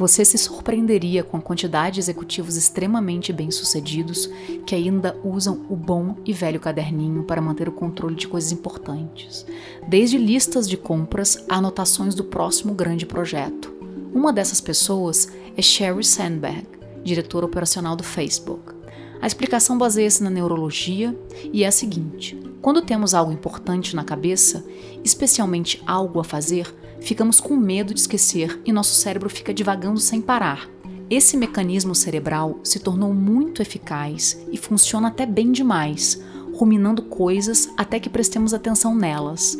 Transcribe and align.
Você 0.00 0.24
se 0.24 0.38
surpreenderia 0.38 1.22
com 1.22 1.36
a 1.36 1.42
quantidade 1.42 1.96
de 1.96 2.00
executivos 2.00 2.56
extremamente 2.56 3.34
bem-sucedidos 3.34 4.30
que 4.64 4.74
ainda 4.74 5.14
usam 5.22 5.66
o 5.68 5.76
bom 5.76 6.16
e 6.24 6.32
velho 6.32 6.58
caderninho 6.58 7.24
para 7.24 7.42
manter 7.42 7.68
o 7.68 7.72
controle 7.72 8.14
de 8.14 8.26
coisas 8.26 8.50
importantes, 8.50 9.44
desde 9.86 10.16
listas 10.16 10.66
de 10.66 10.78
compras 10.78 11.44
a 11.50 11.56
anotações 11.56 12.14
do 12.14 12.24
próximo 12.24 12.72
grande 12.72 13.04
projeto. 13.04 13.74
Uma 14.14 14.32
dessas 14.32 14.58
pessoas 14.58 15.28
é 15.54 15.60
Sherry 15.60 16.02
Sandberg, 16.02 16.66
diretora 17.04 17.44
operacional 17.44 17.94
do 17.94 18.02
Facebook. 18.02 18.72
A 19.20 19.26
explicação 19.26 19.76
baseia-se 19.76 20.22
na 20.22 20.30
neurologia 20.30 21.14
e 21.52 21.62
é 21.62 21.66
a 21.66 21.72
seguinte: 21.72 22.40
quando 22.62 22.80
temos 22.80 23.12
algo 23.12 23.32
importante 23.32 23.94
na 23.94 24.02
cabeça, 24.02 24.64
especialmente 25.04 25.82
algo 25.86 26.20
a 26.20 26.24
fazer, 26.24 26.74
ficamos 27.00 27.40
com 27.40 27.56
medo 27.56 27.94
de 27.94 28.00
esquecer 28.00 28.60
e 28.64 28.72
nosso 28.72 28.94
cérebro 28.94 29.28
fica 29.28 29.52
divagando 29.52 30.00
sem 30.00 30.20
parar. 30.20 30.68
Esse 31.08 31.36
mecanismo 31.36 31.94
cerebral 31.94 32.60
se 32.62 32.78
tornou 32.78 33.12
muito 33.12 33.60
eficaz 33.60 34.40
e 34.52 34.56
funciona 34.56 35.08
até 35.08 35.26
bem 35.26 35.50
demais, 35.50 36.22
ruminando 36.54 37.02
coisas 37.02 37.68
até 37.76 37.98
que 37.98 38.08
prestemos 38.08 38.54
atenção 38.54 38.94
nelas. 38.94 39.58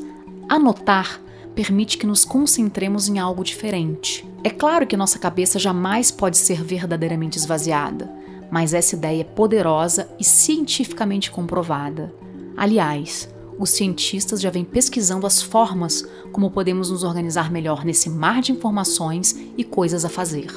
Anotar 0.49 1.21
permite 1.55 1.99
que 1.99 2.07
nos 2.07 2.25
concentremos 2.25 3.09
em 3.09 3.19
algo 3.19 3.43
diferente. 3.43 4.25
É 4.45 4.51
claro 4.51 4.87
que 4.87 4.97
nossa 4.97 5.19
cabeça 5.19 5.59
jamais 5.59 6.11
pode 6.11 6.39
ser 6.39 6.63
verdadeiramente 6.63 7.37
esvaziada, 7.37 8.11
mas 8.51 8.73
essa 8.73 8.95
ideia 8.95 9.23
é 9.23 9.25
poderosa 9.25 10.09
e 10.19 10.25
cientificamente 10.25 11.31
comprovada. 11.31 12.15
Aliás, 12.57 13.29
os 13.61 13.71
cientistas 13.71 14.41
já 14.41 14.49
vêm 14.49 14.65
pesquisando 14.65 15.27
as 15.27 15.43
formas 15.43 16.03
como 16.33 16.51
podemos 16.51 16.91
nos 16.91 17.05
organizar 17.05 17.53
melhor 17.53 17.85
nesse 17.85 18.09
mar 18.09 18.41
de 18.41 18.53
informações 18.53 19.37
e 19.57 19.63
coisas 19.63 20.03
a 20.03 20.09
fazer. 20.09 20.49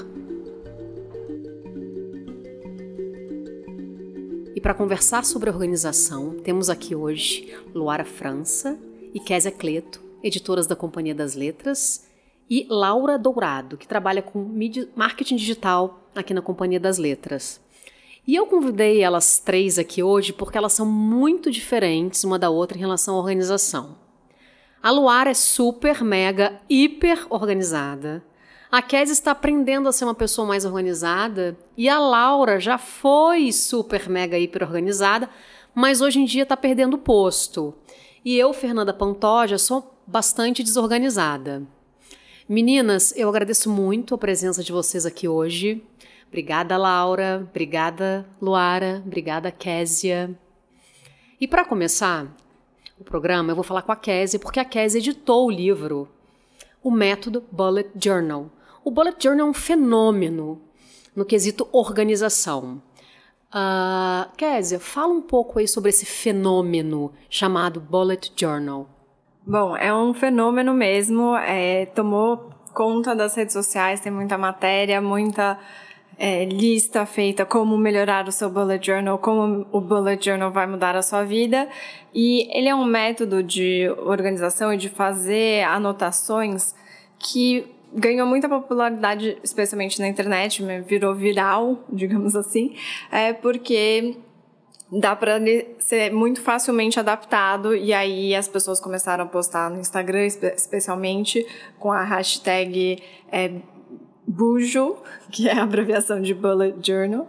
E 4.56 4.62
para 4.62 4.74
conversar 4.74 5.26
sobre 5.26 5.50
organização, 5.50 6.38
temos 6.42 6.70
aqui 6.70 6.96
hoje 6.96 7.54
Luara 7.76 8.06
França 8.06 8.80
e 9.14 9.20
Késia 9.20 9.52
Cleto, 9.52 10.02
editoras 10.24 10.66
da 10.66 10.76
Companhia 10.76 11.14
das 11.14 11.36
Letras, 11.36 12.08
e 12.50 12.66
Laura 12.70 13.20
Dourado, 13.20 13.78
que 13.78 13.88
trabalha 13.88 14.22
com 14.22 14.50
marketing 14.96 15.36
digital 15.36 16.08
aqui 16.16 16.34
na 16.34 16.42
Companhia 16.42 16.80
das 16.80 16.98
Letras. 16.98 17.63
E 18.26 18.36
eu 18.36 18.46
convidei 18.48 19.02
elas 19.02 19.38
três 19.38 19.78
aqui 19.78 20.02
hoje 20.02 20.32
porque 20.32 20.58
elas 20.58 20.72
são 20.72 20.86
muito 20.86 21.52
diferentes 21.52 22.24
uma 22.24 22.40
da 22.40 22.50
outra 22.50 22.78
em 22.78 22.82
relação 22.82 23.16
à 23.16 23.18
organização. 23.18 23.98
A 24.82 24.92
Luara 24.92 25.32
é 25.32 25.34
super, 25.34 26.04
mega, 26.04 26.62
hiper 26.70 27.28
organizada. 27.30 28.24
A 28.72 28.82
Kes 28.82 29.10
está 29.10 29.32
aprendendo 29.32 29.88
a 29.88 29.92
ser 29.92 30.06
uma 30.06 30.16
pessoa 30.16 30.48
mais 30.48 30.64
organizada 30.64 31.58
e 31.78 31.90
a 31.90 32.00
Laura 32.00 32.60
já 32.60 32.78
foi 32.78 33.52
super, 33.52 34.10
mega, 34.10 34.40
hiper 34.40 34.64
organizada, 34.64 35.30
mas 35.76 36.00
hoje 36.00 36.20
em 36.20 36.26
dia 36.26 36.44
está 36.44 36.56
perdendo 36.56 36.96
o 36.96 37.00
posto. 37.00 37.74
E 38.24 38.38
eu, 38.38 38.54
Fernanda 38.54 38.94
Pantoja, 38.94 39.58
sou 39.58 39.96
bastante 40.08 40.64
desorganizada. 40.64 41.64
Meninas, 42.48 43.14
eu 43.16 43.30
agradeço 43.30 43.70
muito 43.70 44.16
a 44.16 44.18
presença 44.18 44.64
de 44.64 44.72
vocês 44.72 45.06
aqui 45.06 45.28
hoje. 45.28 45.84
Obrigada, 46.34 46.78
Laura. 46.78 47.46
Obrigada, 47.48 48.26
Luara. 48.42 49.04
Obrigada, 49.06 49.52
Késia. 49.52 50.36
E 51.40 51.48
para 51.48 51.64
começar 51.64 52.26
o 53.00 53.04
programa, 53.04 53.52
eu 53.52 53.56
vou 53.56 53.64
falar 53.64 53.84
com 53.84 53.92
a 53.92 53.96
Késia, 53.96 54.40
porque 54.40 54.60
a 54.60 54.66
Késia 54.66 54.98
editou 54.98 55.46
o 55.46 55.52
livro 55.52 56.10
O 56.82 56.90
Método 56.90 57.44
Bullet 57.52 57.92
Journal. 58.04 58.50
O 58.84 58.90
Bullet 58.90 59.16
Journal 59.24 59.46
é 59.46 59.50
um 59.52 59.54
fenômeno 59.54 60.60
no 61.16 61.24
quesito 61.24 61.70
organização. 61.72 62.82
Uh, 63.54 64.36
Késia, 64.36 64.80
fala 64.80 65.14
um 65.14 65.22
pouco 65.22 65.60
aí 65.60 65.68
sobre 65.68 65.92
esse 65.92 66.04
fenômeno 66.04 67.14
chamado 67.30 67.80
Bullet 67.80 68.34
Journal. 68.36 68.90
Bom, 69.46 69.78
é 69.78 69.94
um 69.94 70.16
fenômeno 70.16 70.74
mesmo, 70.74 71.36
é, 71.36 71.86
tomou 71.86 72.50
conta 72.74 73.16
das 73.16 73.36
redes 73.36 73.54
sociais, 73.54 74.00
tem 74.00 74.12
muita 74.12 74.36
matéria, 74.36 75.00
muita 75.00 75.60
é, 76.18 76.46
lista 76.46 77.06
feita 77.06 77.46
como 77.46 77.78
melhorar 77.78 78.28
o 78.28 78.32
seu 78.32 78.50
bullet 78.50 78.86
journal, 78.86 79.18
como 79.18 79.66
o 79.72 79.82
bullet 79.82 80.24
journal 80.24 80.52
vai 80.52 80.68
mudar 80.68 80.96
a 80.96 81.02
sua 81.02 81.24
vida. 81.24 81.68
E 82.14 82.48
ele 82.58 82.68
é 82.68 82.76
um 82.76 82.86
método 82.86 83.42
de 83.42 83.90
organização 84.06 84.74
e 84.74 84.78
de 84.78 84.90
fazer 84.90 85.64
anotações 85.64 86.76
que 87.18 87.66
ganhou 87.94 88.28
muita 88.28 88.50
popularidade, 88.50 89.38
especialmente 89.44 90.00
na 90.00 90.08
internet, 90.08 90.64
virou 90.86 91.14
viral, 91.14 91.84
digamos 91.92 92.36
assim, 92.36 92.76
é 93.12 93.34
porque 93.34 94.18
dá 94.92 95.16
para 95.16 95.40
ser 95.80 96.12
muito 96.12 96.42
facilmente 96.42 97.00
adaptado 97.00 97.76
e 97.76 97.92
aí 97.92 98.36
as 98.36 98.48
pessoas 98.48 98.80
começaram 98.80 99.24
a 99.24 99.28
postar 99.28 99.70
no 99.70 99.80
Instagram, 99.80 100.26
especialmente 100.26 101.46
com 101.80 101.92
a 101.92 102.04
hashtag 102.04 103.02
é, 103.32 103.54
Bujo, 104.34 104.96
que 105.32 105.48
é 105.48 105.54
a 105.54 105.64
abreviação 105.64 106.20
de 106.20 106.34
Bullet 106.34 106.76
Journal, 106.82 107.28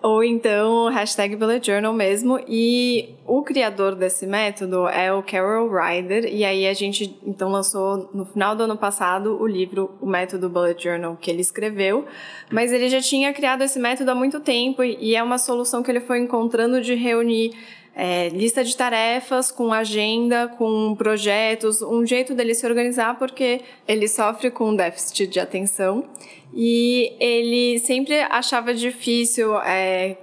ou 0.00 0.22
então 0.22 0.88
hashtag 0.88 1.34
Bullet 1.34 1.66
Journal 1.66 1.92
mesmo. 1.92 2.38
E 2.46 3.16
o 3.26 3.42
criador 3.42 3.96
desse 3.96 4.24
método 4.24 4.86
é 4.86 5.12
o 5.12 5.20
Carol 5.20 5.68
Ryder. 5.68 6.32
E 6.32 6.44
aí 6.44 6.68
a 6.68 6.74
gente 6.74 7.18
então 7.26 7.50
lançou 7.50 8.08
no 8.14 8.24
final 8.24 8.54
do 8.54 8.62
ano 8.62 8.76
passado 8.76 9.36
o 9.40 9.46
livro 9.48 9.90
O 10.00 10.06
Método 10.06 10.48
Bullet 10.48 10.80
Journal 10.80 11.16
que 11.16 11.28
ele 11.28 11.40
escreveu. 11.40 12.04
Mas 12.52 12.72
ele 12.72 12.88
já 12.88 13.00
tinha 13.00 13.32
criado 13.32 13.62
esse 13.62 13.80
método 13.80 14.12
há 14.12 14.14
muito 14.14 14.38
tempo 14.38 14.84
e 14.84 15.16
é 15.16 15.22
uma 15.22 15.38
solução 15.38 15.82
que 15.82 15.90
ele 15.90 16.00
foi 16.00 16.20
encontrando 16.20 16.80
de 16.80 16.94
reunir 16.94 17.52
é, 17.98 18.28
lista 18.28 18.62
de 18.62 18.76
tarefas, 18.76 19.50
com 19.50 19.72
agenda, 19.72 20.48
com 20.48 20.94
projetos, 20.94 21.80
um 21.80 22.04
jeito 22.04 22.34
dele 22.34 22.54
se 22.54 22.66
organizar, 22.66 23.18
porque 23.18 23.62
ele 23.88 24.06
sofre 24.06 24.50
com 24.50 24.76
déficit 24.76 25.26
de 25.26 25.40
atenção 25.40 26.04
e 26.54 27.16
ele 27.18 27.78
sempre 27.78 28.20
achava 28.20 28.74
difícil 28.74 29.58
é, 29.62 30.18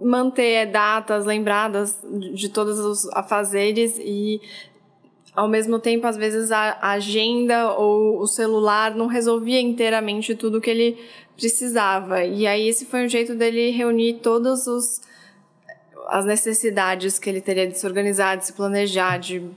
manter 0.00 0.66
datas 0.66 1.24
lembradas 1.24 1.96
de 2.34 2.48
todos 2.48 2.80
os 2.80 3.08
afazeres 3.12 3.96
e 4.00 4.40
ao 5.32 5.48
mesmo 5.48 5.78
tempo, 5.78 6.06
às 6.06 6.16
vezes, 6.16 6.52
a 6.52 6.78
agenda 6.80 7.72
ou 7.72 8.20
o 8.20 8.26
celular 8.26 8.94
não 8.94 9.06
resolvia 9.06 9.60
inteiramente 9.60 10.34
tudo 10.34 10.60
que 10.60 10.70
ele 10.70 10.96
precisava. 11.36 12.24
E 12.24 12.46
aí, 12.46 12.68
esse 12.68 12.84
foi 12.84 13.04
um 13.04 13.08
jeito 13.08 13.34
dele 13.34 13.70
reunir 13.70 14.20
todos 14.22 14.68
os 14.68 15.00
as 16.08 16.24
necessidades 16.24 17.18
que 17.18 17.28
ele 17.28 17.40
teria 17.40 17.66
de 17.66 17.78
se 17.78 17.86
organizar, 17.86 18.36
de 18.36 18.46
se 18.46 18.52
planejar, 18.52 19.18
de 19.18 19.50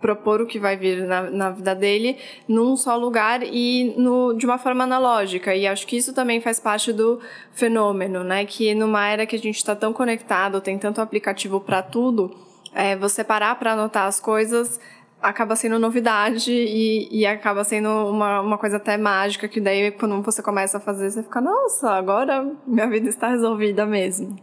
propor 0.00 0.40
o 0.40 0.46
que 0.46 0.58
vai 0.58 0.76
vir 0.76 1.06
na, 1.06 1.22
na 1.22 1.50
vida 1.50 1.74
dele 1.74 2.18
num 2.46 2.76
só 2.76 2.96
lugar 2.96 3.42
e 3.42 3.94
no, 3.96 4.34
de 4.34 4.44
uma 4.44 4.58
forma 4.58 4.84
analógica. 4.84 5.54
E 5.54 5.66
acho 5.66 5.86
que 5.86 5.96
isso 5.96 6.12
também 6.12 6.40
faz 6.40 6.60
parte 6.60 6.92
do 6.92 7.20
fenômeno, 7.52 8.22
né? 8.22 8.44
Que 8.44 8.74
numa 8.74 9.08
era 9.08 9.26
que 9.26 9.36
a 9.36 9.38
gente 9.38 9.56
está 9.56 9.74
tão 9.74 9.92
conectado, 9.92 10.60
tem 10.60 10.78
tanto 10.78 11.00
aplicativo 11.00 11.60
para 11.60 11.82
tudo, 11.82 12.36
é, 12.74 12.94
você 12.94 13.24
parar 13.24 13.58
para 13.58 13.72
anotar 13.72 14.06
as 14.06 14.20
coisas 14.20 14.78
acaba 15.20 15.56
sendo 15.56 15.78
novidade 15.78 16.52
e, 16.52 17.08
e 17.10 17.26
acaba 17.26 17.64
sendo 17.64 17.88
uma, 17.88 18.40
uma 18.40 18.58
coisa 18.58 18.76
até 18.76 18.96
mágica, 18.96 19.48
que 19.48 19.60
daí 19.60 19.90
quando 19.90 20.20
você 20.22 20.42
começa 20.42 20.78
a 20.78 20.80
fazer, 20.80 21.10
você 21.10 21.22
fica, 21.22 21.40
nossa, 21.40 21.90
agora 21.90 22.48
minha 22.66 22.88
vida 22.88 23.08
está 23.08 23.30
resolvida 23.30 23.86
mesmo. 23.86 24.36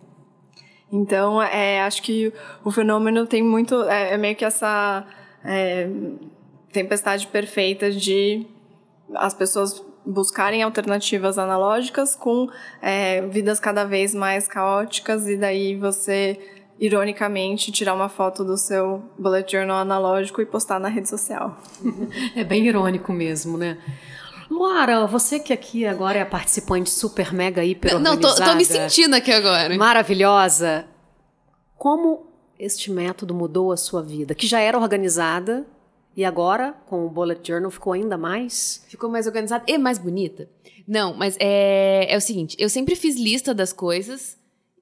Então, 0.94 1.42
é, 1.42 1.82
acho 1.82 2.04
que 2.04 2.32
o 2.64 2.70
fenômeno 2.70 3.26
tem 3.26 3.42
muito. 3.42 3.82
É, 3.90 4.14
é 4.14 4.18
meio 4.18 4.36
que 4.36 4.46
essa 4.46 5.04
é, 5.44 5.90
tempestade 6.72 7.26
perfeita 7.26 7.90
de 7.90 8.46
as 9.16 9.34
pessoas 9.34 9.84
buscarem 10.06 10.62
alternativas 10.62 11.40
analógicas 11.40 12.16
com 12.16 12.48
é, 12.80 13.22
vidas 13.22 13.60
cada 13.60 13.86
vez 13.86 14.14
mais 14.14 14.48
caóticas, 14.48 15.28
e 15.28 15.36
daí 15.36 15.76
você 15.76 16.40
ironicamente, 16.80 17.72
tirar 17.72 17.94
uma 17.94 18.10
foto 18.10 18.44
do 18.44 18.58
seu 18.58 19.04
bullet 19.18 19.50
journal 19.50 19.78
analógico 19.78 20.42
e 20.42 20.46
postar 20.46 20.80
na 20.80 20.90
rede 20.90 21.10
social. 21.10 21.58
É 22.36 22.44
bem 22.44 22.68
irônico 22.68 23.14
mesmo, 23.14 23.58
né? 23.58 23.78
Luara, 24.50 25.06
você 25.08 25.40
que 25.40 25.54
aqui 25.54 25.86
agora 25.86 26.20
é 26.20 26.22
a 26.22 26.26
participante 26.26 26.90
super 26.90 27.34
mega 27.34 27.64
hiper 27.64 28.00
Não, 28.00 28.18
tô, 28.18 28.34
tô 28.36 28.56
me 28.56 28.66
sentindo 28.66 29.16
aqui 29.16 29.32
agora. 29.32 29.76
Maravilhosa. 29.78 30.86
Como 31.78 32.28
este 32.58 32.92
método 32.92 33.34
mudou 33.34 33.72
a 33.72 33.78
sua 33.78 34.02
vida? 34.02 34.34
Que 34.34 34.48
já 34.48 34.60
era 34.60 34.78
organizada 34.78 35.66
e 36.16 36.24
agora, 36.24 36.76
com 36.88 37.06
o 37.06 37.10
Bullet 37.10 37.42
Journal, 37.46 37.72
ficou 37.72 37.94
ainda 37.94 38.18
mais? 38.18 38.84
Ficou 38.88 39.10
mais 39.10 39.26
organizada 39.26 39.64
e 39.68 39.78
mais 39.78 39.98
bonita. 39.98 40.48
Não, 40.88 41.14
mas 41.14 41.36
é, 41.40 42.08
é 42.10 42.18
o 42.18 42.22
seguinte, 42.22 42.56
eu 42.60 42.70
sempre 42.70 42.96
fiz 42.96 43.16
lista 43.16 43.54
das 43.54 43.74
coisas 43.74 44.38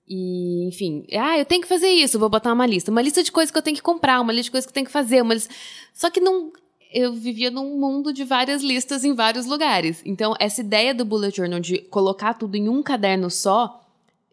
e, 0.08 0.68
enfim, 0.68 1.06
ah, 1.14 1.38
eu 1.40 1.46
tenho 1.46 1.62
que 1.62 1.68
fazer 1.68 1.88
isso, 1.88 2.20
vou 2.20 2.30
botar 2.30 2.52
uma 2.52 2.66
lista. 2.66 2.92
Uma 2.92 3.02
lista 3.02 3.24
de 3.24 3.32
coisas 3.32 3.50
que 3.50 3.58
eu 3.58 3.62
tenho 3.62 3.78
que 3.78 3.84
comprar, 3.84 4.20
uma 4.20 4.34
lista 4.34 4.46
de 4.46 4.52
coisas 4.52 4.66
que 4.66 4.72
eu 4.72 4.74
tenho 4.74 4.86
que 4.86 4.92
fazer, 4.92 5.22
uma 5.22 5.34
lista... 5.34 5.54
Só 5.94 6.10
que 6.10 6.20
não 6.20 6.52
eu 6.92 7.14
vivia 7.14 7.50
num 7.50 7.80
mundo 7.80 8.12
de 8.12 8.24
várias 8.24 8.62
listas 8.62 9.04
em 9.04 9.14
vários 9.14 9.46
lugares. 9.46 10.02
Então, 10.06 10.34
essa 10.40 10.62
ideia 10.62 10.94
do 10.94 11.06
bullet 11.06 11.36
journal 11.36 11.60
de 11.60 11.80
colocar 11.80 12.34
tudo 12.34 12.56
em 12.56 12.68
um 12.68 12.84
caderno 12.84 13.30
só 13.30 13.82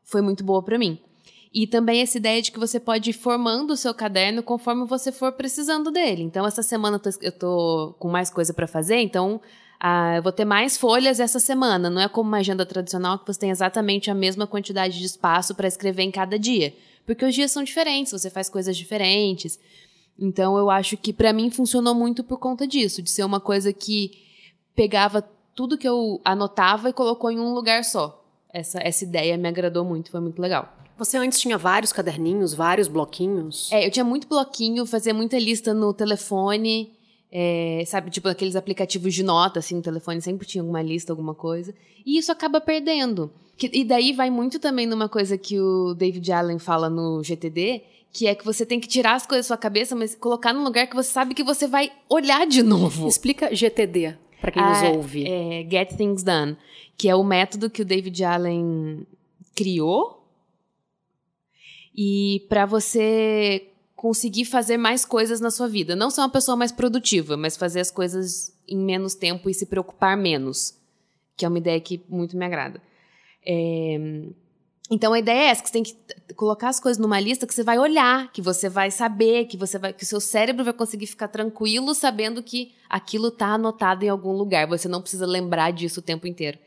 foi 0.05 0.21
muito 0.21 0.43
boa 0.43 0.63
para 0.63 0.79
mim. 0.79 0.99
E 1.53 1.67
também 1.67 2.03
essa 2.03 2.19
ideia 2.19 2.43
de 2.43 2.53
que 2.53 2.59
você 2.59 2.79
pode 2.79 3.11
ir 3.11 3.15
formando 3.15 3.71
o 3.71 3.77
seu 3.77 3.95
caderno 3.95 4.43
conforme 4.43 4.87
você 4.87 5.11
for 5.13 5.33
precisando 5.33 5.91
dele. 5.91 6.23
Então, 6.23 6.47
essa 6.47 6.63
semana 6.63 7.01
eu 7.23 7.33
tô 7.33 7.95
com 7.99 8.09
mais 8.09 8.29
coisa 8.31 8.53
para 8.53 8.67
fazer, 8.67 8.99
então 8.99 9.41
ah, 9.81 10.17
eu 10.17 10.23
vou 10.23 10.33
ter 10.33 10.45
mais 10.45 10.77
folhas 10.77 11.21
essa 11.21 11.39
semana. 11.39 11.89
Não 11.89 12.03
é 12.03 12.09
como 12.09 12.29
uma 12.29 12.39
agenda 12.39 12.67
tradicional 12.67 13.19
que 13.19 13.27
você 13.27 13.39
tem 13.39 13.51
exatamente 13.51 14.11
a 14.11 14.15
mesma 14.15 14.47
quantidade 14.47 14.99
de 14.99 15.05
espaço 15.05 15.55
para 15.55 15.69
escrever 15.69 16.03
em 16.03 16.11
cada 16.11 16.39
dia. 16.39 16.75
Porque 17.07 17.25
os 17.25 17.35
dias 17.35 17.53
são 17.53 17.63
diferentes, 17.63 18.13
você 18.13 18.29
faz 18.29 18.49
coisas 18.51 18.77
diferentes. 18.77 19.59
Então 20.19 20.59
eu 20.59 20.69
acho 20.69 20.97
que 20.97 21.13
para 21.13 21.33
mim 21.33 21.51
funcionou 21.51 21.95
muito 21.95 22.25
por 22.25 22.39
conta 22.39 22.67
disso, 22.67 23.01
de 23.01 23.11
ser 23.11 23.25
uma 23.25 23.39
coisa 23.39 23.73
que 23.73 24.13
pegava 24.75 25.23
tudo 25.55 25.79
que 25.79 25.89
eu 25.89 26.21
anotava 26.25 26.89
e 26.89 26.93
colocou 26.93 27.31
em 27.31 27.39
um 27.39 27.53
lugar 27.53 27.85
só. 27.85 28.25
Essa, 28.53 28.81
essa 28.81 29.05
ideia 29.05 29.37
me 29.37 29.49
agradou 29.49 29.85
muito, 29.85 30.11
foi 30.11 30.21
muito 30.21 30.41
legal. 30.41 30.73
Você 30.97 31.17
antes 31.17 31.39
tinha 31.39 31.57
vários 31.57 31.93
caderninhos, 31.93 32.55
vários 32.55 32.89
bloquinhos? 32.89 33.71
É, 33.71 33.87
eu 33.87 33.91
tinha 33.91 34.05
muito 34.05 34.27
bloquinho, 34.27 34.85
fazia 34.85 35.15
muita 35.15 35.39
lista 35.39 35.73
no 35.73 35.95
telefone, 35.95 36.93
é, 37.31 37.85
sabe, 37.87 38.11
tipo 38.11 38.29
aqueles 38.29 38.57
aplicativos 38.57 39.15
de 39.15 39.23
nota, 39.23 39.61
assim, 39.61 39.77
no 39.77 39.83
telefone 39.83 40.21
sempre 40.21 40.47
tinha 40.47 40.63
alguma 40.63 40.83
lista, 40.83 41.13
alguma 41.13 41.35
coisa. 41.35 41.75
E 42.05 42.19
isso 42.19 42.33
acaba 42.33 42.61
perdendo. 42.61 43.31
Que, 43.57 43.71
e 43.73 43.85
daí 43.85 44.13
vai 44.13 44.31
muito 44.31 44.59
também 44.59 44.87
numa 44.87 45.09
coisa 45.09 45.37
que 45.37 45.61
o 45.61 45.95
David 45.95 46.33
Allen 46.33 46.59
fala 46.59 46.89
no 46.89 47.23
GTD, 47.23 47.83
que 48.13 48.27
é 48.27 48.35
que 48.35 48.45
você 48.45 48.65
tem 48.65 48.81
que 48.81 48.89
tirar 48.89 49.15
as 49.15 49.27
coisas 49.27 49.47
da 49.47 49.49
sua 49.49 49.57
cabeça, 49.57 49.95
mas 49.95 50.15
colocar 50.15 50.53
num 50.53 50.65
lugar 50.65 50.87
que 50.87 50.97
você 50.97 51.11
sabe 51.11 51.35
que 51.35 51.45
você 51.45 51.67
vai 51.67 51.93
olhar 52.09 52.47
de 52.47 52.63
novo. 52.63 53.07
Explica 53.09 53.55
GTD 53.55 54.17
para 54.41 54.51
quem 54.51 54.63
ah, 54.63 54.71
nos 54.71 54.97
ouve. 54.97 55.27
É, 55.27 55.67
Get 55.69 55.97
Things 55.97 56.23
Done, 56.23 56.57
que 56.97 57.09
é 57.09 57.15
o 57.15 57.25
método 57.25 57.71
que 57.71 57.83
o 57.83 57.85
David 57.85 58.25
Allen 58.25 59.07
criou 59.55 60.25
e 61.95 62.47
para 62.49 62.65
você 62.65 63.69
conseguir 63.97 64.45
fazer 64.45 64.77
mais 64.77 65.05
coisas 65.05 65.41
na 65.41 65.51
sua 65.51 65.67
vida. 65.67 65.97
Não 65.97 66.11
ser 66.11 66.21
uma 66.21 66.31
pessoa 66.31 66.57
mais 66.57 66.71
produtiva, 66.71 67.37
mas 67.37 67.57
fazer 67.57 67.81
as 67.81 67.91
coisas 67.91 68.57
em 68.69 68.79
menos 68.79 69.15
tempo 69.17 69.51
e 69.51 69.55
se 69.55 69.67
preocupar 69.67 70.17
menos, 70.17 70.79
que 71.37 71.45
é 71.45 71.49
uma 71.49 71.59
ideia 71.59 71.81
que 71.81 72.01
muito 72.09 72.37
me 72.37 72.45
agrada. 72.45 72.81
É, 73.45 73.99
então 74.91 75.13
a 75.13 75.19
ideia 75.19 75.39
é 75.39 75.47
essa, 75.51 75.63
que 75.63 75.69
você 75.69 75.73
tem 75.73 75.83
que 75.83 75.97
colocar 76.35 76.69
as 76.69 76.81
coisas 76.81 76.99
numa 76.99 77.21
lista 77.21 77.47
que 77.47 77.55
você 77.55 77.63
vai 77.63 77.79
olhar, 77.79 78.33
que 78.33 78.41
você 78.41 78.69
vai 78.69 78.91
saber, 78.91 79.45
que 79.45 79.57
você 79.57 79.79
vai, 79.79 79.93
que 79.93 80.03
o 80.03 80.07
seu 80.07 80.21
cérebro 80.21 80.65
vai 80.65 80.73
conseguir 80.73 81.07
ficar 81.07 81.29
tranquilo 81.29 81.95
sabendo 81.95 82.43
que 82.43 82.73
aquilo 82.89 83.29
está 83.29 83.49
anotado 83.49 84.05
em 84.05 84.09
algum 84.09 84.33
lugar. 84.33 84.67
Você 84.67 84.89
não 84.89 85.03
precisa 85.03 85.27
lembrar 85.27 85.73
disso 85.73 86.01
o 86.01 86.03
tempo 86.03 86.27
inteiro. 86.27 86.59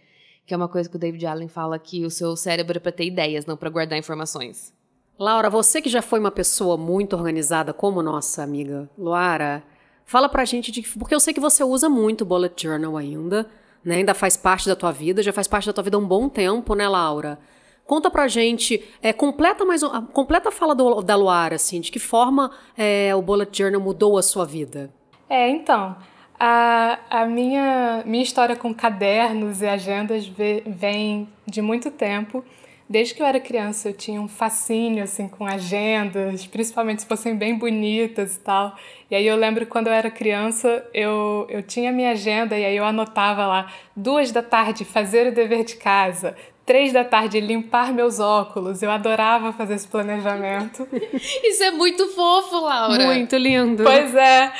Que 0.45 0.53
é 0.53 0.57
uma 0.57 0.67
coisa 0.67 0.89
que 0.89 0.95
o 0.95 0.99
David 0.99 1.25
Allen 1.25 1.47
fala 1.47 1.79
que 1.79 2.05
o 2.05 2.11
seu 2.11 2.35
cérebro 2.35 2.77
é 2.77 2.79
para 2.79 2.91
ter 2.91 3.05
ideias, 3.05 3.45
não 3.45 3.57
para 3.57 3.69
guardar 3.69 3.97
informações. 3.97 4.71
Laura, 5.17 5.49
você 5.49 5.81
que 5.81 5.89
já 5.89 6.01
foi 6.01 6.19
uma 6.19 6.31
pessoa 6.31 6.77
muito 6.77 7.15
organizada 7.15 7.73
como 7.73 8.01
nossa 8.01 8.43
amiga 8.43 8.89
Luara, 8.97 9.63
fala 10.05 10.27
pra 10.27 10.45
gente 10.45 10.71
de 10.71 10.81
porque 10.97 11.13
eu 11.13 11.19
sei 11.19 11.33
que 11.33 11.39
você 11.39 11.63
usa 11.63 11.87
muito 11.89 12.25
bullet 12.25 12.61
journal 12.61 12.97
ainda, 12.97 13.47
né? 13.83 13.95
Ainda 13.95 14.13
faz 14.13 14.35
parte 14.35 14.67
da 14.67 14.75
tua 14.75 14.91
vida, 14.91 15.23
já 15.23 15.31
faz 15.31 15.47
parte 15.47 15.67
da 15.67 15.73
tua 15.73 15.83
vida 15.83 15.97
há 15.97 15.99
um 15.99 16.07
bom 16.07 16.27
tempo, 16.27 16.75
né, 16.75 16.87
Laura? 16.87 17.39
Conta 17.85 18.09
pra 18.09 18.27
gente, 18.27 18.83
é, 19.01 19.11
completa 19.11 19.65
mais 19.65 19.81
completa 20.13 20.49
a 20.49 20.51
fala 20.51 20.73
do, 20.73 21.01
da 21.01 21.15
Luara, 21.15 21.55
assim, 21.55 21.81
de 21.81 21.91
que 21.91 21.99
forma 21.99 22.51
é, 22.77 23.13
o 23.15 23.21
Bullet 23.21 23.55
Journal 23.57 23.81
mudou 23.81 24.17
a 24.17 24.23
sua 24.23 24.45
vida? 24.45 24.89
É, 25.29 25.49
então, 25.49 25.95
a, 26.39 26.99
a 27.09 27.25
minha, 27.25 28.01
minha 28.05 28.23
história 28.23 28.55
com 28.55 28.73
cadernos 28.73 29.61
e 29.61 29.67
agendas 29.67 30.25
vem 30.25 31.29
de 31.45 31.61
muito 31.61 31.91
tempo. 31.91 32.43
Desde 32.89 33.13
que 33.13 33.21
eu 33.21 33.25
era 33.25 33.39
criança, 33.39 33.87
eu 33.87 33.93
tinha 33.93 34.19
um 34.19 34.27
fascínio 34.27 35.01
assim 35.03 35.25
com 35.25 35.45
agendas, 35.45 36.45
principalmente 36.45 37.03
se 37.03 37.07
fossem 37.07 37.37
bem 37.37 37.57
bonitas 37.57 38.35
e 38.35 38.39
tal. 38.41 38.75
E 39.09 39.15
aí 39.15 39.25
eu 39.25 39.37
lembro 39.37 39.65
quando 39.65 39.87
eu 39.87 39.93
era 39.93 40.11
criança, 40.11 40.85
eu, 40.93 41.47
eu 41.49 41.63
tinha 41.63 41.89
minha 41.89 42.11
agenda 42.11 42.57
e 42.57 42.65
aí 42.65 42.75
eu 42.75 42.83
anotava 42.83 43.47
lá, 43.47 43.71
duas 43.95 44.31
da 44.33 44.41
tarde, 44.41 44.83
fazer 44.83 45.27
o 45.27 45.33
dever 45.33 45.63
de 45.63 45.75
casa, 45.77 46.35
três 46.65 46.93
da 46.93 47.03
tarde 47.03 47.39
limpar 47.39 47.93
meus 47.93 48.19
óculos. 48.19 48.81
Eu 48.81 48.91
adorava 48.91 49.51
fazer 49.51 49.75
esse 49.75 49.87
planejamento. 49.87 50.87
Isso 51.43 51.63
é 51.63 51.71
muito 51.71 52.07
fofo, 52.09 52.59
Laura. 52.61 53.05
Muito 53.05 53.35
lindo. 53.35 53.83
Pois 53.83 54.15
é, 54.15 54.51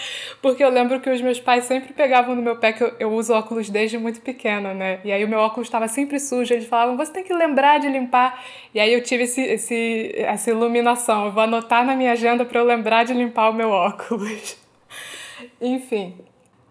porque 0.42 0.64
eu 0.64 0.70
lembro 0.70 1.00
que 1.00 1.10
os 1.10 1.22
meus 1.22 1.40
pais 1.40 1.66
sempre 1.66 1.94
pegavam 1.94 2.36
no 2.36 2.42
meu 2.42 2.56
pé 2.58 2.74
que 2.74 2.84
eu, 2.84 2.94
eu 3.00 3.12
uso 3.14 3.34
óculos 3.34 3.70
desde 3.70 3.98
muito 3.98 4.22
pequena, 4.22 4.74
né? 4.74 5.00
E 5.04 5.12
aí 5.12 5.24
o 5.24 5.28
meu 5.28 5.40
óculos 5.40 5.68
estava 5.68 5.88
sempre 5.88 6.20
sujo. 6.20 6.54
Eles 6.54 6.66
falavam, 6.68 6.98
você 6.98 7.12
tem 7.12 7.24
que 7.24 7.34
lembrar 7.34 7.80
de 7.80 7.88
limpar. 7.88 8.44
E 8.74 8.80
aí 8.80 8.94
eu 8.94 9.04
tive 9.04 9.24
esse, 9.24 9.42
esse, 9.42 10.12
essa 10.16 10.50
iluminação. 10.50 11.26
Eu 11.26 11.32
vou 11.32 11.44
anotar 11.44 11.86
na 11.86 11.96
minha 11.96 12.12
agenda 12.12 12.46
para 12.46 12.60
eu 12.60 12.66
lembrar 12.66 13.06
de 13.06 13.14
limpar 13.14 13.50
o 13.50 13.54
meu 13.54 13.70
óculos. 13.70 14.58
Enfim, 15.62 16.16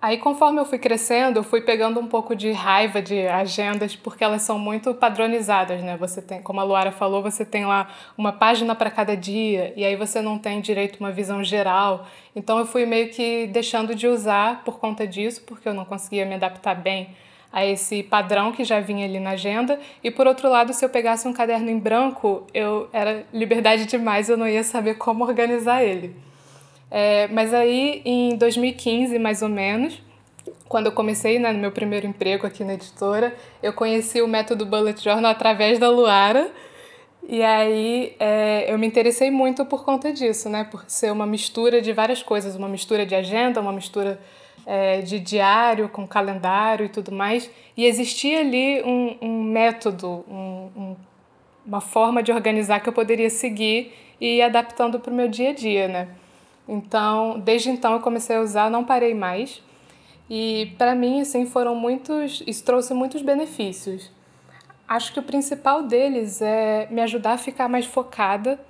Aí, 0.03 0.17
conforme 0.17 0.59
eu 0.59 0.65
fui 0.65 0.79
crescendo, 0.79 1.41
eu 1.41 1.43
fui 1.43 1.61
pegando 1.61 2.01
um 2.01 2.07
pouco 2.07 2.35
de 2.35 2.51
raiva 2.53 3.03
de 3.03 3.27
agendas, 3.27 3.95
porque 3.95 4.25
elas 4.25 4.41
são 4.41 4.59
muito 4.59 4.95
padronizadas, 4.95 5.83
né? 5.83 5.95
Você 5.99 6.23
tem, 6.23 6.41
como 6.41 6.59
a 6.59 6.63
Luara 6.63 6.91
falou, 6.91 7.23
você 7.23 7.45
tem 7.45 7.67
lá 7.67 7.87
uma 8.17 8.33
página 8.33 8.75
para 8.75 8.91
cada 8.91 9.15
dia, 9.15 9.75
e 9.77 9.85
aí 9.85 9.97
você 9.97 10.23
não 10.23 10.39
tem 10.39 10.63
direito 10.63 10.97
a 10.99 11.05
uma 11.05 11.13
visão 11.13 11.45
geral. 11.45 12.07
Então, 12.35 12.59
eu 12.59 12.65
fui 12.65 12.87
meio 12.87 13.11
que 13.11 13.47
deixando 13.49 13.95
de 13.95 14.07
usar 14.07 14.65
por 14.65 14.79
conta 14.79 15.07
disso, 15.07 15.43
porque 15.47 15.69
eu 15.69 15.75
não 15.75 15.85
conseguia 15.85 16.25
me 16.25 16.35
adaptar 16.35 16.75
bem 16.75 17.15
a 17.53 17.67
esse 17.67 18.03
padrão 18.03 18.53
que 18.53 18.65
já 18.65 18.81
vinha 18.81 19.05
ali 19.05 19.21
na 19.21 19.31
agenda. 19.31 19.79
E 20.03 20.11
por 20.11 20.27
outro 20.27 20.49
lado, 20.49 20.73
se 20.73 20.83
eu 20.83 20.89
pegasse 20.89 21.29
um 21.29 21.33
caderno 21.35 21.69
em 21.69 21.79
branco, 21.79 22.47
eu 22.55 22.89
era 22.91 23.27
liberdade 23.35 23.85
demais, 23.85 24.31
eu 24.31 24.39
não 24.39 24.49
ia 24.49 24.65
saber 24.65 24.95
como 24.95 25.25
organizar 25.25 25.85
ele. 25.85 26.30
É, 26.91 27.29
mas 27.29 27.55
aí, 27.55 28.03
em 28.05 28.37
2015, 28.37 29.19
mais 29.19 29.43
ou 29.43 29.49
menos, 29.49 30.03
quando 30.69 30.87
eu 30.87 30.93
comecei 30.93 31.39
né, 31.39 31.53
no 31.53 31.59
meu 31.59 31.73
primeiro 31.73 32.07
emprego 32.07 32.47
aqui 32.47 32.65
na 32.65 32.75
editora, 32.75 33.35
eu 33.63 33.73
conheci 33.73 34.21
o 34.21 34.29
método 34.29 34.67
Bullet 34.67 35.03
Journal 35.03 35.31
através 35.31 35.79
da 35.79 35.89
Luara. 35.89 36.51
E 37.29 37.43
aí 37.43 38.17
é, 38.19 38.73
eu 38.73 38.79
me 38.79 38.87
interessei 38.87 39.31
muito 39.31 39.65
por 39.65 39.85
conta 39.85 40.13
disso, 40.13 40.49
né? 40.49 40.65
Por 40.65 40.85
ser 40.89 41.13
uma 41.13 41.27
mistura 41.27 41.81
de 41.81 41.93
várias 41.93 42.23
coisas, 42.23 42.57
uma 42.57 42.69
mistura 42.69 43.05
de 43.05 43.15
agenda, 43.15 43.61
uma 43.61 43.73
mistura 43.73 44.21
é, 44.67 45.01
de 45.01 45.19
diário 45.21 45.89
com 45.89 46.07
calendário 46.07 46.87
e 46.87 46.89
tudo 46.89 47.13
mais. 47.13 47.51
E 47.77 47.85
existia 47.85 48.41
ali 48.41 48.83
um, 48.83 49.17
um 49.21 49.43
método, 49.43 50.25
um, 50.29 50.71
um, 50.77 50.97
uma 51.67 51.81
forma 51.81 52.23
de 52.23 52.33
organizar 52.33 52.81
que 52.81 52.89
eu 52.89 52.93
poderia 52.93 53.29
seguir 53.29 53.93
e 54.21 54.37
ir 54.37 54.43
adaptando 54.43 54.99
para 54.99 55.13
o 55.13 55.17
meu 55.17 55.29
dia 55.29 55.51
a 55.51 55.53
dia, 55.53 55.89
né? 55.89 56.09
Então, 56.71 57.41
desde 57.41 57.69
então 57.69 57.95
eu 57.95 58.01
comecei 58.01 58.37
a 58.37 58.41
usar, 58.41 58.71
não 58.71 58.85
parei 58.85 59.13
mais. 59.13 59.61
E 60.31 60.73
para 60.79 60.95
mim, 60.95 61.21
assim, 61.21 61.45
foram 61.45 61.75
muitos, 61.75 62.45
isso 62.47 62.65
trouxe 62.65 62.95
muitos 62.95 63.23
benefícios. 63.23 64.09
Acho 64.87 65.13
que 65.13 65.19
o 65.19 65.23
principal 65.23 65.83
deles 65.83 66.41
é 66.41 66.87
me 66.89 67.01
ajudar 67.03 67.33
a 67.33 67.39
ficar 67.39 67.69
mais 67.69 67.87
focada, 67.87 68.61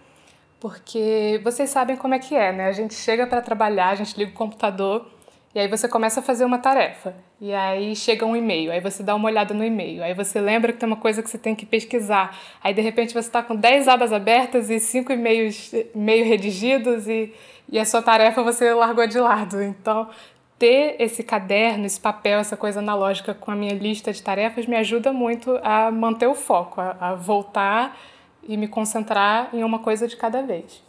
porque 0.59 1.41
vocês 1.45 1.69
sabem 1.69 1.95
como 1.95 2.15
é 2.15 2.19
que 2.19 2.35
é, 2.35 2.51
né? 2.53 2.69
A 2.69 2.73
gente 2.73 2.95
chega 2.95 3.27
para 3.27 3.43
trabalhar, 3.43 3.91
a 3.91 3.95
gente 3.95 4.17
liga 4.17 4.31
o 4.31 4.35
computador 4.35 5.07
e 5.53 5.59
aí 5.59 5.67
você 5.67 5.89
começa 5.89 6.21
a 6.21 6.23
fazer 6.23 6.45
uma 6.45 6.59
tarefa. 6.59 7.15
E 7.41 7.53
aí 7.53 7.97
chega 7.97 8.25
um 8.25 8.37
e-mail, 8.37 8.71
aí 8.71 8.81
você 8.81 9.03
dá 9.03 9.15
uma 9.17 9.29
olhada 9.29 9.53
no 9.53 9.65
e-mail, 9.65 10.03
aí 10.03 10.15
você 10.15 10.41
lembra 10.41 10.73
que 10.73 10.79
tem 10.79 10.87
uma 10.87 10.97
coisa 10.97 11.23
que 11.23 11.29
você 11.29 11.39
tem 11.39 11.57
que 11.57 11.67
pesquisar. 11.67 12.39
Aí 12.63 12.73
de 12.73 12.81
repente 12.81 13.13
você 13.13 13.29
está 13.29 13.43
com 13.43 13.57
10 13.57 13.89
abas 13.89 14.13
abertas 14.13 14.71
e 14.71 14.79
5 14.79 15.13
e-mails 15.13 15.73
meio 15.93 16.25
redigidos 16.25 17.09
e, 17.09 17.35
e 17.69 17.79
a 17.81 17.85
sua 17.85 18.01
tarefa 18.01 18.43
você 18.45 18.73
largou 18.73 19.07
de 19.09 19.19
lado. 19.19 19.61
Então, 19.61 20.09
ter 20.57 20.95
esse 21.01 21.25
caderno, 21.25 21.85
esse 21.85 21.99
papel, 21.99 22.39
essa 22.39 22.57
coisa 22.57 22.79
analógica 22.79 23.35
com 23.35 23.51
a 23.51 23.57
minha 23.57 23.75
lista 23.75 24.13
de 24.13 24.23
tarefas 24.23 24.67
me 24.67 24.77
ajuda 24.77 25.13
muito 25.13 25.59
a 25.65 25.91
manter 25.91 26.29
o 26.29 26.35
foco, 26.35 26.81
a, 26.81 26.97
a 27.01 27.15
voltar 27.15 27.99
e 28.47 28.57
me 28.57 28.69
concentrar 28.69 29.49
em 29.53 29.65
uma 29.65 29.81
coisa 29.81 30.07
de 30.07 30.17
cada 30.17 30.43
vez. 30.43 30.81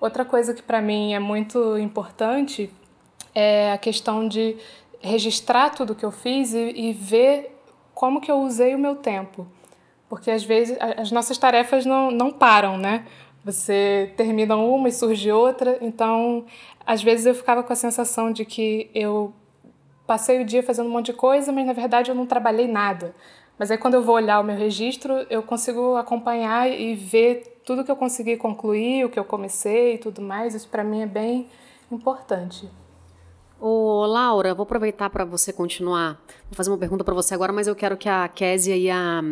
Outra 0.00 0.24
coisa 0.24 0.54
que 0.54 0.62
para 0.62 0.80
mim 0.80 1.12
é 1.12 1.18
muito 1.18 1.76
importante 1.76 2.70
é 3.34 3.72
a 3.72 3.78
questão 3.78 4.26
de 4.26 4.56
registrar 5.00 5.70
tudo 5.70 5.94
que 5.94 6.04
eu 6.04 6.10
fiz 6.10 6.52
e, 6.52 6.72
e 6.76 6.92
ver 6.92 7.56
como 7.94 8.20
que 8.20 8.30
eu 8.30 8.38
usei 8.40 8.74
o 8.74 8.78
meu 8.78 8.96
tempo. 8.96 9.46
Porque 10.08 10.30
às 10.30 10.44
vezes 10.44 10.76
as 10.96 11.12
nossas 11.12 11.38
tarefas 11.38 11.86
não, 11.86 12.10
não 12.10 12.30
param, 12.30 12.76
né? 12.76 13.06
Você 13.44 14.12
termina 14.16 14.56
uma 14.56 14.88
e 14.88 14.92
surge 14.92 15.30
outra, 15.30 15.78
então 15.80 16.44
às 16.84 17.02
vezes 17.02 17.26
eu 17.26 17.34
ficava 17.34 17.62
com 17.62 17.72
a 17.72 17.76
sensação 17.76 18.32
de 18.32 18.44
que 18.44 18.90
eu 18.94 19.32
passei 20.06 20.42
o 20.42 20.44
dia 20.44 20.62
fazendo 20.62 20.88
um 20.88 20.92
monte 20.92 21.06
de 21.06 21.12
coisa, 21.12 21.52
mas 21.52 21.64
na 21.66 21.72
verdade 21.72 22.10
eu 22.10 22.14
não 22.14 22.26
trabalhei 22.26 22.66
nada. 22.66 23.14
Mas 23.58 23.70
aí 23.70 23.78
quando 23.78 23.94
eu 23.94 24.02
vou 24.02 24.16
olhar 24.16 24.40
o 24.40 24.42
meu 24.42 24.56
registro, 24.56 25.26
eu 25.30 25.42
consigo 25.42 25.96
acompanhar 25.96 26.68
e 26.68 26.94
ver 26.94 27.60
tudo 27.64 27.84
que 27.84 27.90
eu 27.90 27.96
consegui 27.96 28.36
concluir, 28.36 29.04
o 29.04 29.08
que 29.08 29.18
eu 29.18 29.24
comecei 29.24 29.94
e 29.94 29.98
tudo 29.98 30.20
mais. 30.20 30.54
Isso 30.54 30.68
para 30.68 30.82
mim 30.82 31.02
é 31.02 31.06
bem 31.06 31.46
importante. 31.92 32.68
Ô, 33.60 34.06
Laura, 34.06 34.54
vou 34.54 34.62
aproveitar 34.62 35.10
para 35.10 35.22
você 35.22 35.52
continuar. 35.52 36.14
Vou 36.48 36.56
fazer 36.56 36.70
uma 36.70 36.78
pergunta 36.78 37.04
para 37.04 37.12
você 37.12 37.34
agora, 37.34 37.52
mas 37.52 37.66
eu 37.66 37.76
quero 37.76 37.94
que 37.94 38.08
a 38.08 38.26
Késia 38.26 38.74
e 38.74 38.88
a 38.88 39.22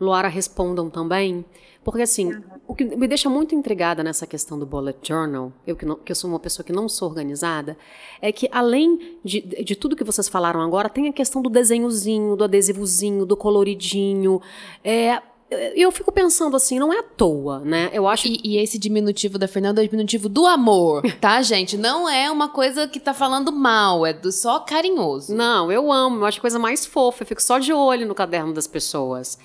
Luara 0.00 0.26
respondam 0.26 0.90
também. 0.90 1.44
Porque, 1.84 2.02
assim, 2.02 2.32
o 2.66 2.74
que 2.74 2.84
me 2.84 3.06
deixa 3.06 3.30
muito 3.30 3.54
intrigada 3.54 4.02
nessa 4.02 4.26
questão 4.26 4.58
do 4.58 4.66
bullet 4.66 4.98
journal, 5.00 5.52
eu 5.64 5.76
que, 5.76 5.86
não, 5.86 5.94
que 5.94 6.10
eu 6.10 6.16
sou 6.16 6.28
uma 6.28 6.40
pessoa 6.40 6.66
que 6.66 6.72
não 6.72 6.88
sou 6.88 7.08
organizada, 7.08 7.78
é 8.20 8.32
que 8.32 8.48
além 8.50 9.16
de, 9.24 9.40
de 9.40 9.76
tudo 9.76 9.94
que 9.94 10.02
vocês 10.02 10.28
falaram 10.28 10.60
agora, 10.60 10.88
tem 10.88 11.08
a 11.08 11.12
questão 11.12 11.40
do 11.40 11.48
desenhozinho, 11.48 12.34
do 12.34 12.44
adesivozinho, 12.44 13.24
do 13.24 13.36
coloridinho. 13.36 14.42
É, 14.82 15.22
eu 15.50 15.90
fico 15.90 16.12
pensando 16.12 16.56
assim, 16.56 16.78
não 16.78 16.92
é 16.92 16.98
à 16.98 17.02
toa, 17.02 17.60
né? 17.60 17.88
Eu 17.92 18.06
acho. 18.06 18.28
E, 18.28 18.40
e, 18.44 18.58
esse 18.58 18.78
diminutivo 18.78 19.38
da 19.38 19.48
Fernanda 19.48 19.80
é 19.80 19.84
o 19.84 19.88
diminutivo 19.88 20.28
do 20.28 20.46
amor, 20.46 21.02
tá, 21.20 21.40
gente? 21.40 21.76
Não 21.76 22.08
é 22.08 22.30
uma 22.30 22.48
coisa 22.50 22.86
que 22.86 23.00
tá 23.00 23.14
falando 23.14 23.50
mal, 23.50 24.04
é 24.04 24.12
do 24.12 24.30
só 24.30 24.60
carinhoso. 24.60 25.34
Não, 25.34 25.72
eu 25.72 25.90
amo, 25.90 26.20
eu 26.20 26.26
acho 26.26 26.40
coisa 26.40 26.58
mais 26.58 26.84
fofa, 26.84 27.22
eu 27.22 27.26
fico 27.26 27.42
só 27.42 27.58
de 27.58 27.72
olho 27.72 28.06
no 28.06 28.14
caderno 28.14 28.52
das 28.52 28.66
pessoas. 28.66 29.38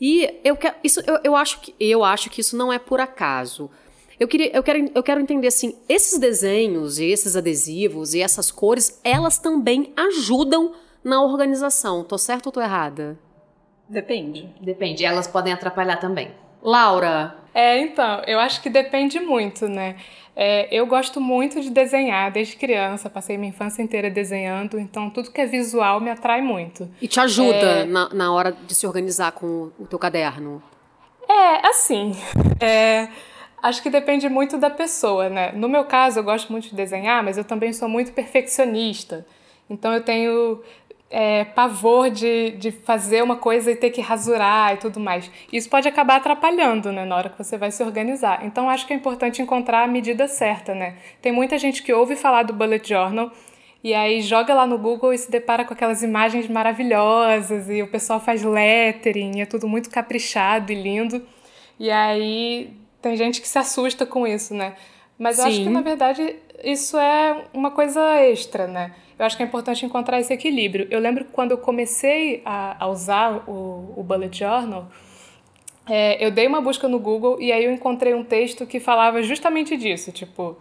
E 0.00 0.32
eu, 0.44 0.56
quero, 0.56 0.76
isso, 0.84 1.00
eu, 1.00 1.18
eu, 1.24 1.36
acho 1.36 1.60
que, 1.60 1.74
eu 1.80 2.04
acho 2.04 2.30
que 2.30 2.40
isso 2.40 2.56
não 2.56 2.72
é 2.72 2.78
por 2.78 3.00
acaso. 3.00 3.68
Eu, 4.20 4.28
queria, 4.28 4.54
eu, 4.56 4.62
quero, 4.62 4.90
eu 4.94 5.02
quero 5.02 5.20
entender 5.20 5.48
assim: 5.48 5.74
esses 5.88 6.18
desenhos 6.18 6.98
e 7.00 7.06
esses 7.06 7.34
adesivos 7.34 8.14
e 8.14 8.20
essas 8.20 8.52
cores, 8.52 9.00
elas 9.02 9.38
também 9.38 9.92
ajudam 9.96 10.74
na 11.02 11.20
organização. 11.22 12.04
Tô 12.04 12.16
certo 12.16 12.46
ou 12.46 12.52
tô 12.52 12.60
errada? 12.60 13.18
Depende. 13.90 14.48
Depende. 14.60 15.04
Elas 15.04 15.26
podem 15.26 15.52
atrapalhar 15.52 15.96
também. 15.96 16.30
Laura. 16.62 17.36
É, 17.52 17.78
então, 17.78 18.22
eu 18.26 18.38
acho 18.38 18.62
que 18.62 18.70
depende 18.70 19.18
muito, 19.18 19.66
né? 19.66 19.96
É, 20.36 20.68
eu 20.70 20.86
gosto 20.86 21.20
muito 21.20 21.60
de 21.60 21.70
desenhar 21.70 22.30
desde 22.30 22.56
criança, 22.56 23.10
passei 23.10 23.36
minha 23.36 23.50
infância 23.50 23.82
inteira 23.82 24.08
desenhando, 24.08 24.78
então 24.78 25.10
tudo 25.10 25.32
que 25.32 25.40
é 25.40 25.46
visual 25.46 26.00
me 26.00 26.08
atrai 26.08 26.40
muito. 26.40 26.88
E 27.02 27.08
te 27.08 27.18
ajuda 27.18 27.56
é... 27.56 27.84
na, 27.84 28.08
na 28.10 28.32
hora 28.32 28.52
de 28.52 28.74
se 28.74 28.86
organizar 28.86 29.32
com 29.32 29.72
o 29.78 29.86
teu 29.86 29.98
caderno? 29.98 30.62
É, 31.28 31.66
assim. 31.66 32.16
É, 32.62 33.08
acho 33.62 33.82
que 33.82 33.88
depende 33.88 34.28
muito 34.28 34.58
da 34.58 34.68
pessoa, 34.68 35.30
né? 35.30 35.50
No 35.52 35.66
meu 35.66 35.86
caso, 35.86 36.18
eu 36.18 36.22
gosto 36.22 36.52
muito 36.52 36.68
de 36.68 36.74
desenhar, 36.74 37.24
mas 37.24 37.38
eu 37.38 37.44
também 37.44 37.72
sou 37.72 37.88
muito 37.88 38.12
perfeccionista. 38.12 39.26
Então 39.70 39.94
eu 39.94 40.02
tenho 40.02 40.60
é, 41.10 41.44
pavor 41.44 42.08
de, 42.08 42.52
de 42.52 42.70
fazer 42.70 43.22
uma 43.22 43.36
coisa 43.36 43.72
e 43.72 43.76
ter 43.76 43.90
que 43.90 44.00
rasurar 44.00 44.74
e 44.74 44.76
tudo 44.76 45.00
mais. 45.00 45.28
Isso 45.52 45.68
pode 45.68 45.88
acabar 45.88 46.16
atrapalhando, 46.16 46.92
né, 46.92 47.04
na 47.04 47.16
hora 47.16 47.28
que 47.28 47.36
você 47.36 47.58
vai 47.58 47.72
se 47.72 47.82
organizar. 47.82 48.46
Então, 48.46 48.70
acho 48.70 48.86
que 48.86 48.92
é 48.92 48.96
importante 48.96 49.42
encontrar 49.42 49.82
a 49.82 49.88
medida 49.88 50.28
certa, 50.28 50.74
né? 50.74 50.96
Tem 51.20 51.32
muita 51.32 51.58
gente 51.58 51.82
que 51.82 51.92
ouve 51.92 52.14
falar 52.14 52.44
do 52.44 52.52
bullet 52.52 52.88
journal 52.88 53.32
e 53.82 53.92
aí 53.92 54.20
joga 54.20 54.54
lá 54.54 54.66
no 54.66 54.78
Google 54.78 55.12
e 55.12 55.18
se 55.18 55.30
depara 55.30 55.64
com 55.64 55.74
aquelas 55.74 56.02
imagens 56.02 56.46
maravilhosas 56.46 57.68
e 57.68 57.82
o 57.82 57.88
pessoal 57.88 58.20
faz 58.20 58.44
lettering, 58.44 59.40
é 59.40 59.46
tudo 59.46 59.66
muito 59.66 59.90
caprichado 59.90 60.70
e 60.70 60.80
lindo. 60.80 61.26
E 61.78 61.90
aí 61.90 62.72
tem 63.02 63.16
gente 63.16 63.40
que 63.40 63.48
se 63.48 63.58
assusta 63.58 64.06
com 64.06 64.26
isso, 64.26 64.54
né? 64.54 64.74
Mas 65.18 65.38
eu 65.38 65.44
Sim. 65.44 65.50
acho 65.50 65.62
que, 65.62 65.68
na 65.70 65.80
verdade, 65.80 66.36
isso 66.62 66.98
é 66.98 67.44
uma 67.52 67.70
coisa 67.70 68.00
extra, 68.20 68.66
né? 68.66 68.92
Eu 69.20 69.26
acho 69.26 69.36
que 69.36 69.42
é 69.42 69.46
importante 69.46 69.84
encontrar 69.84 70.18
esse 70.18 70.32
equilíbrio. 70.32 70.88
Eu 70.90 70.98
lembro 70.98 71.26
que 71.26 71.30
quando 71.30 71.50
eu 71.50 71.58
comecei 71.58 72.40
a, 72.42 72.82
a 72.82 72.88
usar 72.88 73.44
o, 73.46 73.92
o 73.94 74.02
Bullet 74.02 74.34
Journal, 74.34 74.88
é, 75.86 76.24
eu 76.24 76.30
dei 76.30 76.46
uma 76.46 76.62
busca 76.62 76.88
no 76.88 76.98
Google 76.98 77.38
e 77.38 77.52
aí 77.52 77.62
eu 77.62 77.70
encontrei 77.70 78.14
um 78.14 78.24
texto 78.24 78.64
que 78.64 78.80
falava 78.80 79.22
justamente 79.22 79.76
disso, 79.76 80.10
tipo, 80.10 80.56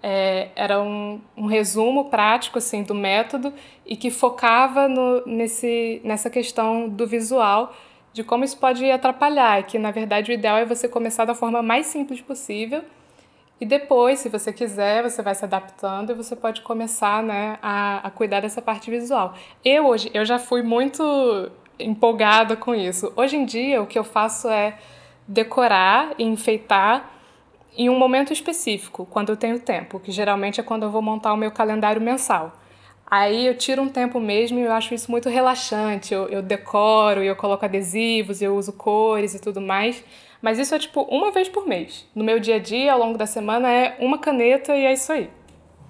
é, 0.00 0.50
era 0.54 0.80
um, 0.80 1.20
um, 1.36 1.46
resumo 1.46 2.04
prático 2.04 2.58
assim 2.58 2.84
do 2.84 2.94
método 2.94 3.52
e 3.84 3.96
que 3.96 4.12
focava 4.12 4.86
no, 4.86 5.26
nesse, 5.26 6.00
nessa 6.04 6.30
questão 6.30 6.88
do 6.88 7.08
visual, 7.08 7.74
de 8.12 8.22
como 8.22 8.44
isso 8.44 8.58
pode 8.58 8.88
atrapalhar, 8.88 9.60
que 9.64 9.76
na 9.76 9.90
verdade 9.90 10.30
o 10.30 10.34
ideal 10.34 10.56
é 10.58 10.64
você 10.64 10.86
começar 10.88 11.24
da 11.24 11.34
forma 11.34 11.60
mais 11.62 11.86
simples 11.86 12.20
possível 12.20 12.84
e 13.64 13.66
depois, 13.66 14.18
se 14.18 14.28
você 14.28 14.52
quiser, 14.52 15.02
você 15.02 15.22
vai 15.22 15.34
se 15.34 15.42
adaptando 15.42 16.10
e 16.10 16.14
você 16.14 16.36
pode 16.36 16.60
começar 16.60 17.22
né, 17.22 17.58
a, 17.62 18.06
a 18.06 18.10
cuidar 18.10 18.40
dessa 18.40 18.60
parte 18.60 18.90
visual. 18.90 19.32
Eu 19.64 19.86
hoje, 19.86 20.10
eu 20.12 20.22
já 20.22 20.38
fui 20.38 20.62
muito 20.62 21.50
empolgada 21.78 22.56
com 22.56 22.74
isso. 22.74 23.10
Hoje 23.16 23.36
em 23.36 23.46
dia, 23.46 23.80
o 23.80 23.86
que 23.86 23.98
eu 23.98 24.04
faço 24.04 24.50
é 24.50 24.76
decorar 25.26 26.12
e 26.18 26.24
enfeitar 26.24 27.10
em 27.74 27.88
um 27.88 27.98
momento 27.98 28.34
específico, 28.34 29.08
quando 29.10 29.30
eu 29.30 29.36
tenho 29.36 29.58
tempo, 29.58 29.98
que 29.98 30.12
geralmente 30.12 30.60
é 30.60 30.62
quando 30.62 30.82
eu 30.82 30.90
vou 30.90 31.00
montar 31.00 31.32
o 31.32 31.36
meu 31.38 31.50
calendário 31.50 32.02
mensal. 32.02 32.52
Aí 33.10 33.46
eu 33.46 33.56
tiro 33.56 33.80
um 33.80 33.88
tempo 33.88 34.20
mesmo 34.20 34.58
e 34.58 34.62
eu 34.64 34.72
acho 34.72 34.92
isso 34.92 35.10
muito 35.10 35.30
relaxante. 35.30 36.12
Eu, 36.12 36.28
eu 36.28 36.42
decoro, 36.42 37.22
eu 37.22 37.34
coloco 37.34 37.64
adesivos, 37.64 38.42
eu 38.42 38.54
uso 38.56 38.74
cores 38.74 39.34
e 39.34 39.40
tudo 39.40 39.58
mais. 39.58 40.04
Mas 40.44 40.58
isso 40.58 40.74
é 40.74 40.78
tipo 40.78 41.00
uma 41.04 41.30
vez 41.30 41.48
por 41.48 41.66
mês. 41.66 42.06
No 42.14 42.22
meu 42.22 42.38
dia 42.38 42.56
a 42.56 42.58
dia, 42.58 42.92
ao 42.92 42.98
longo 42.98 43.16
da 43.16 43.24
semana, 43.24 43.66
é 43.72 43.96
uma 43.98 44.18
caneta 44.18 44.76
e 44.76 44.84
é 44.84 44.92
isso 44.92 45.10
aí. 45.10 45.30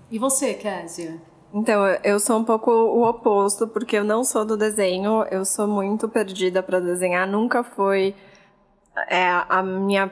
E 0.09 0.17
você, 0.17 0.55
Késia? 0.55 1.21
Então, 1.53 1.85
eu 2.05 2.21
sou 2.21 2.39
um 2.39 2.45
pouco 2.45 2.71
o 2.71 3.03
oposto, 3.03 3.67
porque 3.67 3.97
eu 3.97 4.05
não 4.05 4.23
sou 4.23 4.45
do 4.45 4.57
desenho, 4.57 5.25
eu 5.29 5.45
sou 5.45 5.67
muito 5.67 6.09
perdida 6.09 6.63
para 6.63 6.79
desenhar, 6.79 7.27
nunca 7.27 7.65
foi 7.65 8.15
é, 9.11 9.25
a 9.49 9.61
minha 9.61 10.09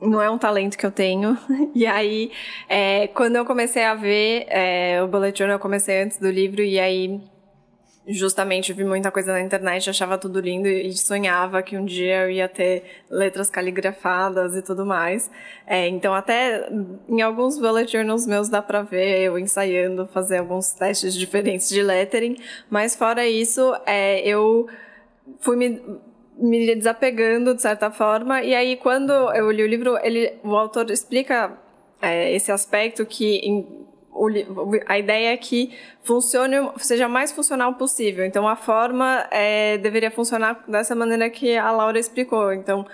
não 0.00 0.22
é 0.22 0.30
um 0.30 0.38
talento 0.38 0.78
que 0.78 0.86
eu 0.86 0.90
tenho. 0.90 1.36
E 1.74 1.86
aí, 1.86 2.32
é, 2.70 3.08
quando 3.08 3.36
eu 3.36 3.44
comecei 3.44 3.84
a 3.84 3.94
ver 3.94 4.46
é, 4.48 5.02
o 5.02 5.08
Bullet 5.08 5.38
Journal, 5.38 5.56
eu 5.56 5.60
comecei 5.60 6.02
antes 6.02 6.16
do 6.18 6.30
livro, 6.30 6.62
e 6.62 6.80
aí 6.80 7.20
justamente 8.08 8.72
vi 8.72 8.84
muita 8.84 9.10
coisa 9.10 9.32
na 9.32 9.40
internet, 9.40 9.90
achava 9.90 10.16
tudo 10.16 10.40
lindo 10.40 10.66
e 10.66 10.96
sonhava 10.96 11.62
que 11.62 11.76
um 11.76 11.84
dia 11.84 12.22
eu 12.22 12.30
ia 12.30 12.48
ter 12.48 12.82
letras 13.10 13.50
caligrafadas 13.50 14.56
e 14.56 14.62
tudo 14.62 14.86
mais. 14.86 15.30
É, 15.66 15.86
então 15.88 16.14
até 16.14 16.68
em 17.08 17.20
alguns 17.20 17.58
bullet 17.58 17.90
journals 17.92 18.26
meus 18.26 18.48
dá 18.48 18.62
pra 18.62 18.82
ver 18.82 19.20
eu 19.20 19.38
ensaiando, 19.38 20.06
fazer 20.08 20.38
alguns 20.38 20.72
testes 20.72 21.14
diferentes 21.14 21.68
de 21.68 21.82
lettering, 21.82 22.36
mas 22.70 22.96
fora 22.96 23.26
isso, 23.26 23.74
é, 23.86 24.20
eu 24.26 24.66
fui 25.40 25.56
me 25.56 25.80
me 26.40 26.74
desapegando 26.76 27.52
de 27.52 27.60
certa 27.60 27.90
forma 27.90 28.42
e 28.42 28.54
aí 28.54 28.76
quando 28.76 29.12
eu 29.34 29.50
li 29.50 29.60
o 29.62 29.66
livro 29.66 29.98
ele 30.04 30.38
o 30.44 30.54
autor 30.54 30.88
explica 30.88 31.58
é, 32.00 32.32
esse 32.32 32.52
aspecto 32.52 33.04
que 33.04 33.38
em, 33.38 33.77
a 34.86 34.98
ideia 34.98 35.32
é 35.32 35.36
que 35.36 35.76
funcione, 36.02 36.56
seja 36.78 37.08
mais 37.08 37.32
funcional 37.32 37.74
possível. 37.74 38.24
Então, 38.24 38.48
a 38.48 38.56
forma 38.56 39.26
é, 39.30 39.78
deveria 39.78 40.10
funcionar 40.10 40.64
dessa 40.66 40.94
maneira 40.94 41.28
que 41.30 41.56
a 41.56 41.70
Laura 41.70 41.98
explicou. 41.98 42.52
Então, 42.52 42.86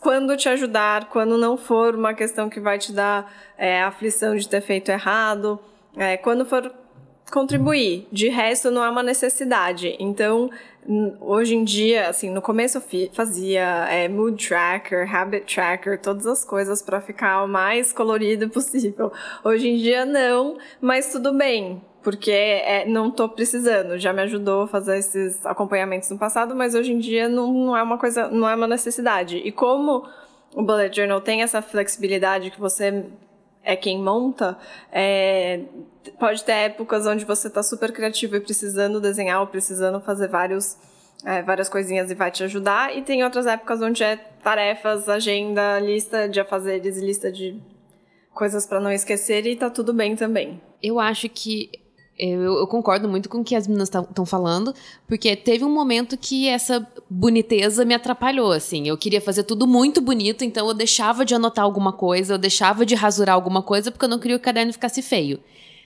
quando 0.00 0.36
te 0.36 0.48
ajudar, 0.48 1.06
quando 1.06 1.36
não 1.36 1.56
for 1.56 1.94
uma 1.94 2.14
questão 2.14 2.48
que 2.48 2.60
vai 2.60 2.78
te 2.78 2.92
dar 2.92 3.32
é, 3.58 3.82
aflição 3.82 4.36
de 4.36 4.48
ter 4.48 4.60
feito 4.60 4.90
errado, 4.90 5.58
é, 5.96 6.16
quando 6.16 6.44
for 6.44 6.72
contribuir. 7.34 8.06
De 8.12 8.28
resto, 8.28 8.70
não 8.70 8.84
é 8.84 8.88
uma 8.88 9.02
necessidade. 9.02 9.96
Então, 9.98 10.48
hoje 11.20 11.56
em 11.56 11.64
dia, 11.64 12.08
assim, 12.08 12.30
no 12.30 12.40
começo 12.40 12.78
eu 12.78 13.10
fazia 13.12 13.88
é, 13.90 14.08
mood 14.08 14.46
tracker, 14.46 15.12
habit 15.12 15.52
tracker, 15.52 16.00
todas 16.00 16.28
as 16.28 16.44
coisas 16.44 16.80
para 16.80 17.00
ficar 17.00 17.42
o 17.42 17.48
mais 17.48 17.92
colorido 17.92 18.48
possível. 18.50 19.12
Hoje 19.42 19.68
em 19.68 19.76
dia 19.78 20.06
não, 20.06 20.56
mas 20.80 21.10
tudo 21.10 21.34
bem, 21.34 21.82
porque 22.04 22.30
é, 22.30 22.86
não 22.86 23.10
tô 23.10 23.28
precisando. 23.28 23.98
Já 23.98 24.12
me 24.12 24.22
ajudou 24.22 24.62
a 24.62 24.68
fazer 24.68 24.98
esses 24.98 25.44
acompanhamentos 25.44 26.08
no 26.10 26.18
passado, 26.18 26.54
mas 26.54 26.76
hoje 26.76 26.92
em 26.92 27.00
dia 27.00 27.28
não, 27.28 27.52
não 27.52 27.76
é 27.76 27.82
uma 27.82 27.98
coisa, 27.98 28.28
não 28.28 28.48
é 28.48 28.54
uma 28.54 28.68
necessidade. 28.68 29.38
E 29.38 29.50
como 29.50 30.06
o 30.54 30.62
bullet 30.62 30.94
journal 30.94 31.20
tem 31.20 31.42
essa 31.42 31.60
flexibilidade 31.60 32.52
que 32.52 32.60
você 32.60 33.04
é 33.64 33.74
quem 33.76 34.00
monta, 34.00 34.56
é, 34.92 35.60
pode 36.18 36.44
ter 36.44 36.52
épocas 36.52 37.06
onde 37.06 37.24
você 37.24 37.48
está 37.48 37.62
super 37.62 37.92
criativo 37.92 38.36
e 38.36 38.40
precisando 38.40 39.00
desenhar 39.00 39.40
ou 39.40 39.46
precisando 39.46 40.00
fazer 40.00 40.28
vários, 40.28 40.76
é, 41.24 41.42
várias 41.42 41.68
coisinhas 41.68 42.10
e 42.10 42.14
vai 42.14 42.30
te 42.30 42.44
ajudar. 42.44 42.96
E 42.96 43.02
tem 43.02 43.24
outras 43.24 43.46
épocas 43.46 43.80
onde 43.80 44.02
é 44.02 44.16
tarefas, 44.16 45.08
agenda, 45.08 45.78
lista 45.80 46.28
de 46.28 46.40
afazeres 46.40 46.98
lista 46.98 47.32
de 47.32 47.60
coisas 48.32 48.66
para 48.66 48.80
não 48.80 48.92
esquecer 48.92 49.46
e 49.46 49.56
tá 49.56 49.70
tudo 49.70 49.92
bem 49.92 50.14
também. 50.14 50.60
Eu 50.82 51.00
acho 51.00 51.28
que 51.28 51.70
eu, 52.18 52.58
eu, 52.58 52.66
concordo 52.66 53.08
muito 53.08 53.28
com 53.28 53.40
o 53.40 53.44
que 53.44 53.54
as 53.54 53.66
meninas 53.66 53.88
estão 53.88 54.24
falando, 54.24 54.72
porque 55.06 55.34
teve 55.34 55.64
um 55.64 55.72
momento 55.72 56.16
que 56.16 56.48
essa 56.48 56.86
boniteza 57.10 57.84
me 57.84 57.94
atrapalhou, 57.94 58.52
assim. 58.52 58.86
Eu 58.88 58.96
queria 58.96 59.20
fazer 59.20 59.42
tudo 59.42 59.66
muito 59.66 60.00
bonito, 60.00 60.44
então 60.44 60.68
eu 60.68 60.74
deixava 60.74 61.24
de 61.24 61.34
anotar 61.34 61.64
alguma 61.64 61.92
coisa, 61.92 62.34
eu 62.34 62.38
deixava 62.38 62.86
de 62.86 62.94
rasurar 62.94 63.34
alguma 63.34 63.62
coisa, 63.62 63.90
porque 63.90 64.04
eu 64.04 64.08
não 64.08 64.18
queria 64.18 64.38
que 64.38 64.42
o 64.42 64.44
caderno 64.44 64.72
ficasse 64.72 65.02
feio. 65.02 65.40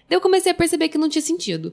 Daí 0.08 0.16
eu 0.16 0.20
comecei 0.20 0.52
a 0.52 0.54
perceber 0.54 0.88
que 0.88 0.99
não 0.99 1.08
tinha 1.08 1.23
sentido. 1.23 1.73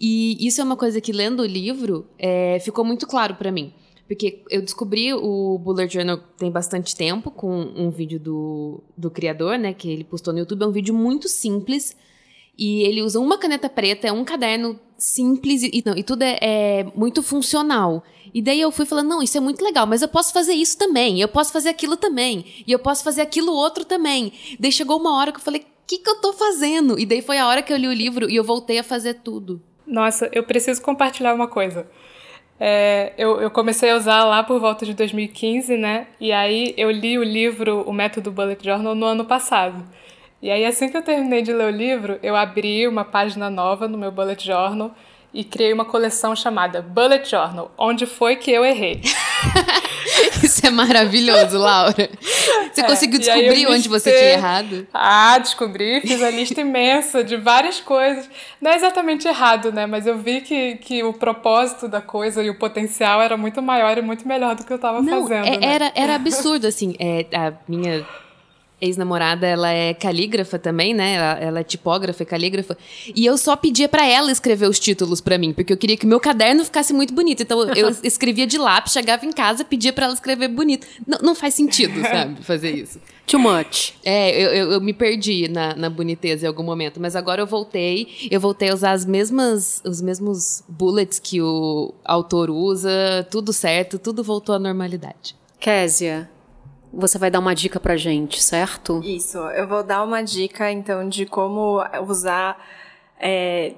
E 0.00 0.36
isso 0.46 0.60
é 0.60 0.64
uma 0.64 0.76
coisa 0.76 1.00
que, 1.00 1.12
lendo 1.12 1.40
o 1.40 1.46
livro, 1.46 2.06
é, 2.18 2.58
ficou 2.60 2.84
muito 2.84 3.06
claro 3.06 3.34
para 3.34 3.52
mim. 3.52 3.72
Porque 4.08 4.42
eu 4.50 4.60
descobri 4.60 5.14
o 5.14 5.58
Bullet 5.58 5.92
Journal 5.92 6.18
tem 6.36 6.50
bastante 6.50 6.96
tempo, 6.96 7.30
com 7.30 7.72
um 7.76 7.88
vídeo 7.88 8.18
do, 8.18 8.82
do 8.96 9.10
criador, 9.10 9.58
né, 9.58 9.72
que 9.72 9.88
ele 9.88 10.04
postou 10.04 10.32
no 10.32 10.40
YouTube. 10.40 10.62
É 10.62 10.66
um 10.66 10.72
vídeo 10.72 10.94
muito 10.94 11.28
simples, 11.28 11.96
e 12.56 12.82
ele 12.82 13.02
usa 13.02 13.18
uma 13.18 13.38
caneta 13.38 13.68
preta, 13.68 14.06
é 14.06 14.12
um 14.12 14.24
caderno 14.24 14.78
simples 14.96 15.62
e, 15.62 15.82
não, 15.84 15.96
e 15.96 16.02
tudo 16.02 16.22
é, 16.22 16.38
é, 16.40 16.86
muito 16.94 17.22
funcional. 17.22 18.04
E 18.32 18.40
daí 18.40 18.60
eu 18.60 18.70
fui 18.70 18.86
falando, 18.86 19.08
não, 19.08 19.22
isso 19.22 19.36
é 19.36 19.40
muito 19.40 19.64
legal, 19.64 19.86
mas 19.86 20.00
eu 20.00 20.08
posso 20.08 20.32
fazer 20.32 20.52
isso 20.52 20.78
também, 20.78 21.20
eu 21.20 21.28
posso 21.28 21.52
fazer 21.52 21.70
aquilo 21.70 21.96
também, 21.96 22.44
e 22.66 22.72
eu 22.72 22.78
posso 22.78 23.02
fazer 23.02 23.22
aquilo 23.22 23.52
outro 23.52 23.84
também. 23.84 24.32
Daí 24.58 24.72
chegou 24.72 24.98
uma 24.98 25.18
hora 25.18 25.32
que 25.32 25.38
eu 25.38 25.42
falei, 25.42 25.60
o 25.62 25.86
que, 25.86 25.98
que 25.98 26.08
eu 26.08 26.20
tô 26.20 26.32
fazendo? 26.32 26.98
E 26.98 27.04
daí 27.04 27.20
foi 27.20 27.38
a 27.38 27.46
hora 27.46 27.62
que 27.62 27.72
eu 27.72 27.76
li 27.76 27.88
o 27.88 27.92
livro 27.92 28.30
e 28.30 28.36
eu 28.36 28.44
voltei 28.44 28.78
a 28.78 28.84
fazer 28.84 29.14
tudo. 29.14 29.60
Nossa, 29.86 30.30
eu 30.32 30.44
preciso 30.44 30.80
compartilhar 30.80 31.34
uma 31.34 31.48
coisa. 31.48 31.86
É, 32.58 33.12
eu, 33.18 33.40
eu, 33.40 33.50
comecei 33.50 33.90
a 33.90 33.96
usar 33.96 34.24
lá 34.24 34.44
por 34.44 34.60
volta 34.60 34.86
de 34.86 34.94
2015, 34.94 35.76
né? 35.76 36.06
E 36.20 36.30
aí 36.30 36.72
eu 36.76 36.90
li 36.90 37.18
o 37.18 37.22
livro 37.22 37.82
O 37.82 37.92
Método 37.92 38.30
Bullet 38.30 38.64
Journal 38.64 38.94
no 38.94 39.04
ano 39.04 39.24
passado. 39.24 39.84
E 40.42 40.50
aí, 40.50 40.64
assim 40.64 40.88
que 40.88 40.96
eu 40.96 41.02
terminei 41.02 41.40
de 41.40 41.52
ler 41.52 41.72
o 41.72 41.76
livro, 41.76 42.18
eu 42.20 42.34
abri 42.34 42.88
uma 42.88 43.04
página 43.04 43.48
nova 43.48 43.86
no 43.86 43.96
meu 43.96 44.10
Bullet 44.10 44.44
Journal 44.44 44.90
e 45.32 45.44
criei 45.44 45.72
uma 45.72 45.84
coleção 45.84 46.34
chamada 46.34 46.82
Bullet 46.82 47.30
Journal, 47.30 47.70
onde 47.78 48.06
foi 48.06 48.34
que 48.34 48.50
eu 48.50 48.64
errei. 48.64 49.00
Isso 50.42 50.66
é 50.66 50.70
maravilhoso, 50.70 51.56
Laura. 51.56 52.10
Você 52.72 52.80
é, 52.80 52.84
conseguiu 52.84 53.20
descobrir 53.20 53.68
onde 53.68 53.88
você 53.88 54.10
tinha 54.10 54.30
errado? 54.32 54.86
Ah, 54.92 55.38
descobri, 55.38 56.00
fiz 56.00 56.20
a 56.20 56.30
lista 56.30 56.60
imensa 56.60 57.22
de 57.22 57.36
várias 57.36 57.80
coisas. 57.80 58.28
Não 58.60 58.72
é 58.72 58.74
exatamente 58.74 59.28
errado, 59.28 59.70
né? 59.70 59.86
Mas 59.86 60.08
eu 60.08 60.18
vi 60.18 60.40
que, 60.40 60.74
que 60.76 61.04
o 61.04 61.12
propósito 61.12 61.86
da 61.86 62.00
coisa 62.00 62.42
e 62.42 62.50
o 62.50 62.58
potencial 62.58 63.22
era 63.22 63.36
muito 63.36 63.62
maior 63.62 63.96
e 63.96 64.02
muito 64.02 64.26
melhor 64.26 64.56
do 64.56 64.64
que 64.64 64.72
eu 64.72 64.76
estava 64.76 64.98
fazendo. 64.98 65.32
É, 65.32 65.56
né? 65.56 65.58
era, 65.62 65.92
era 65.94 66.14
absurdo, 66.16 66.66
assim. 66.66 66.96
É, 66.98 67.26
a 67.32 67.52
minha 67.68 68.04
ex-namorada, 68.82 69.46
ela 69.46 69.70
é 69.70 69.94
calígrafa 69.94 70.58
também, 70.58 70.92
né? 70.92 71.14
Ela, 71.14 71.38
ela, 71.38 71.60
é 71.60 71.62
tipógrafa 71.62 72.24
e 72.24 72.26
calígrafa. 72.26 72.76
E 73.14 73.24
eu 73.24 73.38
só 73.38 73.54
pedia 73.54 73.88
para 73.88 74.04
ela 74.04 74.32
escrever 74.32 74.68
os 74.68 74.80
títulos 74.80 75.20
para 75.20 75.38
mim, 75.38 75.52
porque 75.52 75.72
eu 75.72 75.76
queria 75.76 75.96
que 75.96 76.04
o 76.04 76.08
meu 76.08 76.18
caderno 76.18 76.64
ficasse 76.64 76.92
muito 76.92 77.14
bonito. 77.14 77.44
Então 77.44 77.62
eu 77.74 77.90
escrevia 78.02 78.46
de 78.46 78.58
lápis, 78.58 78.92
chegava 78.92 79.24
em 79.24 79.30
casa, 79.30 79.64
pedia 79.64 79.92
para 79.92 80.06
ela 80.06 80.14
escrever 80.14 80.48
bonito. 80.48 80.84
Não, 81.06 81.18
não 81.22 81.34
faz 81.34 81.54
sentido, 81.54 82.02
sabe, 82.02 82.42
fazer 82.42 82.72
isso. 82.72 83.00
Too 83.24 83.38
much. 83.38 83.94
É, 84.04 84.30
eu, 84.36 84.50
eu, 84.50 84.72
eu, 84.72 84.80
me 84.80 84.92
perdi 84.92 85.46
na, 85.46 85.76
na 85.76 85.88
boniteza 85.88 86.44
em 86.44 86.48
algum 86.48 86.64
momento, 86.64 87.00
mas 87.00 87.14
agora 87.14 87.40
eu 87.40 87.46
voltei. 87.46 88.08
Eu 88.28 88.40
voltei 88.40 88.70
a 88.70 88.74
usar 88.74 88.92
as 88.92 89.06
mesmas, 89.06 89.80
os 89.86 90.02
mesmos 90.02 90.64
bullets 90.68 91.20
que 91.20 91.40
o 91.40 91.94
autor 92.04 92.50
usa, 92.50 93.26
tudo 93.30 93.52
certo, 93.52 93.96
tudo 93.96 94.24
voltou 94.24 94.56
à 94.56 94.58
normalidade. 94.58 95.36
Késia, 95.60 96.28
você 96.92 97.18
vai 97.18 97.30
dar 97.30 97.38
uma 97.38 97.54
dica 97.54 97.80
pra 97.80 97.96
gente, 97.96 98.42
certo? 98.42 99.00
Isso, 99.02 99.38
eu 99.38 99.66
vou 99.66 99.82
dar 99.82 100.04
uma 100.04 100.22
dica 100.22 100.70
então 100.70 101.08
de 101.08 101.24
como 101.24 101.82
usar 102.06 102.62
é, 103.18 103.72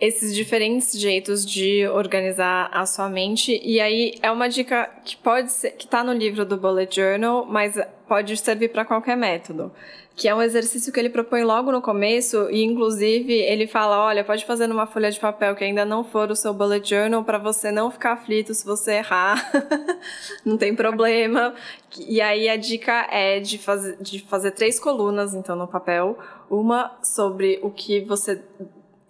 esses 0.00 0.34
diferentes 0.34 0.92
jeitos 0.92 1.44
de 1.44 1.86
organizar 1.88 2.68
a 2.72 2.84
sua 2.86 3.08
mente. 3.08 3.60
E 3.64 3.80
aí 3.80 4.14
é 4.22 4.30
uma 4.30 4.48
dica 4.48 4.88
que 5.04 5.16
pode 5.16 5.50
ser, 5.50 5.72
que 5.72 5.86
tá 5.86 6.04
no 6.04 6.12
livro 6.12 6.44
do 6.44 6.56
Bullet 6.56 6.94
Journal, 6.94 7.46
mas 7.46 7.78
pode 8.08 8.36
servir 8.36 8.68
para 8.68 8.84
qualquer 8.84 9.16
método. 9.16 9.70
Que 10.16 10.26
é 10.26 10.34
um 10.34 10.42
exercício 10.42 10.92
que 10.92 10.98
ele 10.98 11.10
propõe 11.10 11.44
logo 11.44 11.70
no 11.70 11.80
começo 11.80 12.48
e 12.50 12.64
inclusive 12.64 13.32
ele 13.32 13.68
fala, 13.68 14.04
olha, 14.04 14.24
pode 14.24 14.44
fazer 14.44 14.66
numa 14.66 14.86
folha 14.86 15.10
de 15.10 15.20
papel 15.20 15.54
que 15.54 15.62
ainda 15.62 15.84
não 15.84 16.02
for 16.02 16.30
o 16.30 16.34
seu 16.34 16.52
bullet 16.52 16.88
journal 16.88 17.22
para 17.22 17.38
você 17.38 17.70
não 17.70 17.90
ficar 17.90 18.14
aflito 18.14 18.52
se 18.52 18.64
você 18.64 18.94
errar, 18.94 19.48
não 20.44 20.56
tem 20.56 20.74
problema. 20.74 21.54
E 21.96 22.20
aí 22.20 22.48
a 22.48 22.56
dica 22.56 23.06
é 23.12 23.38
de 23.38 23.58
fazer, 23.58 23.96
de 24.00 24.20
fazer 24.22 24.50
três 24.52 24.80
colunas 24.80 25.34
então 25.34 25.54
no 25.54 25.68
papel, 25.68 26.18
uma 26.50 26.98
sobre 27.02 27.60
o 27.62 27.70
que 27.70 28.00
você 28.00 28.42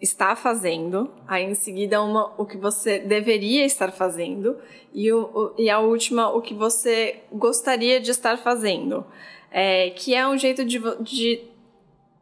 está 0.00 0.36
fazendo, 0.36 1.10
aí 1.26 1.44
em 1.44 1.54
seguida 1.54 2.02
uma 2.02 2.32
o 2.36 2.46
que 2.46 2.56
você 2.56 2.98
deveria 2.98 3.64
estar 3.64 3.90
fazendo 3.90 4.56
e, 4.94 5.12
o, 5.12 5.52
e 5.58 5.68
a 5.68 5.80
última 5.80 6.30
o 6.30 6.40
que 6.40 6.54
você 6.54 7.20
gostaria 7.32 8.00
de 8.00 8.10
estar 8.10 8.38
fazendo. 8.38 9.04
É, 9.50 9.90
que 9.90 10.14
é 10.14 10.28
um 10.28 10.36
jeito 10.36 10.64
de, 10.64 10.78
de 11.00 11.40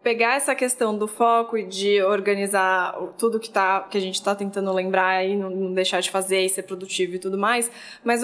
pegar 0.06 0.36
essa 0.36 0.54
questão 0.54 0.96
do 0.96 1.08
foco 1.08 1.58
e 1.58 1.66
de 1.66 2.00
organizar 2.00 2.96
tudo 3.18 3.40
que, 3.40 3.50
tá, 3.50 3.80
que 3.90 3.98
a 3.98 4.00
gente 4.00 4.14
está 4.14 4.36
tentando 4.36 4.72
lembrar 4.72 5.24
e 5.24 5.34
não, 5.34 5.50
não, 5.50 5.72
deixar 5.74 5.98
de 5.98 6.12
fazer 6.12 6.42
e 6.44 6.48
ser 6.48 6.62
produtivo 6.62 7.16
e 7.16 7.18
tudo 7.18 7.36
mais, 7.36 7.68
mas 8.04 8.20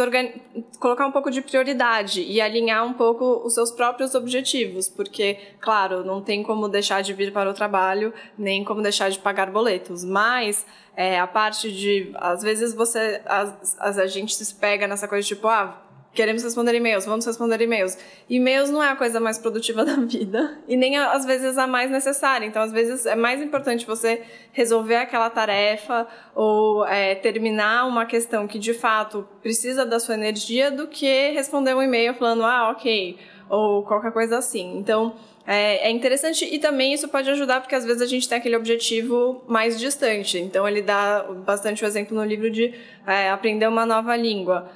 colocar 0.79 1.05
um 1.09 1.11
pouco 1.11 1.29
de 1.29 1.43
prioridade 1.43 2.23
e 2.23 2.41
alinhar 2.41 2.87
um 2.87 2.93
pouco 2.93 3.43
os 3.45 3.55
seus 3.55 3.73
próprios 3.73 4.15
objetivos, 4.15 4.89
porque, 4.89 5.37
claro, 5.61 6.05
não 6.05 6.23
tem 6.23 6.45
como 6.45 6.69
deixar 6.69 7.03
de 7.03 7.13
vir 7.13 7.33
para 7.33 7.51
o 7.51 7.53
trabalho, 7.53 8.15
nem 8.39 8.63
como 8.63 8.81
deixar 8.81 9.11
de 9.11 9.19
pagar 9.19 9.51
boletos, 9.51 10.05
mas 10.05 10.65
é, 10.97 11.19
a 11.19 11.27
parte 11.27 11.73
de, 11.73 12.13
às 12.15 12.45
vezes 12.45 12.73
você, 12.75 13.21
as, 13.27 13.77
as, 13.81 13.99
a 13.99 14.07
gente 14.07 14.37
se 14.37 14.55
pega 14.55 14.87
nessa 14.87 15.09
coisa 15.09 15.27
tipo, 15.27 15.49
ah, 15.49 15.83
Queremos 16.15 16.43
responder 16.43 16.75
e-mails, 16.75 17.07
vamos 17.07 17.25
responder 17.25 17.61
e-mails. 17.63 17.97
E-mails 18.29 18.69
não 18.69 18.83
é 18.83 18.91
a 18.91 18.97
coisa 18.97 19.19
mais 19.19 19.39
produtiva 19.39 19.83
da 19.87 19.97
vida 19.97 20.59
e 20.69 20.77
nem 20.77 20.99
às 20.99 21.25
vezes 21.25 21.57
a 21.57 21.67
mais 21.67 21.91
necessária. 21.91 22.45
Então, 22.45 22.61
às 22.61 22.71
vezes 22.71 23.07
é 23.07 23.17
mais 23.17 23.41
importante 23.41 23.87
você 23.87 24.23
resolver 24.53 24.97
aquela 24.97 25.31
tarefa 25.31 26.07
ou 26.35 26.87
é, 26.87 27.15
terminar 27.15 27.87
uma 27.87 28.05
questão 28.05 28.47
que 28.47 28.59
de 28.59 28.75
fato 28.75 29.27
precisa 29.41 29.87
da 29.87 29.99
sua 29.99 30.15
energia 30.15 30.71
do 30.71 30.87
que 30.87 31.31
responder 31.31 31.75
um 31.75 31.83
e-mail 31.83 32.13
falando, 32.15 32.45
ah, 32.45 32.71
ok, 32.71 33.19
ou 33.49 33.83
qualquer 33.83 34.13
coisa 34.13 34.37
assim. 34.37 34.77
Então, 34.77 35.15
é, 35.47 35.89
é, 35.89 35.91
interessante 35.91 36.45
e 36.45 36.59
também 36.59 36.93
isso 36.93 37.09
pode 37.09 37.29
ajudar 37.31 37.61
porque 37.61 37.75
às 37.75 37.85
vezes 37.85 38.01
a 38.01 38.07
gente 38.07 38.29
tem 38.29 38.39
aquele 38.39 38.57
objetivo 38.57 39.43
mais 39.49 39.79
distante. 39.79 40.39
Então 40.39 40.69
ele 40.69 40.83
dá 40.83 41.25
bastante 41.45 41.85
o 41.85 41.87
exemplo 41.87 42.17
no 42.17 42.25
livro 42.25 42.51
de 42.51 42.73
é, 43.07 43.31
aprender 43.31 43.67
uma 43.67 43.85
nova 43.85 44.17
língua. 44.17 44.71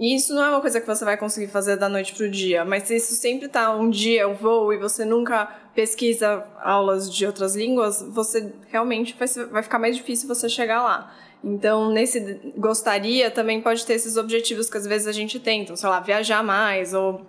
E 0.00 0.14
isso 0.14 0.34
não 0.34 0.42
é 0.42 0.48
uma 0.48 0.62
coisa 0.62 0.80
que 0.80 0.86
você 0.86 1.04
vai 1.04 1.18
conseguir 1.18 1.48
fazer 1.48 1.76
da 1.76 1.86
noite 1.86 2.14
pro 2.14 2.30
dia, 2.30 2.64
mas 2.64 2.84
se 2.84 2.96
isso 2.96 3.14
sempre 3.14 3.48
tá 3.48 3.76
um 3.76 3.90
dia 3.90 4.22
eu 4.22 4.34
vou 4.34 4.72
e 4.72 4.78
você 4.78 5.04
nunca 5.04 5.44
pesquisa 5.74 6.42
aulas 6.62 7.12
de 7.12 7.26
outras 7.26 7.54
línguas, 7.54 8.00
você 8.08 8.50
realmente 8.68 9.14
vai, 9.18 9.28
vai 9.50 9.62
ficar 9.62 9.78
mais 9.78 9.94
difícil 9.94 10.26
você 10.26 10.48
chegar 10.48 10.82
lá. 10.82 11.14
Então, 11.44 11.90
nesse 11.90 12.40
gostaria 12.56 13.30
também 13.30 13.60
pode 13.60 13.84
ter 13.84 13.92
esses 13.92 14.16
objetivos 14.16 14.70
que 14.70 14.78
às 14.78 14.86
vezes 14.86 15.06
a 15.06 15.12
gente 15.12 15.38
tem, 15.38 15.64
então, 15.64 15.76
sei 15.76 15.90
lá, 15.90 16.00
viajar 16.00 16.42
mais 16.42 16.94
ou 16.94 17.20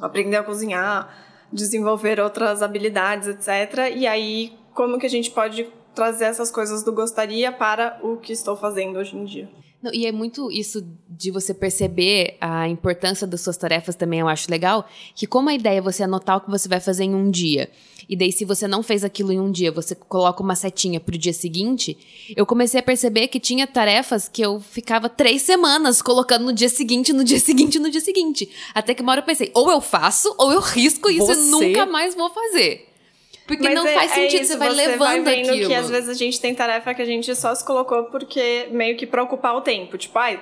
aprender 0.00 0.36
a 0.36 0.42
cozinhar, 0.42 1.14
desenvolver 1.52 2.18
outras 2.18 2.60
habilidades, 2.60 3.28
etc. 3.28 3.94
E 3.94 4.08
aí, 4.08 4.52
como 4.74 4.98
que 4.98 5.06
a 5.06 5.10
gente 5.10 5.30
pode 5.30 5.68
trazer 5.94 6.24
essas 6.24 6.50
coisas 6.50 6.82
do 6.82 6.92
gostaria 6.92 7.52
para 7.52 8.00
o 8.02 8.16
que 8.16 8.32
estou 8.32 8.56
fazendo 8.56 8.98
hoje 8.98 9.16
em 9.16 9.24
dia? 9.24 9.48
Não, 9.82 9.92
e 9.94 10.04
é 10.04 10.12
muito 10.12 10.50
isso 10.50 10.86
de 11.08 11.30
você 11.30 11.54
perceber 11.54 12.36
a 12.40 12.68
importância 12.68 13.26
das 13.26 13.40
suas 13.40 13.56
tarefas 13.56 13.94
também, 13.94 14.20
eu 14.20 14.28
acho 14.28 14.50
legal. 14.50 14.86
Que 15.14 15.26
como 15.26 15.48
a 15.48 15.54
ideia 15.54 15.78
é 15.78 15.80
você 15.80 16.02
anotar 16.02 16.36
o 16.36 16.40
que 16.42 16.50
você 16.50 16.68
vai 16.68 16.80
fazer 16.80 17.04
em 17.04 17.14
um 17.14 17.30
dia, 17.30 17.70
e 18.08 18.14
daí 18.14 18.30
se 18.30 18.44
você 18.44 18.68
não 18.68 18.82
fez 18.82 19.04
aquilo 19.04 19.32
em 19.32 19.40
um 19.40 19.50
dia, 19.50 19.72
você 19.72 19.94
coloca 19.94 20.42
uma 20.42 20.54
setinha 20.54 21.00
pro 21.00 21.16
dia 21.16 21.32
seguinte, 21.32 21.96
eu 22.36 22.44
comecei 22.44 22.80
a 22.80 22.82
perceber 22.82 23.28
que 23.28 23.40
tinha 23.40 23.66
tarefas 23.66 24.28
que 24.28 24.42
eu 24.42 24.60
ficava 24.60 25.08
três 25.08 25.42
semanas 25.42 26.02
colocando 26.02 26.44
no 26.44 26.52
dia 26.52 26.68
seguinte, 26.68 27.12
no 27.12 27.24
dia 27.24 27.38
seguinte, 27.38 27.78
no 27.78 27.90
dia 27.90 28.00
seguinte. 28.00 28.50
Até 28.74 28.94
que 28.94 29.02
uma 29.02 29.12
hora 29.12 29.20
eu 29.20 29.26
pensei, 29.26 29.50
ou 29.54 29.70
eu 29.70 29.80
faço, 29.80 30.34
ou 30.36 30.52
eu 30.52 30.60
risco 30.60 31.08
isso 31.08 31.26
você... 31.26 31.40
e 31.40 31.50
nunca 31.50 31.86
mais 31.86 32.14
vou 32.14 32.28
fazer. 32.28 32.89
Porque 33.50 33.64
Mas 33.64 33.74
não 33.74 33.84
é, 33.84 33.94
faz 33.94 34.12
sentido, 34.12 34.38
é 34.38 34.42
isso, 34.42 34.52
você 34.52 34.58
vai 34.58 34.68
você 34.68 34.76
levando 34.76 34.98
vai 34.98 35.20
vendo 35.20 35.50
aquilo. 35.50 35.66
que 35.66 35.74
às 35.74 35.90
vezes 35.90 36.08
a 36.08 36.14
gente 36.14 36.40
tem 36.40 36.54
tarefa 36.54 36.94
que 36.94 37.02
a 37.02 37.04
gente 37.04 37.34
só 37.34 37.52
se 37.52 37.64
colocou 37.64 38.04
porque 38.04 38.68
meio 38.70 38.96
que 38.96 39.04
pra 39.04 39.24
ocupar 39.24 39.56
o 39.56 39.60
tempo. 39.60 39.98
Tipo, 39.98 40.16
ai, 40.20 40.40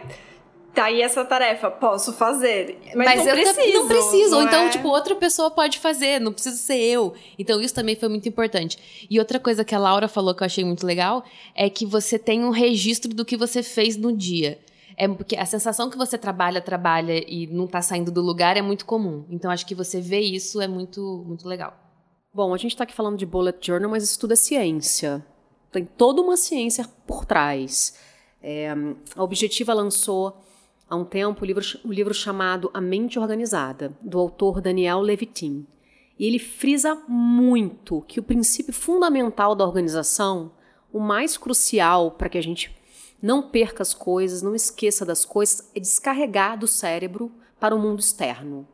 tá 0.75 0.85
aí 0.85 1.01
essa 1.01 1.25
tarefa, 1.25 1.71
posso 1.71 2.13
fazer. 2.13 2.79
Mas, 2.95 3.07
mas 3.07 3.25
não 3.25 3.29
eu 3.29 3.35
preciso. 3.35 3.79
Não 3.79 3.89
preciso. 3.89 4.31
Não 4.33 4.39
Ou 4.41 4.45
então, 4.45 4.67
é? 4.67 4.69
tipo, 4.69 4.89
outra 4.89 5.15
pessoa 5.17 5.51
pode 5.51 5.79
fazer, 5.79 6.21
não 6.21 6.35
preciso 6.35 6.59
ser 6.59 6.77
eu. 6.77 7.15
Então, 7.39 7.63
isso 7.63 7.75
também 7.75 7.97
foi 7.97 8.11
muito 8.11 8.29
importante. 8.29 9.07
E 9.09 9.19
outra 9.19 9.41
coisa 9.41 9.65
que 9.65 9.75
a 9.75 9.79
Laura 9.79 10.07
falou 10.07 10.35
que 10.35 10.43
eu 10.43 10.47
achei 10.47 10.63
muito 10.63 10.85
legal 10.85 11.25
é 11.55 11.71
que 11.71 11.87
você 11.87 12.19
tem 12.19 12.45
um 12.45 12.51
registro 12.51 13.15
do 13.15 13.25
que 13.25 13.39
você 13.39 13.63
fez 13.63 13.97
no 13.97 14.15
dia. 14.15 14.59
É 14.99 15.09
porque 15.09 15.35
a 15.35 15.47
sensação 15.47 15.89
que 15.89 15.97
você 15.97 16.19
trabalha, 16.19 16.61
trabalha 16.61 17.25
e 17.27 17.47
não 17.47 17.67
tá 17.67 17.81
saindo 17.81 18.13
do 18.13 18.21
lugar 18.21 18.59
é 18.59 18.61
muito 18.61 18.85
comum. 18.85 19.25
Então, 19.31 19.51
acho 19.51 19.65
que 19.65 19.75
você 19.75 19.99
vê 19.99 20.21
isso 20.21 20.61
é 20.61 20.69
muito, 20.69 21.25
muito 21.27 21.49
legal. 21.49 21.88
Bom, 22.33 22.53
a 22.53 22.59
gente 22.59 22.73
está 22.73 22.85
aqui 22.85 22.95
falando 22.95 23.17
de 23.17 23.25
bullet 23.25 23.59
journal, 23.67 23.91
mas 23.91 24.05
isso 24.05 24.21
tudo 24.21 24.35
é 24.35 24.37
ciência. 24.37 25.25
Tem 25.73 25.85
toda 25.85 26.21
uma 26.21 26.37
ciência 26.37 26.87
por 27.07 27.25
trás. 27.25 27.99
É, 28.43 28.71
a 29.17 29.23
Objetiva 29.23 29.73
lançou 29.73 30.37
há 30.89 30.95
um 30.95 31.05
tempo 31.05 31.43
o 31.43 31.47
livro, 31.47 31.65
o 31.85 31.93
livro 31.93 32.13
chamado 32.13 32.71
A 32.75 32.83
Mente 32.83 33.19
Organizada, 33.19 33.97
do 34.03 34.19
autor 34.19 34.61
Daniel 34.61 35.01
Levitin. 35.01 35.67
E 36.19 36.27
ele 36.27 36.39
frisa 36.39 36.95
muito 37.09 38.03
que 38.03 38.21
o 38.21 38.23
princípio 38.23 38.75
fundamental 38.75 39.55
da 39.55 39.65
organização, 39.65 40.53
o 40.93 41.01
mais 41.01 41.39
crucial 41.39 42.11
para 42.11 42.29
que 42.29 42.37
a 42.37 42.43
gente 42.43 42.77
não 43.23 43.49
perca 43.51 43.83
as 43.83 43.95
coisas, 43.95 44.43
não 44.43 44.55
esqueça 44.55 45.05
das 45.05 45.25
coisas, 45.25 45.71
é 45.75 45.81
descarregar 45.81 46.59
do 46.59 46.67
cérebro 46.67 47.33
para 47.59 47.75
o 47.75 47.79
mundo 47.79 48.01
externo. 48.01 48.69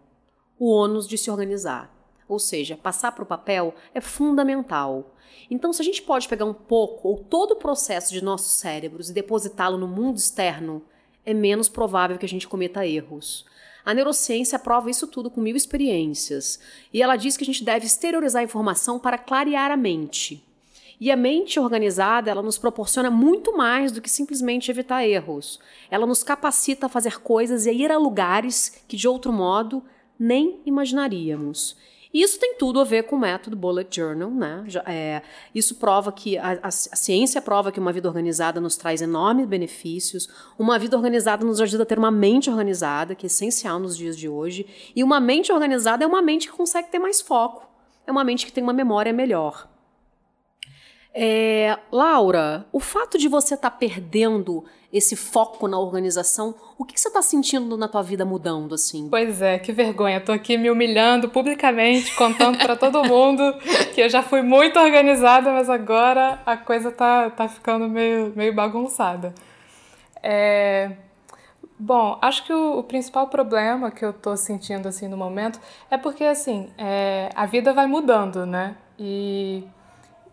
O 0.58 0.70
ônus 0.70 1.06
de 1.06 1.16
se 1.16 1.30
organizar. 1.30 1.93
Ou 2.28 2.38
seja, 2.38 2.76
passar 2.76 3.12
para 3.12 3.24
o 3.24 3.26
papel 3.26 3.74
é 3.94 4.00
fundamental. 4.00 5.14
Então, 5.50 5.72
se 5.72 5.82
a 5.82 5.84
gente 5.84 6.02
pode 6.02 6.28
pegar 6.28 6.44
um 6.44 6.54
pouco 6.54 7.08
ou 7.08 7.18
todo 7.18 7.52
o 7.52 7.56
processo 7.56 8.12
de 8.12 8.24
nossos 8.24 8.52
cérebros 8.52 9.10
e 9.10 9.12
depositá-lo 9.12 9.76
no 9.76 9.87
mundo 9.87 10.16
externo, 10.16 10.82
é 11.24 11.34
menos 11.34 11.68
provável 11.68 12.18
que 12.18 12.26
a 12.26 12.28
gente 12.28 12.48
cometa 12.48 12.87
erros. 12.87 13.44
A 13.84 13.92
neurociência 13.92 14.58
prova 14.58 14.90
isso 14.90 15.06
tudo 15.06 15.30
com 15.30 15.40
mil 15.40 15.54
experiências. 15.54 16.58
E 16.92 17.02
ela 17.02 17.16
diz 17.16 17.37
que 17.37 17.44
a 17.44 17.46
gente 17.46 17.62
deve 17.62 17.87
exteriorizar 17.87 18.40
a 18.40 18.44
informação 18.44 18.98
para 18.98 19.18
clarear 19.18 19.70
a 19.70 19.76
mente. 19.76 20.42
E 20.98 21.10
a 21.10 21.16
mente 21.16 21.60
organizada, 21.60 22.30
ela 22.30 22.40
nos 22.40 22.56
proporciona 22.56 23.10
muito 23.10 23.54
mais 23.56 23.92
do 23.92 24.00
que 24.00 24.08
simplesmente 24.08 24.70
evitar 24.70 25.06
erros. 25.06 25.60
Ela 25.90 26.06
nos 26.06 26.22
capacita 26.22 26.87
a 26.87 26.88
fazer 26.88 27.20
coisas 27.20 27.66
e 27.66 27.70
a 27.70 27.72
ir 27.72 27.92
a 27.92 27.98
lugares 27.98 28.82
que 28.88 28.96
de 28.96 29.06
outro 29.06 29.32
modo 29.32 29.82
nem 30.18 30.60
imaginaríamos. 30.64 31.76
E 32.14 32.22
isso 32.22 32.38
tem 32.38 32.55
tudo 32.55 32.79
a 32.79 32.85
ver 32.85 33.03
com 33.03 33.16
o 33.16 33.18
método 33.18 33.57
Bullet 33.57 33.88
Journal, 33.90 34.31
né? 34.31 34.64
É, 34.87 35.20
isso 35.53 35.74
prova 35.74 36.12
que 36.12 36.38
a, 36.38 36.53
a, 36.62 36.68
a, 36.68 36.70
ciência 36.70 37.42
prova 37.42 37.72
que 37.72 37.81
uma 37.81 37.92
vida 37.92 38.07
organizada 38.07 38.61
nos 38.61 38.77
traz 38.77 39.03
enormes 39.03 39.48
benefícios. 39.48 40.29
Uma 40.57 40.79
vida 40.79 40.96
organizada 40.96 41.44
nos 41.44 41.61
ajuda 41.61 41.83
a 41.83 41.87
ter 41.87 41.98
uma 41.98 42.12
mente 42.12 42.48
organizada, 42.48 43.16
que 43.16 43.27
é 43.27 43.29
essencial 43.29 43.81
nos 43.81 43.96
dias 43.96 44.16
de 44.16 44.29
hoje. 44.29 44.64
E 44.94 45.03
uma 45.03 45.18
mente 45.18 45.50
organizada 45.50 46.05
é 46.05 46.07
uma 46.07 46.22
mente 46.22 46.48
que 46.48 46.57
consegue 46.57 46.88
ter 46.88 47.00
mais 47.00 47.20
foco. 47.20 47.68
É 48.07 48.12
uma 48.12 48.22
mente 48.22 48.46
que 48.46 48.53
tem 48.53 48.62
uma 48.62 48.72
memória 48.72 49.12
melhor. 49.12 49.68
É, 51.12 51.77
Laura, 51.90 52.64
o 52.72 52.79
fato 52.79 53.18
de 53.18 53.27
você 53.27 53.55
estar 53.55 53.70
tá 53.70 53.77
perdendo 53.77 54.64
esse 54.94 55.16
foco 55.16 55.66
na 55.66 55.76
organização, 55.76 56.54
o 56.78 56.85
que, 56.85 56.94
que 56.94 57.00
você 57.00 57.09
está 57.09 57.20
sentindo 57.20 57.76
na 57.76 57.88
tua 57.88 58.00
vida 58.00 58.24
mudando 58.24 58.76
assim? 58.76 59.09
Pois 59.11 59.42
é, 59.42 59.59
que 59.59 59.72
vergonha. 59.72 60.20
Tô 60.20 60.30
aqui 60.30 60.57
me 60.57 60.70
humilhando 60.70 61.28
publicamente, 61.28 62.14
contando 62.14 62.59
para 62.59 62.76
todo 62.76 63.02
mundo 63.04 63.42
que 63.92 64.00
eu 64.00 64.09
já 64.09 64.22
fui 64.22 64.40
muito 64.40 64.78
organizada, 64.78 65.50
mas 65.50 65.68
agora 65.68 66.40
a 66.46 66.57
coisa 66.57 66.92
tá, 66.92 67.28
tá 67.30 67.48
ficando 67.48 67.88
meio, 67.88 68.33
meio 68.37 68.54
bagunçada. 68.54 69.35
É... 70.22 70.92
Bom, 71.76 72.16
acho 72.22 72.44
que 72.46 72.52
o, 72.52 72.78
o, 72.78 72.83
principal 72.85 73.26
problema 73.26 73.90
que 73.90 74.04
eu 74.04 74.12
tô 74.12 74.37
sentindo 74.37 74.87
assim 74.87 75.09
no 75.09 75.16
momento 75.16 75.59
é 75.90 75.98
porque 75.98 76.22
assim 76.22 76.70
é, 76.78 77.30
a 77.35 77.46
vida 77.46 77.72
vai 77.72 77.88
mudando, 77.88 78.46
né? 78.46 78.76
E 78.96 79.64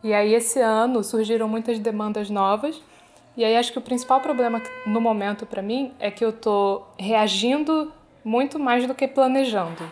e 0.03 0.13
aí 0.13 0.33
esse 0.33 0.59
ano 0.59 1.03
surgiram 1.03 1.47
muitas 1.47 1.77
demandas 1.77 2.29
novas. 2.29 2.81
E 3.35 3.45
aí 3.45 3.55
acho 3.55 3.71
que 3.71 3.77
o 3.77 3.81
principal 3.81 4.19
problema 4.19 4.61
no 4.85 4.99
momento 4.99 5.45
para 5.45 5.61
mim 5.61 5.93
é 5.99 6.11
que 6.11 6.23
eu 6.23 6.33
tô 6.33 6.83
reagindo 6.97 7.91
muito 8.23 8.59
mais 8.59 8.85
do 8.85 8.93
que 8.93 9.07
planejando. 9.07 9.89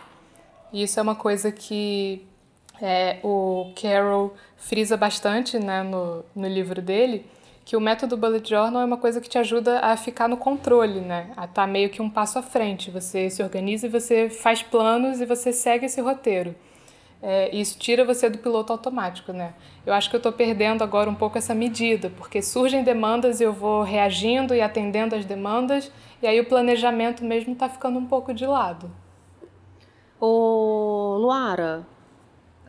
E 0.73 0.83
isso 0.83 0.99
é 0.99 1.03
uma 1.03 1.15
coisa 1.15 1.51
que 1.51 2.25
é, 2.81 3.17
o 3.23 3.71
Carroll 3.81 4.33
frisa 4.57 4.97
bastante 4.97 5.57
né, 5.57 5.83
no, 5.83 6.23
no 6.35 6.47
livro 6.47 6.81
dele, 6.81 7.25
que 7.65 7.75
o 7.75 7.81
método 7.81 8.17
Bullet 8.17 8.47
Journal 8.47 8.81
é 8.81 8.85
uma 8.85 8.97
coisa 8.97 9.21
que 9.21 9.29
te 9.29 9.37
ajuda 9.37 9.79
a 9.79 9.95
ficar 9.95 10.27
no 10.27 10.37
controle, 10.37 11.01
né? 11.01 11.27
A 11.37 11.45
estar 11.45 11.47
tá 11.47 11.67
meio 11.67 11.89
que 11.89 12.01
um 12.01 12.09
passo 12.09 12.39
à 12.39 12.41
frente. 12.41 12.89
Você 12.89 13.29
se 13.29 13.43
organiza 13.43 13.85
e 13.85 13.89
você 13.89 14.29
faz 14.29 14.63
planos 14.63 15.21
e 15.21 15.25
você 15.25 15.53
segue 15.53 15.85
esse 15.85 16.01
roteiro 16.01 16.55
é, 17.21 17.53
isso 17.55 17.77
tira 17.77 18.05
você 18.05 18.29
do 18.29 18.37
piloto 18.37 18.71
automático, 18.71 19.33
né? 19.33 19.53
Eu 19.85 19.93
acho 19.93 20.09
que 20.09 20.15
eu 20.15 20.19
estou 20.19 20.31
perdendo 20.31 20.83
agora 20.83 21.09
um 21.09 21.15
pouco 21.15 21.37
essa 21.37 21.53
medida, 21.53 22.11
porque 22.17 22.41
surgem 22.41 22.83
demandas 22.83 23.41
e 23.41 23.43
eu 23.43 23.51
vou 23.51 23.81
reagindo 23.83 24.55
e 24.55 24.61
atendendo 24.61 25.15
às 25.15 25.25
demandas, 25.25 25.91
e 26.21 26.27
aí 26.27 26.39
o 26.39 26.45
planejamento 26.45 27.23
mesmo 27.23 27.53
está 27.53 27.67
ficando 27.67 27.99
um 27.99 28.05
pouco 28.05 28.33
de 28.33 28.45
lado. 28.45 28.89
Ô, 30.19 31.17
Luara, 31.19 31.85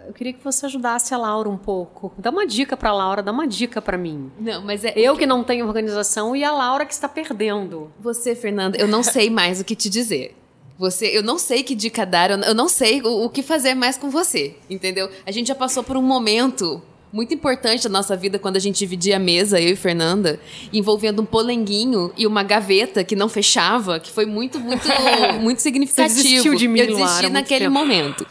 eu 0.06 0.12
queria 0.12 0.32
que 0.32 0.42
você 0.42 0.66
ajudasse 0.66 1.12
a 1.14 1.18
Laura 1.18 1.48
um 1.48 1.56
pouco. 1.56 2.12
Dá 2.16 2.30
uma 2.30 2.46
dica 2.46 2.76
para 2.76 2.90
a 2.90 2.92
Laura, 2.92 3.22
dá 3.22 3.30
uma 3.32 3.46
dica 3.46 3.82
para 3.82 3.98
mim. 3.98 4.30
Não, 4.38 4.62
mas 4.62 4.84
é 4.84 4.92
eu 4.96 5.16
que 5.16 5.26
não 5.26 5.44
tenho 5.44 5.66
organização 5.66 6.34
e 6.34 6.42
a 6.42 6.52
Laura 6.52 6.86
que 6.86 6.92
está 6.92 7.08
perdendo. 7.08 7.92
Você, 8.00 8.34
Fernanda, 8.34 8.78
eu 8.78 8.88
não 8.88 9.02
sei 9.02 9.30
mais 9.30 9.60
o 9.60 9.64
que 9.64 9.76
te 9.76 9.90
dizer. 9.90 10.39
Você, 10.80 11.08
eu 11.08 11.22
não 11.22 11.38
sei 11.38 11.62
que 11.62 11.74
dica 11.74 12.06
dar, 12.06 12.30
eu 12.30 12.54
não 12.54 12.66
sei 12.66 13.02
o, 13.02 13.26
o 13.26 13.28
que 13.28 13.42
fazer 13.42 13.74
mais 13.74 13.98
com 13.98 14.08
você, 14.08 14.54
entendeu? 14.70 15.10
A 15.26 15.30
gente 15.30 15.48
já 15.48 15.54
passou 15.54 15.84
por 15.84 15.94
um 15.94 16.00
momento 16.00 16.80
muito 17.12 17.34
importante 17.34 17.82
da 17.82 17.90
nossa 17.90 18.16
vida 18.16 18.38
quando 18.38 18.56
a 18.56 18.58
gente 18.58 18.78
dividia 18.78 19.16
a 19.16 19.18
mesa, 19.18 19.60
eu 19.60 19.74
e 19.74 19.76
Fernanda, 19.76 20.40
envolvendo 20.72 21.20
um 21.20 21.26
polenguinho 21.26 22.10
e 22.16 22.26
uma 22.26 22.42
gaveta 22.42 23.04
que 23.04 23.14
não 23.14 23.28
fechava, 23.28 24.00
que 24.00 24.10
foi 24.10 24.24
muito, 24.24 24.58
muito, 24.58 24.88
muito 25.42 25.60
significativo. 25.60 26.14
Você 26.14 26.22
desistiu 26.22 26.54
de 26.54 26.66
mim, 26.66 26.80
eu 26.80 26.86
desisti 26.86 27.04
Lara, 27.04 27.28
naquele 27.28 27.68
momento. 27.68 28.26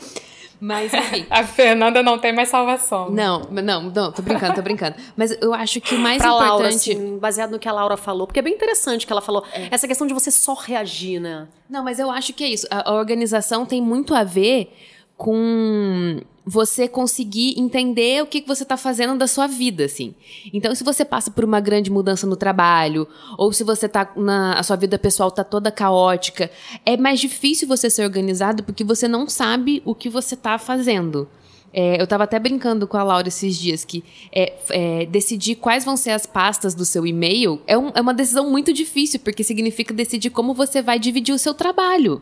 Mas, 0.60 0.93
enfim. 0.93 1.26
A 1.32 1.43
Fernanda 1.43 2.04
não 2.04 2.17
tem 2.19 2.34
mais 2.34 2.50
salvação. 2.50 3.10
Não, 3.10 3.41
não, 3.52 3.84
não, 3.84 4.12
tô 4.12 4.22
brincando, 4.22 4.56
tô 4.56 4.62
brincando. 4.62 4.95
Mas 5.15 5.32
eu 5.41 5.54
acho 5.54 5.80
que 5.80 5.95
o 5.95 6.00
mais 6.00 6.17
pra 6.17 6.28
importante. 6.28 6.50
Laura, 6.50 6.67
assim, 6.67 7.17
baseado 7.17 7.52
no 7.52 7.60
que 7.60 7.67
a 7.67 7.72
Laura 7.72 7.95
falou, 7.95 8.28
porque 8.28 8.39
é 8.39 8.43
bem 8.43 8.54
interessante 8.54 9.08
que 9.08 9.12
ela 9.12 9.22
falou. 9.22 9.43
É. 9.54 9.69
Essa 9.72 9.88
questão 9.88 10.06
de 10.06 10.13
você 10.13 10.30
só 10.30 10.54
reagir, 10.54 11.19
né? 11.19 11.48
Não, 11.69 11.84
mas 11.84 12.00
eu 12.00 12.12
acho 12.12 12.34
que 12.34 12.43
é 12.43 12.48
isso. 12.48 12.67
A, 12.69 12.89
a 12.89 12.93
organização 12.93 13.65
tem 13.65 13.82
muito 13.82 14.13
a 14.13 14.24
ver 14.24 14.74
com 15.19 16.21
você 16.45 16.88
conseguir 16.88 17.60
entender 17.60 18.23
o 18.23 18.25
que 18.25 18.41
você 18.47 18.63
está 18.63 18.77
fazendo 18.77 19.17
da 19.17 19.27
sua 19.27 19.47
vida, 19.47 19.84
assim. 19.84 20.15
Então, 20.53 20.73
se 20.73 20.82
você 20.82 21.03
passa 21.03 21.29
por 21.29 21.43
uma 21.43 21.60
grande 21.60 21.91
mudança 21.91 22.25
no 22.25 22.38
trabalho, 22.38 23.05
ou 23.38 23.51
se 23.51 23.65
você 23.65 23.89
tá 23.89 24.10
na 24.15 24.53
a 24.53 24.63
sua 24.63 24.77
vida 24.77 24.97
pessoal 24.97 25.29
tá 25.29 25.43
toda 25.43 25.73
caótica, 25.73 26.49
é 26.86 26.95
mais 26.95 27.19
difícil 27.19 27.67
você 27.67 27.89
ser 27.89 28.05
organizado 28.05 28.63
porque 28.63 28.82
você 28.82 29.10
não 29.10 29.27
sabe 29.27 29.84
o 29.84 29.93
que 29.93 30.08
você 30.08 30.36
está 30.36 30.58
fazendo. 30.58 31.27
É, 31.73 31.99
eu 31.99 32.05
estava 32.05 32.23
até 32.23 32.39
brincando 32.39 32.88
com 32.88 32.95
a 32.95 33.03
Laura 33.03 33.27
esses 33.27 33.58
dias 33.58 33.84
que 33.84 34.01
é, 34.32 34.53
é, 34.69 35.05
decidir 35.05 35.55
quais 35.55 35.84
vão 35.84 35.97
ser 35.97 36.12
as 36.12 36.25
pastas 36.25 36.73
do 36.73 36.86
seu 36.86 37.05
e-mail 37.05 37.62
é, 37.67 37.77
um, 37.77 37.89
é 37.93 37.99
uma 37.99 38.13
decisão 38.13 38.49
muito 38.49 38.71
difícil, 38.71 39.19
porque 39.19 39.43
significa 39.43 39.93
decidir 39.93 40.29
como 40.29 40.53
você 40.53 40.82
vai 40.82 40.97
dividir 40.97 41.36
o 41.36 41.38
seu 41.38 41.53
trabalho. 41.53 42.21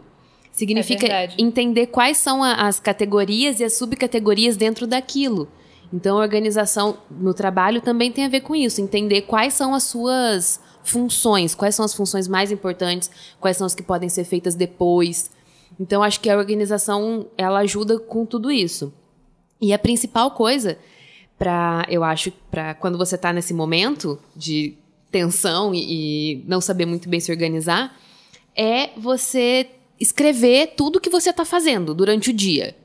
Significa 0.57 1.05
é 1.05 1.29
entender 1.37 1.85
quais 1.85 2.17
são 2.17 2.43
a, 2.43 2.53
as 2.67 2.79
categorias 2.79 3.59
e 3.59 3.63
as 3.63 3.77
subcategorias 3.77 4.57
dentro 4.57 4.87
daquilo. 4.87 5.47
Então, 5.93 6.17
a 6.17 6.21
organização 6.21 6.97
no 7.11 7.31
trabalho 7.31 7.79
também 7.79 8.11
tem 8.11 8.25
a 8.25 8.27
ver 8.27 8.41
com 8.41 8.55
isso, 8.55 8.81
entender 8.81 9.21
quais 9.21 9.53
são 9.53 9.75
as 9.75 9.83
suas 9.83 10.59
funções, 10.83 11.53
quais 11.53 11.75
são 11.75 11.85
as 11.85 11.93
funções 11.93 12.27
mais 12.27 12.51
importantes, 12.51 13.11
quais 13.39 13.55
são 13.55 13.67
as 13.67 13.75
que 13.75 13.83
podem 13.83 14.09
ser 14.09 14.23
feitas 14.23 14.55
depois. 14.55 15.29
Então, 15.79 16.01
acho 16.01 16.19
que 16.19 16.27
a 16.27 16.35
organização 16.35 17.27
ela 17.37 17.59
ajuda 17.59 17.99
com 17.99 18.25
tudo 18.25 18.49
isso. 18.49 18.91
E 19.61 19.71
a 19.71 19.77
principal 19.77 20.31
coisa 20.31 20.79
para, 21.37 21.85
eu 21.87 22.03
acho, 22.03 22.31
para 22.49 22.73
quando 22.73 22.97
você 22.97 23.13
está 23.13 23.31
nesse 23.31 23.53
momento 23.53 24.19
de 24.35 24.75
tensão 25.11 25.71
e, 25.71 26.39
e 26.39 26.43
não 26.47 26.59
saber 26.59 26.87
muito 26.87 27.07
bem 27.07 27.19
se 27.19 27.31
organizar, 27.31 27.95
é 28.55 28.89
você 28.97 29.69
escrever 29.99 30.73
tudo 30.75 30.99
que 30.99 31.10
você 31.10 31.29
está 31.29 31.45
fazendo 31.45 31.93
durante 31.93 32.29
o 32.29 32.33
dia. 32.33 32.75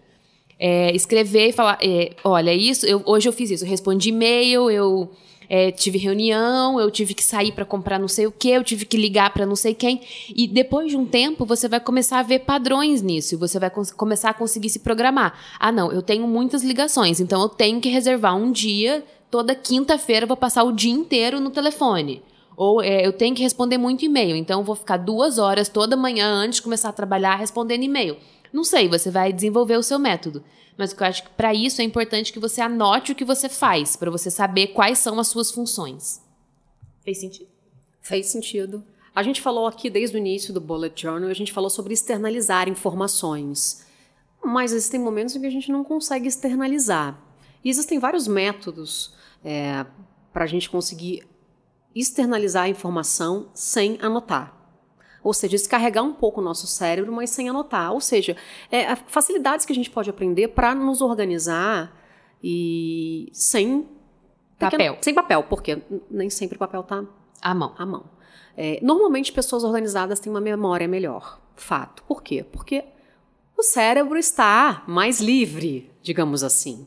É, 0.58 0.94
escrever 0.94 1.48
e 1.48 1.52
falar, 1.52 1.78
é, 1.82 2.12
olha, 2.22 2.54
isso, 2.54 2.86
eu, 2.86 3.02
hoje 3.04 3.28
eu 3.28 3.32
fiz 3.32 3.50
isso, 3.50 3.64
eu 3.64 3.68
respondi 3.68 4.10
e-mail, 4.10 4.70
eu 4.70 5.10
é, 5.48 5.70
tive 5.70 5.98
reunião, 5.98 6.80
eu 6.80 6.90
tive 6.90 7.14
que 7.14 7.22
sair 7.22 7.52
para 7.52 7.64
comprar 7.64 7.98
não 7.98 8.08
sei 8.08 8.26
o 8.26 8.32
que, 8.32 8.48
eu 8.48 8.64
tive 8.64 8.86
que 8.86 8.96
ligar 8.96 9.32
para 9.34 9.44
não 9.44 9.56
sei 9.56 9.74
quem. 9.74 10.00
E 10.34 10.46
depois 10.46 10.90
de 10.90 10.96
um 10.96 11.04
tempo, 11.04 11.44
você 11.44 11.68
vai 11.68 11.80
começar 11.80 12.20
a 12.20 12.22
ver 12.22 12.40
padrões 12.40 13.02
nisso, 13.02 13.36
você 13.36 13.58
vai 13.58 13.70
começar 13.70 14.30
a 14.30 14.34
conseguir 14.34 14.70
se 14.70 14.78
programar. 14.78 15.38
Ah, 15.58 15.72
não, 15.72 15.92
eu 15.92 16.00
tenho 16.00 16.26
muitas 16.26 16.62
ligações, 16.62 17.20
então 17.20 17.42
eu 17.42 17.48
tenho 17.48 17.80
que 17.80 17.88
reservar 17.88 18.36
um 18.36 18.50
dia, 18.50 19.04
toda 19.30 19.54
quinta-feira 19.54 20.24
eu 20.24 20.28
vou 20.28 20.36
passar 20.36 20.62
o 20.62 20.72
dia 20.72 20.92
inteiro 20.92 21.40
no 21.40 21.50
telefone. 21.50 22.22
Ou 22.56 22.82
é, 22.82 23.06
eu 23.06 23.12
tenho 23.12 23.34
que 23.34 23.42
responder 23.42 23.78
muito 23.78 24.04
e-mail, 24.04 24.36
então 24.36 24.60
eu 24.60 24.64
vou 24.64 24.76
ficar 24.76 24.98
duas 24.98 25.38
horas 25.38 25.68
toda 25.68 25.96
manhã 25.96 26.26
antes 26.26 26.56
de 26.56 26.62
começar 26.62 26.90
a 26.90 26.92
trabalhar 26.92 27.36
respondendo 27.36 27.82
e-mail. 27.82 28.16
Não 28.52 28.64
sei, 28.64 28.88
você 28.88 29.10
vai 29.10 29.32
desenvolver 29.32 29.76
o 29.76 29.82
seu 29.82 29.98
método. 29.98 30.44
Mas 30.76 30.92
eu 30.92 31.06
acho 31.06 31.24
que 31.24 31.30
para 31.30 31.54
isso 31.54 31.80
é 31.80 31.84
importante 31.84 32.32
que 32.32 32.38
você 32.38 32.60
anote 32.60 33.12
o 33.12 33.14
que 33.14 33.24
você 33.24 33.48
faz, 33.48 33.96
para 33.96 34.10
você 34.10 34.30
saber 34.30 34.68
quais 34.68 34.98
são 34.98 35.18
as 35.18 35.28
suas 35.28 35.50
funções. 35.50 36.20
Fez 37.02 37.18
sentido? 37.18 37.48
Fez 38.00 38.26
sentido. 38.26 38.84
A 39.14 39.22
gente 39.22 39.40
falou 39.40 39.66
aqui 39.66 39.90
desde 39.90 40.16
o 40.16 40.18
início 40.18 40.52
do 40.52 40.60
Bullet 40.60 41.00
Journal, 41.00 41.28
a 41.28 41.34
gente 41.34 41.52
falou 41.52 41.68
sobre 41.68 41.92
externalizar 41.92 42.68
informações. 42.68 43.86
mas 44.44 44.72
existem 44.72 44.98
momentos 44.98 45.36
em 45.36 45.40
que 45.40 45.46
a 45.46 45.50
gente 45.50 45.70
não 45.70 45.84
consegue 45.84 46.26
externalizar. 46.26 47.16
E 47.64 47.70
existem 47.70 48.00
vários 48.00 48.26
métodos 48.26 49.14
é, 49.44 49.86
para 50.32 50.44
a 50.44 50.48
gente 50.48 50.68
conseguir 50.68 51.22
externalizar 51.94 52.64
a 52.64 52.68
informação 52.68 53.50
sem 53.54 53.98
anotar. 54.00 54.58
Ou 55.22 55.32
seja, 55.32 55.52
descarregar 55.52 56.02
um 56.02 56.12
pouco 56.12 56.40
o 56.40 56.44
nosso 56.44 56.66
cérebro, 56.66 57.12
mas 57.12 57.30
sem 57.30 57.48
anotar. 57.48 57.92
Ou 57.92 58.00
seja, 58.00 58.36
é, 58.70 58.96
facilidades 58.96 59.64
que 59.64 59.72
a 59.72 59.74
gente 59.74 59.90
pode 59.90 60.10
aprender 60.10 60.48
para 60.48 60.74
nos 60.74 61.00
organizar 61.00 61.96
e 62.42 63.30
sem 63.32 63.88
papel. 64.58 64.98
Sem 65.00 65.14
papel, 65.14 65.44
porque 65.44 65.80
nem 66.10 66.28
sempre 66.28 66.56
o 66.56 66.58
papel 66.58 66.80
está 66.80 67.04
à 67.40 67.54
mão. 67.54 67.74
À 67.78 67.86
mão. 67.86 68.04
É, 68.56 68.80
normalmente, 68.82 69.32
pessoas 69.32 69.62
organizadas 69.64 70.18
têm 70.18 70.30
uma 70.30 70.40
memória 70.40 70.88
melhor. 70.88 71.40
Fato. 71.54 72.02
Por 72.04 72.22
quê? 72.22 72.42
Porque 72.42 72.84
o 73.56 73.62
cérebro 73.62 74.18
está 74.18 74.82
mais 74.88 75.20
livre, 75.20 75.90
digamos 76.02 76.42
assim. 76.42 76.86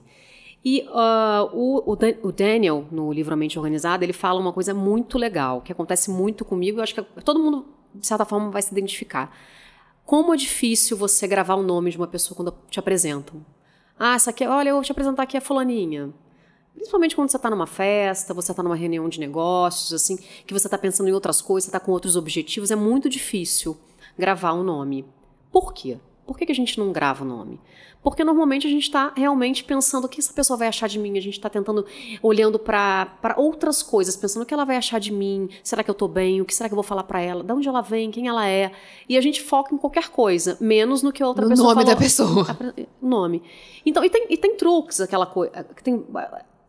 E 0.68 0.82
uh, 0.90 1.48
o, 1.54 1.92
o, 2.24 2.32
Daniel, 2.32 2.88
no 2.92 3.14
livro 3.14 3.32
A 3.32 3.38
Mente 3.38 3.60
Organizada, 3.60 4.04
ele 4.04 4.14
fala 4.14 4.40
uma 4.40 4.52
coisa 4.52 4.74
muito 4.74 5.16
legal, 5.16 5.62
que 5.62 5.72
acontece 5.72 6.10
muito 6.10 6.44
comigo, 6.44 6.80
eu 6.80 6.84
acho 6.84 6.96
que 6.96 7.04
todo 7.22 7.40
mundo, 7.40 7.68
de 7.94 8.08
certa 8.08 8.26
forma, 8.26 8.50
vai 8.50 8.64
se 8.64 8.72
identificar. 8.72 9.32
Como 10.04 10.34
é 10.34 10.38
difícil 10.38 10.98
você 10.98 11.28
gravar 11.28 11.54
o 11.54 11.62
nome 11.62 11.92
de 11.92 11.98
uma 11.98 12.08
pessoa 12.08 12.36
quando 12.36 12.52
te 12.68 12.80
apresentam. 12.80 13.46
Ah, 13.98 14.16
essa 14.16 14.32
aqui, 14.32 14.44
olha, 14.44 14.70
eu 14.70 14.76
vou 14.76 14.84
te 14.84 14.92
apresentar 14.92 15.22
aqui 15.22 15.38
a 15.38 15.42
fulaninha. 15.42 16.12
Principalmente 16.74 17.16
quando 17.16 17.30
você 17.30 17.38
está 17.38 17.50
numa 17.50 17.68
festa, 17.68 18.34
você 18.34 18.52
está 18.52 18.64
numa 18.64 18.76
reunião 18.76 19.08
de 19.08 19.20
negócios, 19.20 19.94
assim, 19.94 20.18
que 20.48 20.54
você 20.54 20.66
está 20.66 20.80
pensando 20.80 21.08
em 21.08 21.14
outras 21.14 21.42
coisas, 21.42 21.66
você 21.66 21.70
está 21.70 21.80
com 21.80 21.92
outros 21.92 22.16
objetivos, 22.16 22.72
é 22.72 22.76
muito 22.76 23.08
difícil 23.08 23.78
gravar 24.18 24.54
um 24.54 24.64
nome. 24.64 25.06
Por 25.52 25.74
quê? 25.74 26.00
Por 26.26 26.38
que, 26.38 26.46
que 26.46 26.52
a 26.52 26.56
gente 26.56 26.80
não 26.80 26.92
grava 26.92 27.24
o 27.24 27.28
nome? 27.28 27.60
Porque 28.02 28.24
normalmente 28.24 28.68
a 28.68 28.70
gente 28.70 28.84
está 28.84 29.12
realmente 29.16 29.64
pensando 29.64 30.06
o 30.06 30.08
que 30.10 30.20
essa 30.20 30.32
pessoa 30.32 30.58
vai 30.58 30.68
achar 30.68 30.88
de 30.88 31.00
mim, 31.00 31.18
a 31.18 31.22
gente 31.22 31.34
está 31.34 31.50
tentando, 31.50 31.86
olhando 32.22 32.60
para 32.60 33.36
outras 33.36 33.82
coisas, 33.82 34.16
pensando 34.16 34.44
o 34.44 34.46
que 34.46 34.54
ela 34.54 34.64
vai 34.64 34.78
achar 34.78 35.00
de 35.00 35.12
mim, 35.12 35.50
será 35.64 35.84
que 35.84 35.90
eu 35.90 35.94
estou 35.94 36.08
bem, 36.08 36.42
o 36.42 36.46
que 36.46 36.54
será 36.54 36.70
que 36.70 36.74
eu 36.74 36.78
vou 36.78 36.84
falar 36.84 37.04
para 37.04 37.20
ela, 37.20 37.44
de 37.44 37.52
onde 37.52 37.68
ela 37.68 37.82
vem, 37.82 38.12
quem 38.12 38.28
ela 38.28 38.48
é. 38.48 38.72
E 39.10 39.18
a 39.18 39.22
gente 39.22 39.42
foca 39.42 39.74
em 39.74 39.78
qualquer 39.78 40.10
coisa, 40.10 40.58
menos 40.62 41.02
no 41.02 41.12
que 41.12 41.24
a 41.24 41.28
outra 41.28 41.46
no 41.46 41.50
pessoa 41.50 41.74
nome 41.74 41.82
falou. 41.82 41.96
da 41.96 42.02
pessoa. 42.02 42.58
O 43.02 43.08
nome. 43.08 43.42
Então, 43.86 44.04
e 44.04 44.10
tem, 44.10 44.26
e 44.30 44.38
tem 44.38 44.56
truques, 44.56 45.00
aquela 45.00 45.26
coisa. 45.26 45.64
Tem, 45.84 46.04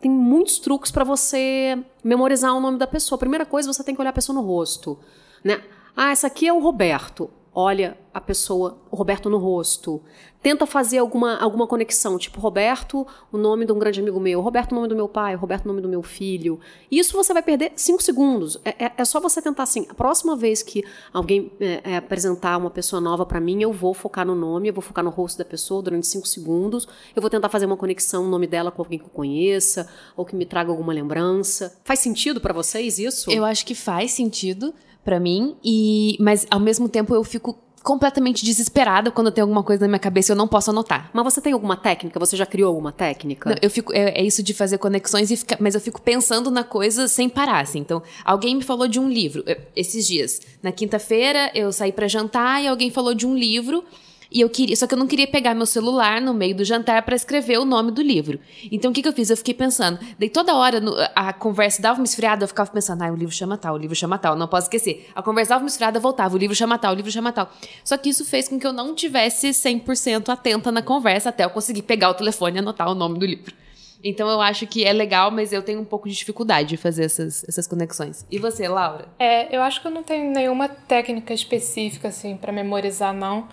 tem 0.00 0.10
muitos 0.10 0.58
truques 0.58 0.90
para 0.90 1.04
você 1.04 1.78
memorizar 2.04 2.54
o 2.54 2.60
nome 2.60 2.78
da 2.78 2.86
pessoa. 2.86 3.16
A 3.16 3.18
primeira 3.18 3.46
coisa, 3.46 3.72
você 3.72 3.82
tem 3.82 3.94
que 3.94 4.00
olhar 4.00 4.10
a 4.10 4.12
pessoa 4.12 4.34
no 4.34 4.42
rosto. 4.42 4.98
Né? 5.42 5.62
Ah, 5.96 6.12
essa 6.12 6.26
aqui 6.26 6.46
é 6.46 6.52
o 6.52 6.58
Roberto 6.58 7.30
olha 7.56 7.96
a 8.16 8.20
pessoa, 8.20 8.78
o 8.90 8.96
Roberto 8.96 9.28
no 9.28 9.36
rosto. 9.36 10.02
Tenta 10.40 10.64
fazer 10.64 10.96
alguma, 10.96 11.36
alguma 11.36 11.66
conexão, 11.66 12.16
tipo 12.16 12.40
Roberto, 12.40 13.06
o 13.30 13.36
nome 13.36 13.66
de 13.66 13.72
um 13.72 13.78
grande 13.78 14.00
amigo 14.00 14.18
meu, 14.18 14.40
Roberto, 14.40 14.72
o 14.72 14.74
nome 14.74 14.88
do 14.88 14.96
meu 14.96 15.06
pai, 15.06 15.34
Roberto, 15.34 15.66
o 15.66 15.68
nome 15.68 15.82
do 15.82 15.88
meu 15.88 16.02
filho. 16.02 16.58
Isso 16.90 17.14
você 17.14 17.34
vai 17.34 17.42
perder 17.42 17.72
cinco 17.76 18.02
segundos. 18.02 18.58
É, 18.64 18.86
é, 18.86 18.92
é 18.96 19.04
só 19.04 19.20
você 19.20 19.42
tentar 19.42 19.64
assim. 19.64 19.86
A 19.90 19.92
próxima 19.92 20.34
vez 20.34 20.62
que 20.62 20.82
alguém 21.12 21.52
é, 21.60 21.92
é 21.92 21.96
apresentar 21.98 22.56
uma 22.56 22.70
pessoa 22.70 23.02
nova 23.02 23.26
para 23.26 23.38
mim, 23.38 23.60
eu 23.60 23.70
vou 23.70 23.92
focar 23.92 24.24
no 24.24 24.34
nome, 24.34 24.68
eu 24.68 24.72
vou 24.72 24.82
focar 24.82 25.04
no 25.04 25.10
rosto 25.10 25.36
da 25.36 25.44
pessoa 25.44 25.82
durante 25.82 26.06
cinco 26.06 26.26
segundos. 26.26 26.88
Eu 27.14 27.20
vou 27.20 27.28
tentar 27.28 27.50
fazer 27.50 27.66
uma 27.66 27.76
conexão, 27.76 28.24
o 28.24 28.28
nome 28.28 28.46
dela 28.46 28.70
com 28.70 28.80
alguém 28.80 28.98
que 28.98 29.04
eu 29.04 29.10
conheça, 29.10 29.86
ou 30.16 30.24
que 30.24 30.34
me 30.34 30.46
traga 30.46 30.70
alguma 30.70 30.94
lembrança. 30.94 31.78
Faz 31.84 31.98
sentido 31.98 32.40
para 32.40 32.54
vocês 32.54 32.98
isso? 32.98 33.30
Eu 33.30 33.44
acho 33.44 33.66
que 33.66 33.74
faz 33.74 34.12
sentido 34.12 34.72
para 35.04 35.20
mim 35.20 35.56
e 35.62 36.16
mas 36.18 36.46
ao 36.50 36.58
mesmo 36.58 36.88
tempo 36.88 37.14
eu 37.14 37.22
fico 37.22 37.65
completamente 37.86 38.44
desesperada 38.44 39.12
quando 39.12 39.30
tem 39.30 39.42
alguma 39.42 39.62
coisa 39.62 39.82
na 39.82 39.86
minha 39.86 40.00
cabeça 40.00 40.32
e 40.32 40.34
eu 40.34 40.36
não 40.36 40.48
posso 40.48 40.70
anotar. 40.70 41.08
Mas 41.12 41.22
você 41.22 41.40
tem 41.40 41.52
alguma 41.52 41.76
técnica? 41.76 42.18
Você 42.18 42.36
já 42.36 42.44
criou 42.44 42.66
alguma 42.66 42.90
técnica? 42.90 43.50
Não, 43.50 43.56
eu 43.62 43.70
fico 43.70 43.92
é, 43.92 44.10
é, 44.10 44.24
isso 44.24 44.42
de 44.42 44.52
fazer 44.52 44.78
conexões 44.78 45.30
e 45.30 45.36
fica, 45.36 45.56
mas 45.60 45.76
eu 45.76 45.80
fico 45.80 46.02
pensando 46.02 46.50
na 46.50 46.64
coisa 46.64 47.06
sem 47.06 47.28
parar, 47.28 47.60
assim. 47.60 47.78
Então, 47.78 48.02
alguém 48.24 48.56
me 48.56 48.62
falou 48.62 48.88
de 48.88 48.98
um 48.98 49.08
livro 49.08 49.44
esses 49.76 50.04
dias. 50.04 50.40
Na 50.60 50.72
quinta-feira 50.72 51.52
eu 51.54 51.70
saí 51.70 51.92
para 51.92 52.08
jantar 52.08 52.60
e 52.60 52.66
alguém 52.66 52.90
falou 52.90 53.14
de 53.14 53.24
um 53.24 53.36
livro 53.36 53.84
e 54.30 54.40
eu 54.40 54.48
queria, 54.48 54.76
só 54.76 54.86
que 54.86 54.94
eu 54.94 54.98
não 54.98 55.06
queria 55.06 55.26
pegar 55.26 55.54
meu 55.54 55.66
celular 55.66 56.20
no 56.20 56.34
meio 56.34 56.54
do 56.54 56.64
jantar 56.64 57.02
para 57.02 57.14
escrever 57.14 57.58
o 57.58 57.64
nome 57.64 57.90
do 57.90 58.02
livro. 58.02 58.38
Então 58.70 58.90
o 58.90 58.94
que, 58.94 59.02
que 59.02 59.08
eu 59.08 59.12
fiz? 59.12 59.30
Eu 59.30 59.36
fiquei 59.36 59.54
pensando, 59.54 59.98
daí 60.18 60.28
toda 60.28 60.54
hora 60.54 60.80
no, 60.80 60.94
a 61.14 61.32
conversa 61.32 61.80
dava 61.80 61.98
uma 61.98 62.04
esfriada, 62.04 62.44
eu 62.44 62.48
ficava 62.48 62.70
pensando, 62.70 63.02
ah, 63.02 63.12
o 63.12 63.16
livro 63.16 63.34
chama 63.34 63.56
tal, 63.56 63.74
o 63.74 63.78
livro 63.78 63.94
chama 63.94 64.18
tal, 64.18 64.36
não 64.36 64.48
posso 64.48 64.66
esquecer. 64.66 65.08
A 65.14 65.22
conversa 65.22 65.50
dava 65.50 65.62
uma 65.62 65.68
esfriada, 65.68 66.00
voltava, 66.00 66.34
o 66.34 66.38
livro 66.38 66.54
chama 66.54 66.78
tal, 66.78 66.92
o 66.92 66.96
livro 66.96 67.10
chama 67.10 67.32
tal. 67.32 67.50
Só 67.84 67.96
que 67.96 68.08
isso 68.08 68.24
fez 68.24 68.48
com 68.48 68.58
que 68.58 68.66
eu 68.66 68.72
não 68.72 68.94
tivesse 68.94 69.48
100% 69.48 70.28
atenta 70.28 70.72
na 70.72 70.82
conversa 70.82 71.28
até 71.28 71.44
eu 71.44 71.50
conseguir 71.50 71.82
pegar 71.82 72.10
o 72.10 72.14
telefone 72.14 72.56
e 72.56 72.58
anotar 72.58 72.90
o 72.90 72.94
nome 72.94 73.18
do 73.18 73.26
livro. 73.26 73.54
Então 74.02 74.28
eu 74.28 74.40
acho 74.40 74.66
que 74.66 74.84
é 74.84 74.92
legal, 74.92 75.30
mas 75.30 75.52
eu 75.52 75.62
tenho 75.62 75.80
um 75.80 75.84
pouco 75.84 76.08
de 76.08 76.14
dificuldade 76.14 76.68
de 76.68 76.76
fazer 76.76 77.04
essas, 77.04 77.44
essas 77.48 77.66
conexões. 77.66 78.24
E 78.30 78.38
você, 78.38 78.68
Laura? 78.68 79.08
É, 79.18 79.54
eu 79.54 79.62
acho 79.62 79.80
que 79.80 79.86
eu 79.86 79.90
não 79.90 80.02
tenho 80.02 80.30
nenhuma 80.30 80.68
técnica 80.68 81.34
específica 81.34 82.08
assim 82.08 82.36
para 82.36 82.52
memorizar 82.52 83.12
não. 83.12 83.48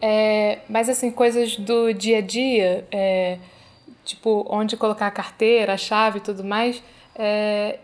É, 0.00 0.60
mas 0.68 0.88
assim, 0.88 1.10
coisas 1.10 1.56
do 1.56 1.92
dia 1.92 2.18
a 2.18 2.20
dia, 2.20 2.86
é, 2.90 3.38
tipo 4.04 4.46
onde 4.48 4.76
colocar 4.76 5.06
a 5.06 5.10
carteira, 5.10 5.74
a 5.74 5.76
chave 5.76 6.18
e 6.18 6.20
tudo 6.20 6.44
mais, 6.44 6.82
é, 7.16 7.78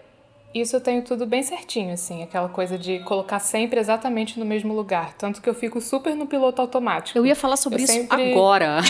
isso 0.55 0.77
eu 0.77 0.81
tenho 0.81 1.03
tudo 1.03 1.27
bem 1.27 1.43
certinho, 1.43 1.93
assim, 1.93 2.23
aquela 2.23 2.49
coisa 2.49 2.79
de 2.79 3.01
colocar 3.01 3.41
sempre 3.41 3.81
exatamente 3.81 4.39
no 4.39 4.45
mesmo 4.45 4.73
lugar. 4.73 5.13
Tanto 5.15 5.43
que 5.43 5.49
eu 5.49 5.55
fico 5.55 5.81
super 5.81 6.15
no 6.15 6.27
piloto 6.27 6.63
automático. 6.63 7.19
Eu 7.19 7.27
ia 7.27 7.35
falar 7.35 7.57
sobre 7.57 7.81
eu 7.81 7.85
isso 7.85 7.93
sempre... 7.93 8.33
agora. 8.33 8.79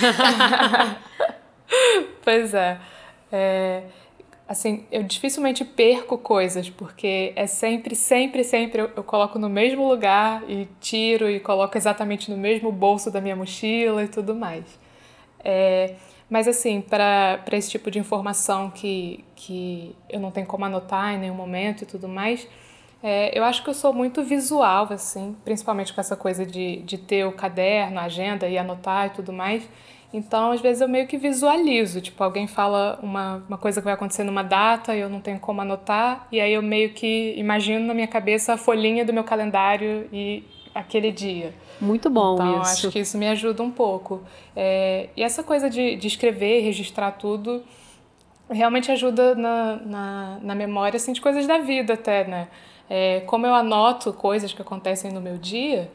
pois 2.23 2.53
é. 2.53 2.79
é 3.33 3.83
assim, 4.49 4.85
eu 4.93 5.03
dificilmente 5.03 5.65
perco 5.65 6.19
coisas, 6.19 6.69
porque 6.69 7.33
é 7.35 7.47
sempre, 7.47 7.95
sempre, 7.97 8.45
sempre 8.45 8.83
eu, 8.83 8.91
eu, 8.97 9.03
coloco 9.03 9.39
no 9.39 9.49
mesmo 9.49 9.89
lugar 9.89 10.43
e 10.49 10.69
tiro 10.81 11.31
e 11.31 11.41
coloco 11.41 11.77
exatamente 11.77 12.31
no 12.31 12.37
mesmo 12.37 12.71
bolso 12.71 13.11
da 13.11 13.21
minha 13.21 13.37
mochila 13.37 14.05
e 14.05 14.09
tudo 14.09 14.35
mais. 14.35 14.65
É, 15.43 15.95
mas 16.29 16.49
assim, 16.49 16.81
para 16.81 17.43
esse 17.53 17.71
tipo 17.71 17.91
de 17.91 17.99
informação 17.99 18.71
que, 18.71 19.25
que 19.35 19.95
eu 20.09 20.21
não 20.21 20.31
tenho 20.31 20.47
como 20.47 20.65
anotar 20.65 21.15
em 21.15 21.19
nenhum 21.19 21.35
momento 21.35 21.83
e 21.83 21.87
tudo 21.87 22.09
mais, 22.09 22.47
é, 23.03 23.39
eu 23.39 23.45
acho 23.45 23.63
que 23.63 23.69
eu 23.69 23.75
sou 23.75 23.93
muito 23.93 24.23
visual, 24.23 24.89
assim, 24.91 25.37
principalmente 25.45 25.93
com 25.93 26.01
essa 26.01 26.17
coisa 26.17 26.47
de, 26.47 26.77
de 26.83 26.97
ter 26.97 27.27
o 27.27 27.33
caderno, 27.33 27.99
a 28.01 28.05
agenda 28.05 28.49
e 28.49 28.57
anotar 28.57 29.09
e 29.09 29.11
tudo 29.11 29.33
mais. 29.33 29.69
Então, 30.15 30.53
às 30.53 30.61
vezes 30.61 30.81
eu 30.81 30.89
meio 30.89 31.09
que 31.09 31.17
visualizo, 31.19 32.01
tipo, 32.01 32.23
alguém 32.23 32.47
fala 32.47 33.01
uma, 33.03 33.43
uma 33.49 33.59
coisa 33.59 33.81
que 33.81 33.85
vai 33.85 33.95
acontecer 33.95 34.23
numa 34.23 34.45
data 34.45 34.95
e 34.95 35.01
eu 35.01 35.09
não 35.09 35.21
tenho 35.21 35.41
como 35.41 35.61
anotar, 35.61 36.29
e 36.31 36.41
aí 36.41 36.55
eu 36.55 36.63
meio 36.63 36.91
que 36.91 37.35
imagino 37.37 37.85
na 37.85 37.93
minha 37.93 38.07
cabeça 38.07 38.53
a 38.53 38.57
folhinha 38.57 39.05
do 39.05 39.13
meu 39.13 39.25
calendário 39.25 40.09
e 40.13 40.45
aquele 40.73 41.11
dia. 41.11 41.53
Muito 41.81 42.09
bom 42.09 42.35
então, 42.35 42.63
isso. 42.63 42.71
acho 42.71 42.91
que 42.93 43.01
isso 43.01 43.19
me 43.19 43.27
ajuda 43.27 43.61
um 43.65 43.73
pouco. 43.73 44.23
É, 44.55 45.09
e 45.17 45.23
essa 45.25 45.43
coisa 45.43 45.69
de, 45.69 45.97
de 45.97 46.07
escrever, 46.07 46.61
registrar 46.61 47.11
tudo, 47.11 47.65
realmente 48.49 48.93
ajuda 48.93 49.35
na, 49.35 49.77
na, 49.85 50.39
na 50.41 50.55
memória, 50.55 50.97
assim, 50.97 51.13
de 51.13 51.21
coisas 51.21 51.45
da 51.45 51.59
vida 51.59 51.95
até, 51.95 52.25
né? 52.25 52.47
É, 52.89 53.21
como 53.27 53.49
eu 53.49 53.55
anoto 53.55 54.13
coisas 54.13 54.53
que 54.53 54.63
acontecem 54.63 55.11
no 55.11 55.21
meu 55.21 55.39
dia 55.39 55.91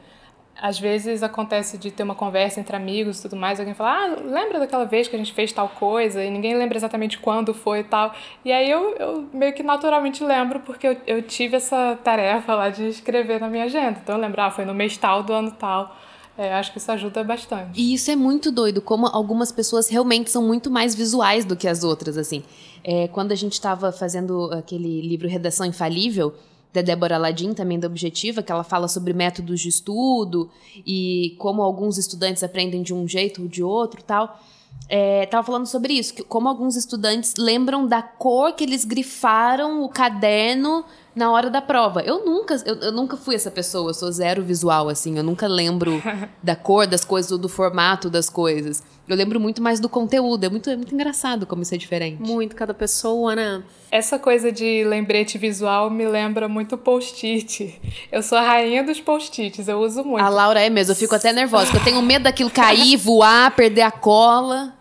às 0.62 0.80
vezes 0.80 1.24
acontece 1.24 1.78
de 1.78 1.89
ter 1.89 2.04
uma 2.04 2.15
conversa 2.15 2.60
entre 2.60 2.76
amigos 2.76 3.19
e 3.19 3.22
tudo 3.24 3.36
mais, 3.36 3.60
alguém 3.60 3.74
fala, 3.74 3.91
ah, 3.91 4.22
lembra 4.24 4.60
daquela 4.60 4.86
vez 4.86 5.08
que 5.08 5.15
a 5.15 5.19
gente 5.19 5.34
fez 5.34 5.52
tal 5.52 5.69
coisa? 5.69 6.24
E 6.24 6.30
ninguém 6.30 6.56
lembra 6.56 6.78
exatamente 6.78 7.17
quando 7.17 7.54
foi 7.54 7.80
e 7.80 7.84
tal. 7.84 8.13
E 8.43 8.52
aí 8.52 8.69
eu, 8.69 8.95
eu 8.98 9.30
meio 9.34 9.54
que 9.54 9.63
naturalmente 9.63 10.24
lembro, 10.24 10.60
porque 10.60 10.88
eu, 10.88 10.98
eu 11.08 11.22
tive 11.22 11.58
essa 11.58 11.98
tarefa 12.04 12.54
lá 12.54 12.69
de 12.69 12.88
escrever 12.88 13.39
na 13.39 13.48
minha 13.48 13.63
agenda. 13.65 14.00
Então 14.04 14.15
eu 14.15 14.22
lembro, 14.22 14.41
ah, 14.41 14.52
foi 14.52 14.65
no 14.65 14.74
mês 14.74 14.98
tal 14.98 15.24
do 15.24 15.34
ano 15.34 15.52
tal. 15.52 15.95
É, 16.38 16.54
acho 16.54 16.72
que 16.72 16.78
isso 16.78 16.89
ajuda 16.89 17.22
bastante. 17.22 17.80
E 17.80 17.93
isso 17.93 18.10
é 18.10 18.15
muito 18.15 18.50
doido, 18.50 18.82
como 18.82 19.08
algumas 19.08 19.52
pessoas 19.52 19.89
realmente 19.89 20.32
são 20.32 20.41
muito 20.41 20.72
mais 20.72 20.95
visuais 20.95 21.43
do 21.43 21.54
que 21.54 21.67
as 21.67 21.84
outras, 21.84 22.17
assim. 22.17 22.43
É, 22.82 23.10
quando 23.10 23.34
a 23.34 23.36
gente 23.36 23.54
estava 23.54 23.91
fazendo 23.91 24.50
aquele 24.54 25.02
livro 25.02 25.28
Redação 25.28 25.65
Infalível, 25.65 26.34
da 26.73 26.82
Débora 26.82 27.17
Ladin, 27.17 27.53
também 27.53 27.79
da 27.79 27.88
Objetiva, 27.88 28.43
que 28.43 28.51
ela 28.51 28.63
fala 28.63 28.88
sobre 28.88 29.13
métodos 29.13 29.60
de 29.60 29.69
estudo 29.69 30.49
e 30.86 31.36
como 31.39 31.62
alguns 31.62 31.97
estudantes 31.97 32.43
aprendem 32.43 32.82
de 32.84 32.93
um 32.93 33.08
jeito 33.08 33.41
ou 33.41 33.47
de 33.47 33.63
outro 33.63 34.03
tal. 34.03 34.39
É, 34.88 35.25
tava 35.27 35.45
falando 35.45 35.67
sobre 35.67 35.93
isso, 35.93 36.13
que 36.13 36.23
como 36.23 36.47
alguns 36.47 36.75
estudantes 36.75 37.36
lembram 37.38 37.88
da 37.88 38.01
cor 38.01 38.53
que 38.53 38.63
eles 38.63 38.86
grifaram 38.86 39.84
o 39.84 39.89
caderno 39.89 40.84
na 41.15 41.32
hora 41.32 41.50
da 41.50 41.62
prova. 41.62 42.02
Eu 42.02 42.26
nunca, 42.26 42.56
eu, 42.65 42.76
eu, 42.76 42.91
nunca 42.91 43.17
fui 43.17 43.36
essa 43.36 43.52
pessoa, 43.52 43.89
eu 43.89 43.93
sou 43.93 44.12
zero 44.12 44.43
visual, 44.43 44.89
assim. 44.89 45.17
Eu 45.17 45.24
nunca 45.24 45.48
lembro 45.48 46.02
da 46.41 46.56
cor 46.56 46.88
das 46.88 47.04
coisas 47.04 47.32
ou 47.32 47.38
do 47.38 47.50
formato 47.50 48.10
das 48.10 48.30
coisas. 48.30 48.84
Eu 49.08 49.15
lembro 49.15 49.39
muito 49.39 49.62
mais 49.62 49.80
do 49.80 49.89
conteúdo. 49.89 50.43
É 50.43 50.50
muito, 50.50 50.69
é 50.69 50.76
muito 50.76 50.93
engraçado 50.93 51.48
como 51.48 51.63
isso 51.63 51.74
é 51.74 51.78
diferente. 51.78 52.22
Muito, 52.22 52.56
cada 52.56 52.76
pessoa, 52.76 53.36
né? 53.36 53.63
Essa 53.91 54.19
coisa 54.19 54.52
de 54.52 54.84
lembrete 54.84 55.38
visual 55.38 55.89
me 55.89 56.08
lembra 56.08 56.48
muito 56.48 56.78
post-it. 56.78 57.82
Eu 58.12 58.22
sou 58.22 58.38
a 58.38 58.41
rainha 58.41 58.84
dos 58.84 59.02
post-its, 59.02 59.67
eu 59.67 59.80
uso 59.80 60.04
muito. 60.04 60.24
A 60.24 60.30
Laura 60.30 60.62
é 60.62 60.69
mesmo, 60.69 60.91
eu 60.91 60.95
fico 60.95 61.15
até 61.15 61.34
nervosa, 61.34 61.65
porque 61.65 61.80
eu 61.80 61.84
tenho 61.84 62.02
medo 62.04 62.24
daquilo 62.24 62.52
cair, 62.52 62.98
voar, 63.02 63.56
perder 63.56 63.82
a 63.82 63.91
cola. 63.91 64.76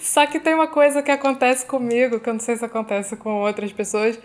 Só 0.00 0.26
que 0.26 0.40
tem 0.40 0.54
uma 0.54 0.66
coisa 0.66 1.00
que 1.02 1.10
acontece 1.12 1.64
comigo, 1.66 2.18
que 2.18 2.28
eu 2.28 2.32
não 2.32 2.40
sei 2.40 2.56
se 2.56 2.64
acontece 2.64 3.16
com 3.16 3.42
outras 3.42 3.72
pessoas, 3.72 4.18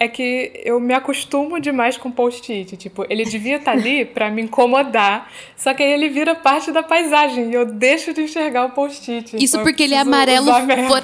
é 0.00 0.08
que 0.08 0.50
eu 0.64 0.80
me 0.80 0.94
acostumo 0.94 1.60
demais 1.60 1.98
com 1.98 2.10
post-it. 2.10 2.74
Tipo, 2.78 3.04
ele 3.10 3.22
devia 3.26 3.56
estar 3.56 3.72
tá 3.72 3.78
ali 3.78 4.02
para 4.06 4.30
me 4.30 4.40
incomodar, 4.40 5.30
só 5.54 5.74
que 5.74 5.82
aí 5.82 5.92
ele 5.92 6.08
vira 6.08 6.34
parte 6.34 6.72
da 6.72 6.82
paisagem 6.82 7.50
e 7.50 7.54
eu 7.54 7.66
deixo 7.66 8.14
de 8.14 8.22
enxergar 8.22 8.64
o 8.64 8.70
post-it. 8.70 9.36
Isso 9.36 9.56
então 9.56 9.62
porque 9.62 9.82
ele 9.82 9.94
é 9.94 9.98
amarelo 9.98 10.50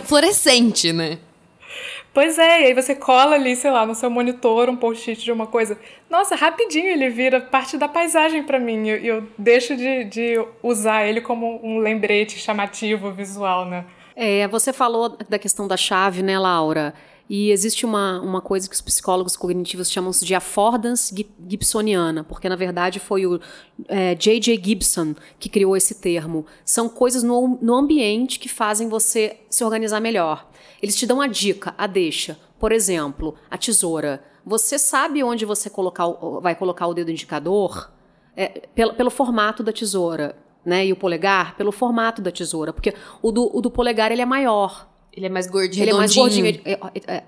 fluorescente, 0.06 0.94
né? 0.94 1.18
Pois 2.14 2.38
é, 2.38 2.62
e 2.62 2.64
aí 2.68 2.74
você 2.74 2.94
cola 2.94 3.34
ali, 3.34 3.54
sei 3.54 3.70
lá, 3.70 3.84
no 3.84 3.94
seu 3.94 4.08
monitor 4.08 4.70
um 4.70 4.76
post-it 4.76 5.22
de 5.22 5.30
uma 5.30 5.46
coisa. 5.46 5.78
Nossa, 6.08 6.34
rapidinho 6.34 6.86
ele 6.86 7.10
vira 7.10 7.42
parte 7.42 7.76
da 7.76 7.86
paisagem 7.86 8.42
para 8.44 8.58
mim. 8.58 8.86
E 8.86 8.88
eu, 8.88 8.96
eu, 8.96 9.28
deixo 9.36 9.76
de, 9.76 10.04
de 10.04 10.42
usar 10.62 11.04
ele 11.04 11.20
como 11.20 11.60
um 11.62 11.76
lembrete 11.76 12.38
chamativo 12.38 13.12
visual, 13.12 13.66
né? 13.66 13.84
É, 14.16 14.48
você 14.48 14.72
falou 14.72 15.18
da 15.28 15.38
questão 15.38 15.68
da 15.68 15.76
chave, 15.76 16.22
né, 16.22 16.38
Laura? 16.38 16.94
E 17.28 17.50
existe 17.50 17.84
uma, 17.84 18.20
uma 18.20 18.40
coisa 18.40 18.68
que 18.68 18.74
os 18.74 18.80
psicólogos 18.80 19.36
cognitivos 19.36 19.90
chamam 19.90 20.12
de 20.12 20.34
affordance 20.34 21.12
gibsoniana, 21.48 22.22
porque 22.22 22.48
na 22.48 22.54
verdade 22.54 23.00
foi 23.00 23.26
o 23.26 23.40
J.J. 24.18 24.54
É, 24.54 24.64
Gibson 24.64 25.14
que 25.38 25.48
criou 25.48 25.76
esse 25.76 25.96
termo. 25.96 26.46
São 26.64 26.88
coisas 26.88 27.24
no, 27.24 27.58
no 27.60 27.74
ambiente 27.74 28.38
que 28.38 28.48
fazem 28.48 28.88
você 28.88 29.40
se 29.50 29.64
organizar 29.64 30.00
melhor. 30.00 30.48
Eles 30.80 30.94
te 30.94 31.06
dão 31.06 31.20
a 31.20 31.26
dica, 31.26 31.74
a 31.76 31.86
deixa. 31.86 32.38
Por 32.60 32.70
exemplo, 32.70 33.34
a 33.50 33.58
tesoura. 33.58 34.22
Você 34.44 34.78
sabe 34.78 35.24
onde 35.24 35.44
você 35.44 35.68
colocar, 35.68 36.06
vai 36.40 36.54
colocar 36.54 36.86
o 36.86 36.94
dedo 36.94 37.10
indicador? 37.10 37.92
É, 38.36 38.68
pelo, 38.74 38.94
pelo 38.94 39.10
formato 39.10 39.62
da 39.62 39.72
tesoura. 39.72 40.36
Né, 40.64 40.86
e 40.86 40.92
o 40.92 40.96
polegar 40.96 41.56
pelo 41.56 41.70
formato 41.70 42.20
da 42.20 42.32
tesoura, 42.32 42.72
porque 42.72 42.92
o 43.22 43.30
do, 43.30 43.56
o 43.56 43.60
do 43.60 43.70
polegar 43.70 44.10
ele 44.10 44.20
é 44.20 44.26
maior. 44.26 44.88
Ele 45.16 45.26
é 45.26 45.28
mais 45.30 45.46
gordinho, 45.46 45.82
Ele 45.82 45.90
é 45.90 45.94
mais 45.94 46.14
gordinho. 46.14 46.46
É, 46.46 46.72
é, 46.72 46.78
é, 47.06 47.22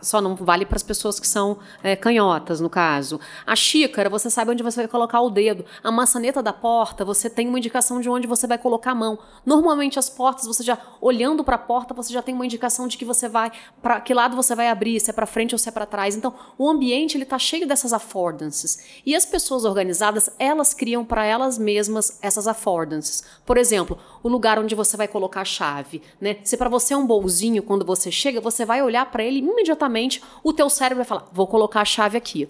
só 0.00 0.20
não 0.20 0.34
vale 0.34 0.66
para 0.66 0.76
as 0.76 0.82
pessoas 0.82 1.20
que 1.20 1.26
são 1.26 1.58
é, 1.82 1.94
canhotas, 1.94 2.60
no 2.60 2.68
caso. 2.68 3.20
A 3.46 3.54
xícara, 3.54 4.08
você 4.08 4.28
sabe 4.28 4.50
onde 4.50 4.62
você 4.62 4.80
vai 4.80 4.88
colocar 4.88 5.20
o 5.20 5.30
dedo. 5.30 5.64
A 5.82 5.90
maçaneta 5.90 6.42
da 6.42 6.52
porta, 6.52 7.04
você 7.04 7.30
tem 7.30 7.48
uma 7.48 7.58
indicação 7.58 8.00
de 8.00 8.08
onde 8.08 8.26
você 8.26 8.46
vai 8.46 8.58
colocar 8.58 8.92
a 8.92 8.94
mão. 8.94 9.18
Normalmente 9.46 9.98
as 9.98 10.10
portas, 10.10 10.46
você 10.46 10.62
já 10.62 10.78
olhando 11.00 11.44
para 11.44 11.56
a 11.56 11.58
porta, 11.58 11.94
você 11.94 12.12
já 12.12 12.22
tem 12.22 12.34
uma 12.34 12.44
indicação 12.44 12.88
de 12.88 12.98
que 12.98 13.04
você 13.04 13.28
vai 13.28 13.52
para 13.82 14.00
que 14.00 14.12
lado 14.12 14.34
você 14.34 14.54
vai 14.54 14.68
abrir, 14.68 15.00
se 15.00 15.10
é 15.10 15.12
para 15.12 15.26
frente 15.26 15.54
ou 15.54 15.58
se 15.58 15.68
é 15.68 15.72
para 15.72 15.86
trás. 15.86 16.16
Então, 16.16 16.34
o 16.56 16.68
ambiente 16.68 17.16
ele 17.16 17.24
tá 17.24 17.38
cheio 17.38 17.66
dessas 17.66 17.92
affordances. 17.92 19.00
E 19.06 19.14
as 19.14 19.24
pessoas 19.24 19.64
organizadas, 19.64 20.30
elas 20.38 20.74
criam 20.74 21.04
para 21.04 21.24
elas 21.24 21.58
mesmas 21.58 22.18
essas 22.20 22.48
affordances. 22.48 23.22
Por 23.46 23.56
exemplo, 23.56 23.98
o 24.22 24.28
lugar 24.28 24.58
onde 24.58 24.74
você 24.74 24.96
vai 24.96 25.06
colocar 25.06 25.42
a 25.42 25.44
chave, 25.44 26.02
né? 26.20 26.38
Se 26.42 26.56
para 26.56 26.68
você 26.68 26.94
é 26.94 26.96
um 26.96 27.06
bolzinho 27.06 27.62
quando 27.62 27.84
você 27.84 28.10
chega, 28.10 28.40
você 28.40 28.64
vai 28.64 28.82
olhar 28.82 29.10
para 29.10 29.22
ele 29.22 29.40
imediatamente 29.68 30.22
o 30.42 30.52
teu 30.52 30.68
cérebro 30.70 31.04
vai 31.04 31.04
falar: 31.04 31.28
vou 31.32 31.46
colocar 31.46 31.80
a 31.80 31.84
chave 31.84 32.16
aqui. 32.16 32.48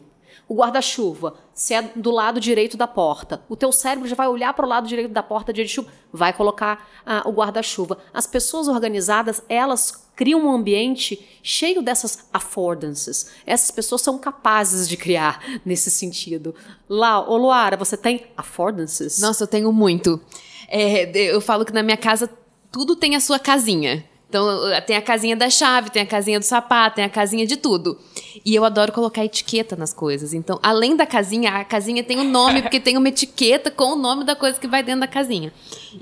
O 0.48 0.54
guarda-chuva, 0.54 1.34
se 1.52 1.74
é 1.74 1.82
do 1.94 2.10
lado 2.10 2.40
direito 2.40 2.74
da 2.74 2.86
porta, 2.86 3.42
o 3.50 3.56
teu 3.56 3.70
cérebro 3.70 4.08
já 4.08 4.16
vai 4.16 4.28
olhar 4.28 4.54
para 4.54 4.64
o 4.64 4.68
lado 4.68 4.88
direito 4.88 5.12
da 5.12 5.22
porta 5.22 5.52
de 5.52 5.68
chuva, 5.68 5.90
vai 6.10 6.32
colocar 6.32 6.88
ah, 7.04 7.22
o 7.26 7.32
guarda-chuva. 7.32 7.98
As 8.14 8.26
pessoas 8.26 8.66
organizadas, 8.66 9.42
elas 9.46 10.08
criam 10.16 10.46
um 10.46 10.50
ambiente 10.50 11.22
cheio 11.42 11.82
dessas 11.82 12.26
affordances. 12.32 13.30
Essas 13.44 13.70
pessoas 13.70 14.00
são 14.00 14.18
capazes 14.18 14.88
de 14.88 14.96
criar 14.96 15.42
nesse 15.66 15.90
sentido. 15.90 16.54
Lá, 16.88 17.28
ô 17.28 17.36
Luara, 17.36 17.76
você 17.76 17.96
tem 17.96 18.26
affordances? 18.34 19.20
Nossa, 19.20 19.42
eu 19.44 19.48
tenho 19.48 19.70
muito. 19.70 20.18
É, 20.66 21.10
eu 21.14 21.42
falo 21.42 21.64
que 21.64 21.74
na 21.74 21.82
minha 21.82 21.96
casa 21.98 22.30
tudo 22.72 22.96
tem 22.96 23.16
a 23.16 23.20
sua 23.20 23.38
casinha. 23.38 24.02
Então, 24.28 24.46
tem 24.86 24.94
a 24.94 25.00
casinha 25.00 25.34
da 25.34 25.48
chave, 25.48 25.88
tem 25.88 26.02
a 26.02 26.06
casinha 26.06 26.38
do 26.38 26.44
sapato, 26.44 26.96
tem 26.96 27.04
a 27.04 27.08
casinha 27.08 27.46
de 27.46 27.56
tudo. 27.56 27.98
E 28.44 28.54
eu 28.54 28.62
adoro 28.62 28.92
colocar 28.92 29.24
etiqueta 29.24 29.74
nas 29.74 29.94
coisas. 29.94 30.34
Então, 30.34 30.60
além 30.62 30.94
da 30.94 31.06
casinha, 31.06 31.50
a 31.52 31.64
casinha 31.64 32.04
tem 32.04 32.18
um 32.18 32.30
nome, 32.30 32.60
porque 32.60 32.78
tem 32.78 32.98
uma 32.98 33.08
etiqueta 33.08 33.70
com 33.70 33.92
o 33.92 33.96
nome 33.96 34.24
da 34.24 34.36
coisa 34.36 34.60
que 34.60 34.68
vai 34.68 34.82
dentro 34.82 35.00
da 35.00 35.06
casinha. 35.06 35.50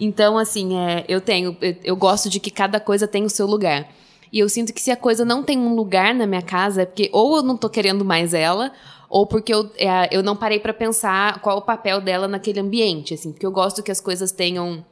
Então, 0.00 0.36
assim, 0.36 0.76
é, 0.76 1.04
eu 1.08 1.20
tenho, 1.20 1.56
eu, 1.60 1.76
eu 1.84 1.96
gosto 1.96 2.28
de 2.28 2.40
que 2.40 2.50
cada 2.50 2.80
coisa 2.80 3.06
tem 3.06 3.24
o 3.24 3.30
seu 3.30 3.46
lugar. 3.46 3.88
E 4.32 4.40
eu 4.40 4.48
sinto 4.48 4.72
que 4.72 4.80
se 4.80 4.90
a 4.90 4.96
coisa 4.96 5.24
não 5.24 5.44
tem 5.44 5.56
um 5.56 5.74
lugar 5.76 6.12
na 6.12 6.26
minha 6.26 6.42
casa, 6.42 6.82
é 6.82 6.86
porque 6.86 7.08
ou 7.12 7.36
eu 7.36 7.42
não 7.44 7.56
tô 7.56 7.70
querendo 7.70 8.04
mais 8.04 8.34
ela, 8.34 8.72
ou 9.08 9.24
porque 9.24 9.54
eu, 9.54 9.70
é, 9.76 10.08
eu 10.10 10.20
não 10.20 10.34
parei 10.34 10.58
para 10.58 10.74
pensar 10.74 11.40
qual 11.40 11.58
o 11.58 11.62
papel 11.62 12.00
dela 12.00 12.26
naquele 12.26 12.58
ambiente, 12.58 13.14
assim. 13.14 13.30
Porque 13.30 13.46
eu 13.46 13.52
gosto 13.52 13.84
que 13.84 13.92
as 13.92 14.00
coisas 14.00 14.32
tenham 14.32 14.84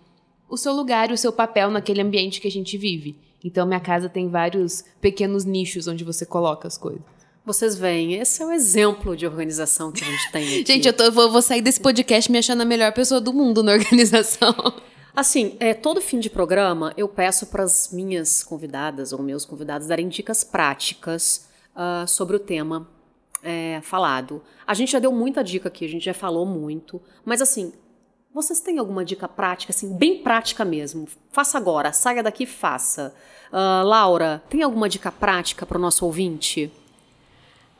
o 0.48 0.56
seu 0.56 0.72
lugar 0.72 1.10
e 1.10 1.14
o 1.14 1.18
seu 1.18 1.32
papel 1.32 1.70
naquele 1.70 2.00
ambiente 2.00 2.40
que 2.40 2.48
a 2.48 2.50
gente 2.50 2.76
vive. 2.76 3.16
Então, 3.42 3.66
minha 3.66 3.80
casa 3.80 4.08
tem 4.08 4.28
vários 4.28 4.84
pequenos 5.00 5.44
nichos 5.44 5.86
onde 5.86 6.02
você 6.02 6.24
coloca 6.24 6.66
as 6.66 6.78
coisas. 6.78 7.02
Vocês 7.44 7.76
veem, 7.76 8.14
esse 8.14 8.42
é 8.42 8.46
o 8.46 8.50
exemplo 8.50 9.14
de 9.14 9.26
organização 9.26 9.92
que 9.92 10.02
a 10.02 10.06
gente 10.06 10.32
tem 10.32 10.42
aqui. 10.60 10.66
gente, 10.66 10.88
eu, 10.88 10.94
tô, 10.94 11.04
eu 11.04 11.12
vou, 11.12 11.30
vou 11.30 11.42
sair 11.42 11.60
desse 11.60 11.78
podcast 11.78 12.32
me 12.32 12.38
achando 12.38 12.62
a 12.62 12.64
melhor 12.64 12.92
pessoa 12.92 13.20
do 13.20 13.34
mundo 13.34 13.62
na 13.62 13.72
organização. 13.74 14.54
Assim, 15.14 15.56
é, 15.60 15.74
todo 15.74 16.00
fim 16.00 16.18
de 16.18 16.30
programa 16.30 16.94
eu 16.96 17.06
peço 17.06 17.46
para 17.46 17.62
as 17.62 17.90
minhas 17.92 18.42
convidadas 18.42 19.12
ou 19.12 19.22
meus 19.22 19.44
convidados 19.44 19.86
darem 19.86 20.08
dicas 20.08 20.42
práticas 20.42 21.46
uh, 21.76 22.08
sobre 22.08 22.34
o 22.34 22.40
tema 22.40 22.88
é, 23.42 23.80
falado. 23.82 24.42
A 24.66 24.72
gente 24.72 24.92
já 24.92 24.98
deu 24.98 25.12
muita 25.12 25.44
dica 25.44 25.68
aqui, 25.68 25.84
a 25.84 25.88
gente 25.88 26.06
já 26.06 26.14
falou 26.14 26.46
muito, 26.46 27.00
mas 27.24 27.42
assim, 27.42 27.74
vocês 28.34 28.60
têm 28.60 28.80
alguma 28.80 29.04
dica 29.04 29.28
prática, 29.28 29.72
assim, 29.72 29.96
bem 29.96 30.18
prática 30.18 30.64
mesmo? 30.64 31.06
Faça 31.30 31.56
agora, 31.56 31.92
saia 31.92 32.20
daqui 32.20 32.44
faça. 32.44 33.14
Uh, 33.52 33.86
Laura, 33.86 34.42
tem 34.50 34.62
alguma 34.62 34.88
dica 34.88 35.12
prática 35.12 35.64
para 35.64 35.78
o 35.78 35.80
nosso 35.80 36.04
ouvinte? 36.04 36.70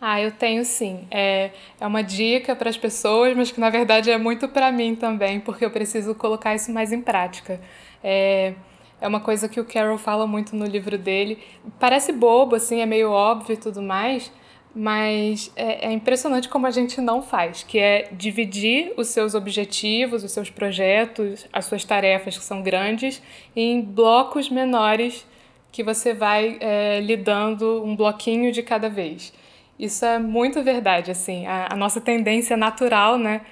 Ah, 0.01 0.21
eu 0.21 0.31
tenho 0.31 0.64
sim. 0.64 1.09
É, 1.11 1.51
é 1.81 1.87
uma 1.87 2.03
dica 2.03 2.55
para 2.55 2.71
as 2.71 2.77
pessoas, 2.77 3.37
mas 3.37 3.51
que 3.51 3.59
na 3.59 3.69
verdade 3.69 4.12
é 4.12 4.17
muito 4.17 4.47
para 4.49 4.71
mim 4.71 4.95
também, 4.95 5.40
porque 5.40 5.64
eu 5.64 5.71
preciso 5.71 6.14
colocar 6.14 6.55
isso 6.55 6.71
mais 6.71 6.93
em 6.93 7.01
prática. 7.01 7.61
É, 8.03 8.55
é 9.01 9.09
uma 9.09 9.19
coisa 9.19 9.49
que 9.49 9.59
o 9.59 9.64
Carol 9.64 9.99
fala 9.99 10.25
muito 10.25 10.55
no 10.55 10.67
livro 10.67 10.97
dele. 10.97 11.43
Parece 11.81 12.12
bobo, 12.12 12.55
assim, 12.55 12.81
é 12.81 12.87
meio 12.87 13.11
óbvio 13.11 13.55
e 13.55 13.57
tudo 13.57 13.83
mais, 13.83 14.31
mas 14.74 15.52
é, 15.54 15.88
é, 15.88 15.92
impressionante 15.92 16.48
como 16.48 16.66
a 16.66 16.70
gente 16.70 17.00
não 17.00 17.22
faz, 17.22 17.62
que 17.62 17.78
é 17.78 18.08
dividir 18.10 18.92
os 18.96 19.08
seus 19.08 19.34
objetivos, 19.34 20.24
os 20.24 20.32
seus 20.32 20.50
projetos, 20.50 21.46
as 21.52 21.66
suas 21.66 21.84
tarefas 21.84 22.37
que 22.37 22.42
são 22.42 22.62
grandes, 22.62 23.22
em 23.54 23.80
blocos 23.80 24.50
menores 24.50 25.24
que 25.70 25.82
você 25.82 26.12
vai 26.12 26.56
é, 26.60 27.00
lidando 27.00 27.84
um 27.84 27.94
bloquinho 27.94 28.50
de 28.50 28.62
cada 28.62 28.88
vez. 28.88 29.32
Isso 29.78 30.04
é 30.04 30.18
muito 30.18 30.62
verdade, 30.62 31.10
assim, 31.10 31.46
a, 31.46 31.68
a 31.70 31.76
nossa 31.76 32.00
tendência 32.00 32.56
natural, 32.56 33.18
né, 33.18 33.42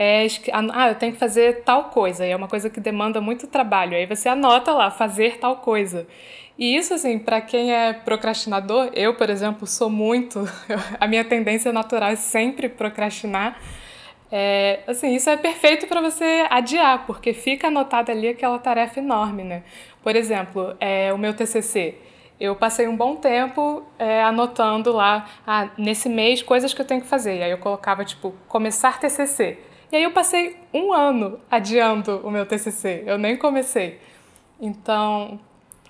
é, 0.00 0.28
ah, 0.52 0.90
eu 0.90 0.94
tenho 0.94 1.12
que 1.12 1.18
fazer 1.18 1.64
tal 1.64 1.86
coisa, 1.86 2.24
e 2.24 2.30
é 2.30 2.36
uma 2.36 2.46
coisa 2.46 2.70
que 2.70 2.78
demanda 2.78 3.20
muito 3.20 3.48
trabalho, 3.48 3.96
aí 3.96 4.06
você 4.06 4.28
anota 4.28 4.72
lá, 4.72 4.92
fazer 4.92 5.38
tal 5.38 5.56
coisa. 5.56 6.06
E 6.56 6.76
isso, 6.76 6.94
assim, 6.94 7.18
para 7.18 7.40
quem 7.40 7.72
é 7.74 7.92
procrastinador, 7.92 8.90
eu, 8.94 9.14
por 9.14 9.28
exemplo, 9.28 9.66
sou 9.66 9.90
muito. 9.90 10.48
a 11.00 11.06
minha 11.08 11.24
tendência 11.24 11.72
natural 11.72 12.10
é 12.10 12.16
sempre 12.16 12.68
procrastinar. 12.68 13.60
É, 14.30 14.80
assim, 14.86 15.16
isso 15.16 15.28
é 15.30 15.36
perfeito 15.36 15.88
para 15.88 16.00
você 16.00 16.46
adiar, 16.48 17.04
porque 17.04 17.32
fica 17.32 17.66
anotada 17.66 18.12
ali 18.12 18.28
aquela 18.28 18.58
tarefa 18.60 19.00
enorme, 19.00 19.42
né? 19.42 19.64
Por 20.00 20.14
exemplo, 20.14 20.76
é, 20.78 21.12
o 21.12 21.18
meu 21.18 21.34
TCC. 21.34 21.96
Eu 22.38 22.54
passei 22.54 22.86
um 22.86 22.96
bom 22.96 23.16
tempo 23.16 23.82
é, 23.98 24.22
anotando 24.22 24.92
lá, 24.92 25.26
ah, 25.44 25.68
nesse 25.76 26.08
mês, 26.08 26.40
coisas 26.40 26.72
que 26.72 26.80
eu 26.80 26.86
tenho 26.86 27.00
que 27.00 27.08
fazer. 27.08 27.38
E 27.38 27.42
aí 27.42 27.50
eu 27.50 27.58
colocava, 27.58 28.04
tipo, 28.04 28.32
começar 28.48 29.00
TCC. 29.00 29.58
E 29.90 29.96
aí 29.96 30.02
eu 30.02 30.10
passei 30.10 30.56
um 30.72 30.92
ano 30.92 31.40
adiando 31.50 32.20
o 32.24 32.30
meu 32.30 32.44
TCC. 32.44 33.04
Eu 33.06 33.18
nem 33.18 33.36
comecei. 33.36 33.98
Então, 34.60 35.40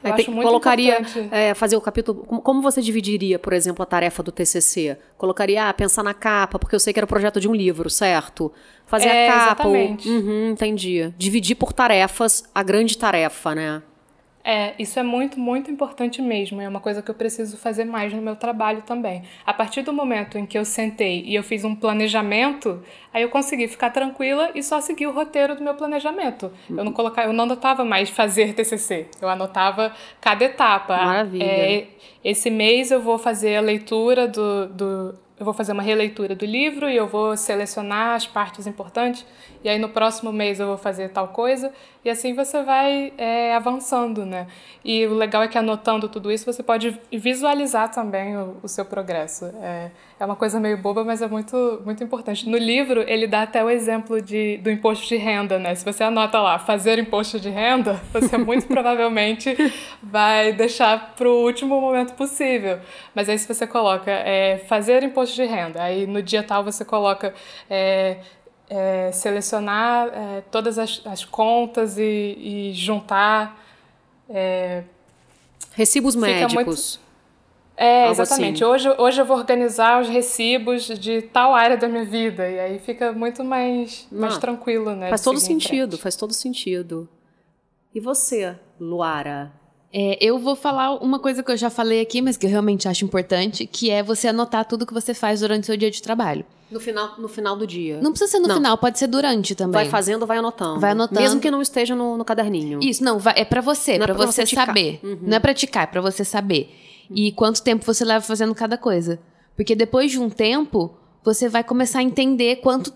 eu 0.02 0.14
acho 0.14 0.30
muito 0.30 0.46
colocaria 0.46 1.00
é, 1.30 1.54
fazer 1.54 1.76
o 1.76 1.80
capítulo. 1.80 2.22
Como 2.24 2.62
você 2.62 2.80
dividiria, 2.80 3.38
por 3.38 3.52
exemplo, 3.52 3.82
a 3.82 3.86
tarefa 3.86 4.22
do 4.22 4.30
TCC? 4.30 4.96
Colocaria 5.16 5.68
ah, 5.68 5.74
pensar 5.74 6.04
na 6.04 6.14
capa, 6.14 6.58
porque 6.58 6.74
eu 6.74 6.80
sei 6.80 6.92
que 6.92 6.98
era 6.98 7.04
o 7.04 7.08
projeto 7.08 7.40
de 7.40 7.48
um 7.48 7.54
livro, 7.54 7.90
certo? 7.90 8.52
Fazer 8.86 9.08
é, 9.08 9.28
a 9.28 9.32
capa. 9.32 9.62
Exatamente. 9.68 10.08
Ou, 10.08 10.14
uhum, 10.14 10.50
entendi. 10.50 11.12
Dividir 11.16 11.56
por 11.56 11.72
tarefas 11.72 12.44
a 12.54 12.62
grande 12.62 12.96
tarefa, 12.96 13.54
né? 13.54 13.82
É, 14.48 14.74
isso 14.78 14.98
é 14.98 15.02
muito, 15.02 15.38
muito 15.38 15.70
importante 15.70 16.22
mesmo. 16.22 16.58
É 16.58 16.66
uma 16.66 16.80
coisa 16.80 17.02
que 17.02 17.10
eu 17.10 17.14
preciso 17.14 17.58
fazer 17.58 17.84
mais 17.84 18.14
no 18.14 18.22
meu 18.22 18.34
trabalho 18.34 18.80
também. 18.80 19.22
A 19.44 19.52
partir 19.52 19.82
do 19.82 19.92
momento 19.92 20.38
em 20.38 20.46
que 20.46 20.56
eu 20.56 20.64
sentei 20.64 21.22
e 21.26 21.34
eu 21.34 21.42
fiz 21.42 21.64
um 21.64 21.74
planejamento, 21.74 22.82
aí 23.12 23.22
eu 23.22 23.28
consegui 23.28 23.68
ficar 23.68 23.90
tranquila 23.90 24.50
e 24.54 24.62
só 24.62 24.80
seguir 24.80 25.06
o 25.06 25.12
roteiro 25.12 25.54
do 25.54 25.62
meu 25.62 25.74
planejamento. 25.74 26.50
Eu 26.70 26.82
não 26.82 26.92
colocava, 26.94 27.28
eu 27.28 27.34
não 27.34 27.44
anotava 27.44 27.84
mais 27.84 28.08
fazer 28.08 28.54
TCC. 28.54 29.08
Eu 29.20 29.28
anotava 29.28 29.92
cada 30.18 30.42
etapa. 30.46 30.96
Maravilha. 30.96 31.44
É, 31.44 31.86
esse 32.24 32.48
mês 32.48 32.90
eu 32.90 33.02
vou 33.02 33.18
fazer 33.18 33.56
a 33.56 33.60
leitura 33.60 34.26
do, 34.26 34.66
do 34.68 35.14
eu 35.38 35.44
vou 35.44 35.54
fazer 35.54 35.72
uma 35.72 35.82
releitura 35.82 36.34
do 36.34 36.44
livro 36.44 36.88
e 36.88 36.96
eu 36.96 37.06
vou 37.06 37.36
selecionar 37.36 38.16
as 38.16 38.26
partes 38.26 38.66
importantes 38.66 39.24
e 39.62 39.68
aí 39.68 39.78
no 39.78 39.88
próximo 39.88 40.32
mês 40.32 40.60
eu 40.60 40.66
vou 40.66 40.78
fazer 40.78 41.10
tal 41.10 41.28
coisa 41.28 41.72
e 42.04 42.10
assim 42.10 42.32
você 42.32 42.62
vai 42.62 43.12
é, 43.18 43.54
avançando, 43.54 44.24
né? 44.24 44.46
E 44.84 45.04
o 45.06 45.14
legal 45.14 45.42
é 45.42 45.48
que 45.48 45.58
anotando 45.58 46.08
tudo 46.08 46.30
isso 46.30 46.44
você 46.44 46.62
pode 46.62 46.98
visualizar 47.12 47.90
também 47.90 48.36
o, 48.36 48.56
o 48.62 48.68
seu 48.68 48.84
progresso. 48.84 49.46
É, 49.60 49.90
é 50.18 50.24
uma 50.24 50.36
coisa 50.36 50.60
meio 50.60 50.78
boba, 50.78 51.04
mas 51.04 51.20
é 51.20 51.28
muito, 51.28 51.82
muito 51.84 52.02
importante. 52.02 52.48
No 52.48 52.56
livro 52.56 53.04
ele 53.06 53.26
dá 53.26 53.42
até 53.42 53.62
o 53.64 53.68
exemplo 53.68 54.22
de, 54.22 54.58
do 54.58 54.70
imposto 54.70 55.06
de 55.06 55.16
renda, 55.16 55.58
né? 55.58 55.74
Se 55.74 55.84
você 55.84 56.04
anota 56.04 56.40
lá 56.40 56.58
fazer 56.58 56.98
imposto 56.98 57.38
de 57.40 57.50
renda, 57.50 58.00
você 58.12 58.38
muito 58.38 58.66
provavelmente 58.66 59.56
vai 60.02 60.52
deixar 60.52 61.14
para 61.14 61.28
o 61.28 61.44
último 61.44 61.80
momento 61.80 62.14
possível. 62.14 62.78
Mas 63.14 63.28
aí 63.28 63.38
se 63.38 63.52
você 63.52 63.66
coloca 63.66 64.10
é, 64.10 64.58
fazer 64.68 65.02
imposto 65.02 65.27
de 65.34 65.44
renda, 65.44 65.82
aí 65.82 66.06
no 66.06 66.22
dia 66.22 66.42
tal 66.42 66.62
você 66.64 66.84
coloca 66.84 67.34
é, 67.68 68.18
é, 68.68 69.10
selecionar 69.12 70.08
é, 70.08 70.42
todas 70.50 70.78
as, 70.78 71.00
as 71.04 71.24
contas 71.24 71.98
e, 71.98 72.02
e 72.38 72.72
juntar. 72.74 73.64
É, 74.28 74.84
Recibos 75.74 76.14
médicos. 76.14 76.98
Muito... 76.98 77.08
É, 77.76 78.10
exatamente. 78.10 78.64
Assim. 78.64 78.72
Hoje, 78.72 78.90
hoje 78.98 79.20
eu 79.20 79.24
vou 79.24 79.36
organizar 79.36 80.02
os 80.02 80.08
recibos 80.08 80.86
de 80.86 81.22
tal 81.22 81.54
área 81.54 81.76
da 81.76 81.86
minha 81.86 82.04
vida. 82.04 82.50
E 82.50 82.58
aí 82.58 82.78
fica 82.80 83.12
muito 83.12 83.44
mais, 83.44 84.08
mais 84.10 84.36
ah, 84.36 84.40
tranquilo, 84.40 84.96
né? 84.96 85.08
Faz 85.08 85.22
todo 85.22 85.38
sentido, 85.38 85.96
faz 85.96 86.16
todo 86.16 86.32
sentido. 86.32 87.08
E 87.94 88.00
você, 88.00 88.56
Luara? 88.80 89.52
É, 89.92 90.18
eu 90.20 90.38
vou 90.38 90.54
falar 90.54 90.96
uma 91.02 91.18
coisa 91.18 91.42
que 91.42 91.50
eu 91.50 91.56
já 91.56 91.70
falei 91.70 92.00
aqui, 92.00 92.20
mas 92.20 92.36
que 92.36 92.46
eu 92.46 92.50
realmente 92.50 92.86
acho 92.86 93.04
importante, 93.04 93.66
que 93.66 93.90
é 93.90 94.02
você 94.02 94.28
anotar 94.28 94.64
tudo 94.66 94.84
que 94.86 94.92
você 94.92 95.14
faz 95.14 95.40
durante 95.40 95.64
o 95.64 95.66
seu 95.66 95.76
dia 95.76 95.90
de 95.90 96.02
trabalho. 96.02 96.44
No 96.70 96.78
final, 96.78 97.18
no 97.18 97.28
final 97.28 97.56
do 97.56 97.66
dia. 97.66 97.98
Não 98.02 98.10
precisa 98.10 98.32
ser 98.32 98.40
no 98.40 98.48
não. 98.48 98.56
final, 98.56 98.76
pode 98.76 98.98
ser 98.98 99.06
durante 99.06 99.54
também. 99.54 99.72
Vai 99.72 99.88
fazendo, 99.88 100.26
vai 100.26 100.36
anotando. 100.36 100.80
Vai 100.80 100.90
anotando. 100.90 101.20
Mesmo 101.20 101.40
que 101.40 101.50
não 101.50 101.62
esteja 101.62 101.94
no, 101.94 102.18
no 102.18 102.24
caderninho. 102.24 102.80
Isso, 102.82 103.02
não, 103.02 103.18
vai, 103.18 103.32
é 103.38 103.44
para 103.44 103.62
você, 103.62 103.92
é 103.92 103.98
pra 103.98 104.12
você, 104.12 104.44
você 104.44 104.54
saber. 104.54 105.00
Uhum. 105.02 105.18
Não 105.22 105.36
é 105.38 105.40
praticar, 105.40 105.84
é 105.84 105.86
para 105.86 106.02
você 106.02 106.24
saber. 106.24 106.70
E 107.10 107.32
quanto 107.32 107.62
tempo 107.62 107.86
você 107.86 108.04
leva 108.04 108.22
fazendo 108.22 108.54
cada 108.54 108.76
coisa. 108.76 109.18
Porque 109.56 109.74
depois 109.74 110.10
de 110.10 110.20
um 110.20 110.28
tempo, 110.28 110.94
você 111.24 111.48
vai 111.48 111.64
começar 111.64 112.00
a 112.00 112.02
entender 112.02 112.56
quanto 112.56 112.92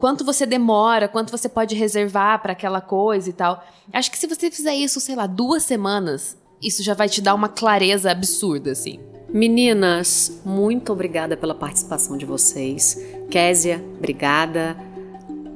quanto 0.00 0.24
você 0.24 0.46
demora, 0.46 1.06
quanto 1.06 1.30
você 1.30 1.48
pode 1.48 1.76
reservar 1.76 2.40
para 2.40 2.52
aquela 2.52 2.80
coisa 2.80 3.28
e 3.28 3.32
tal. 3.32 3.62
Acho 3.92 4.10
que 4.10 4.18
se 4.18 4.26
você 4.26 4.50
fizer 4.50 4.74
isso, 4.74 4.98
sei 4.98 5.14
lá, 5.14 5.26
duas 5.26 5.62
semanas, 5.62 6.36
isso 6.60 6.82
já 6.82 6.94
vai 6.94 7.08
te 7.08 7.20
dar 7.20 7.34
uma 7.34 7.48
clareza 7.48 8.10
absurda, 8.10 8.72
assim. 8.72 8.98
Meninas, 9.28 10.40
muito 10.44 10.92
obrigada 10.92 11.36
pela 11.36 11.54
participação 11.54 12.16
de 12.16 12.24
vocês. 12.24 12.98
Késia, 13.30 13.84
obrigada. 13.98 14.76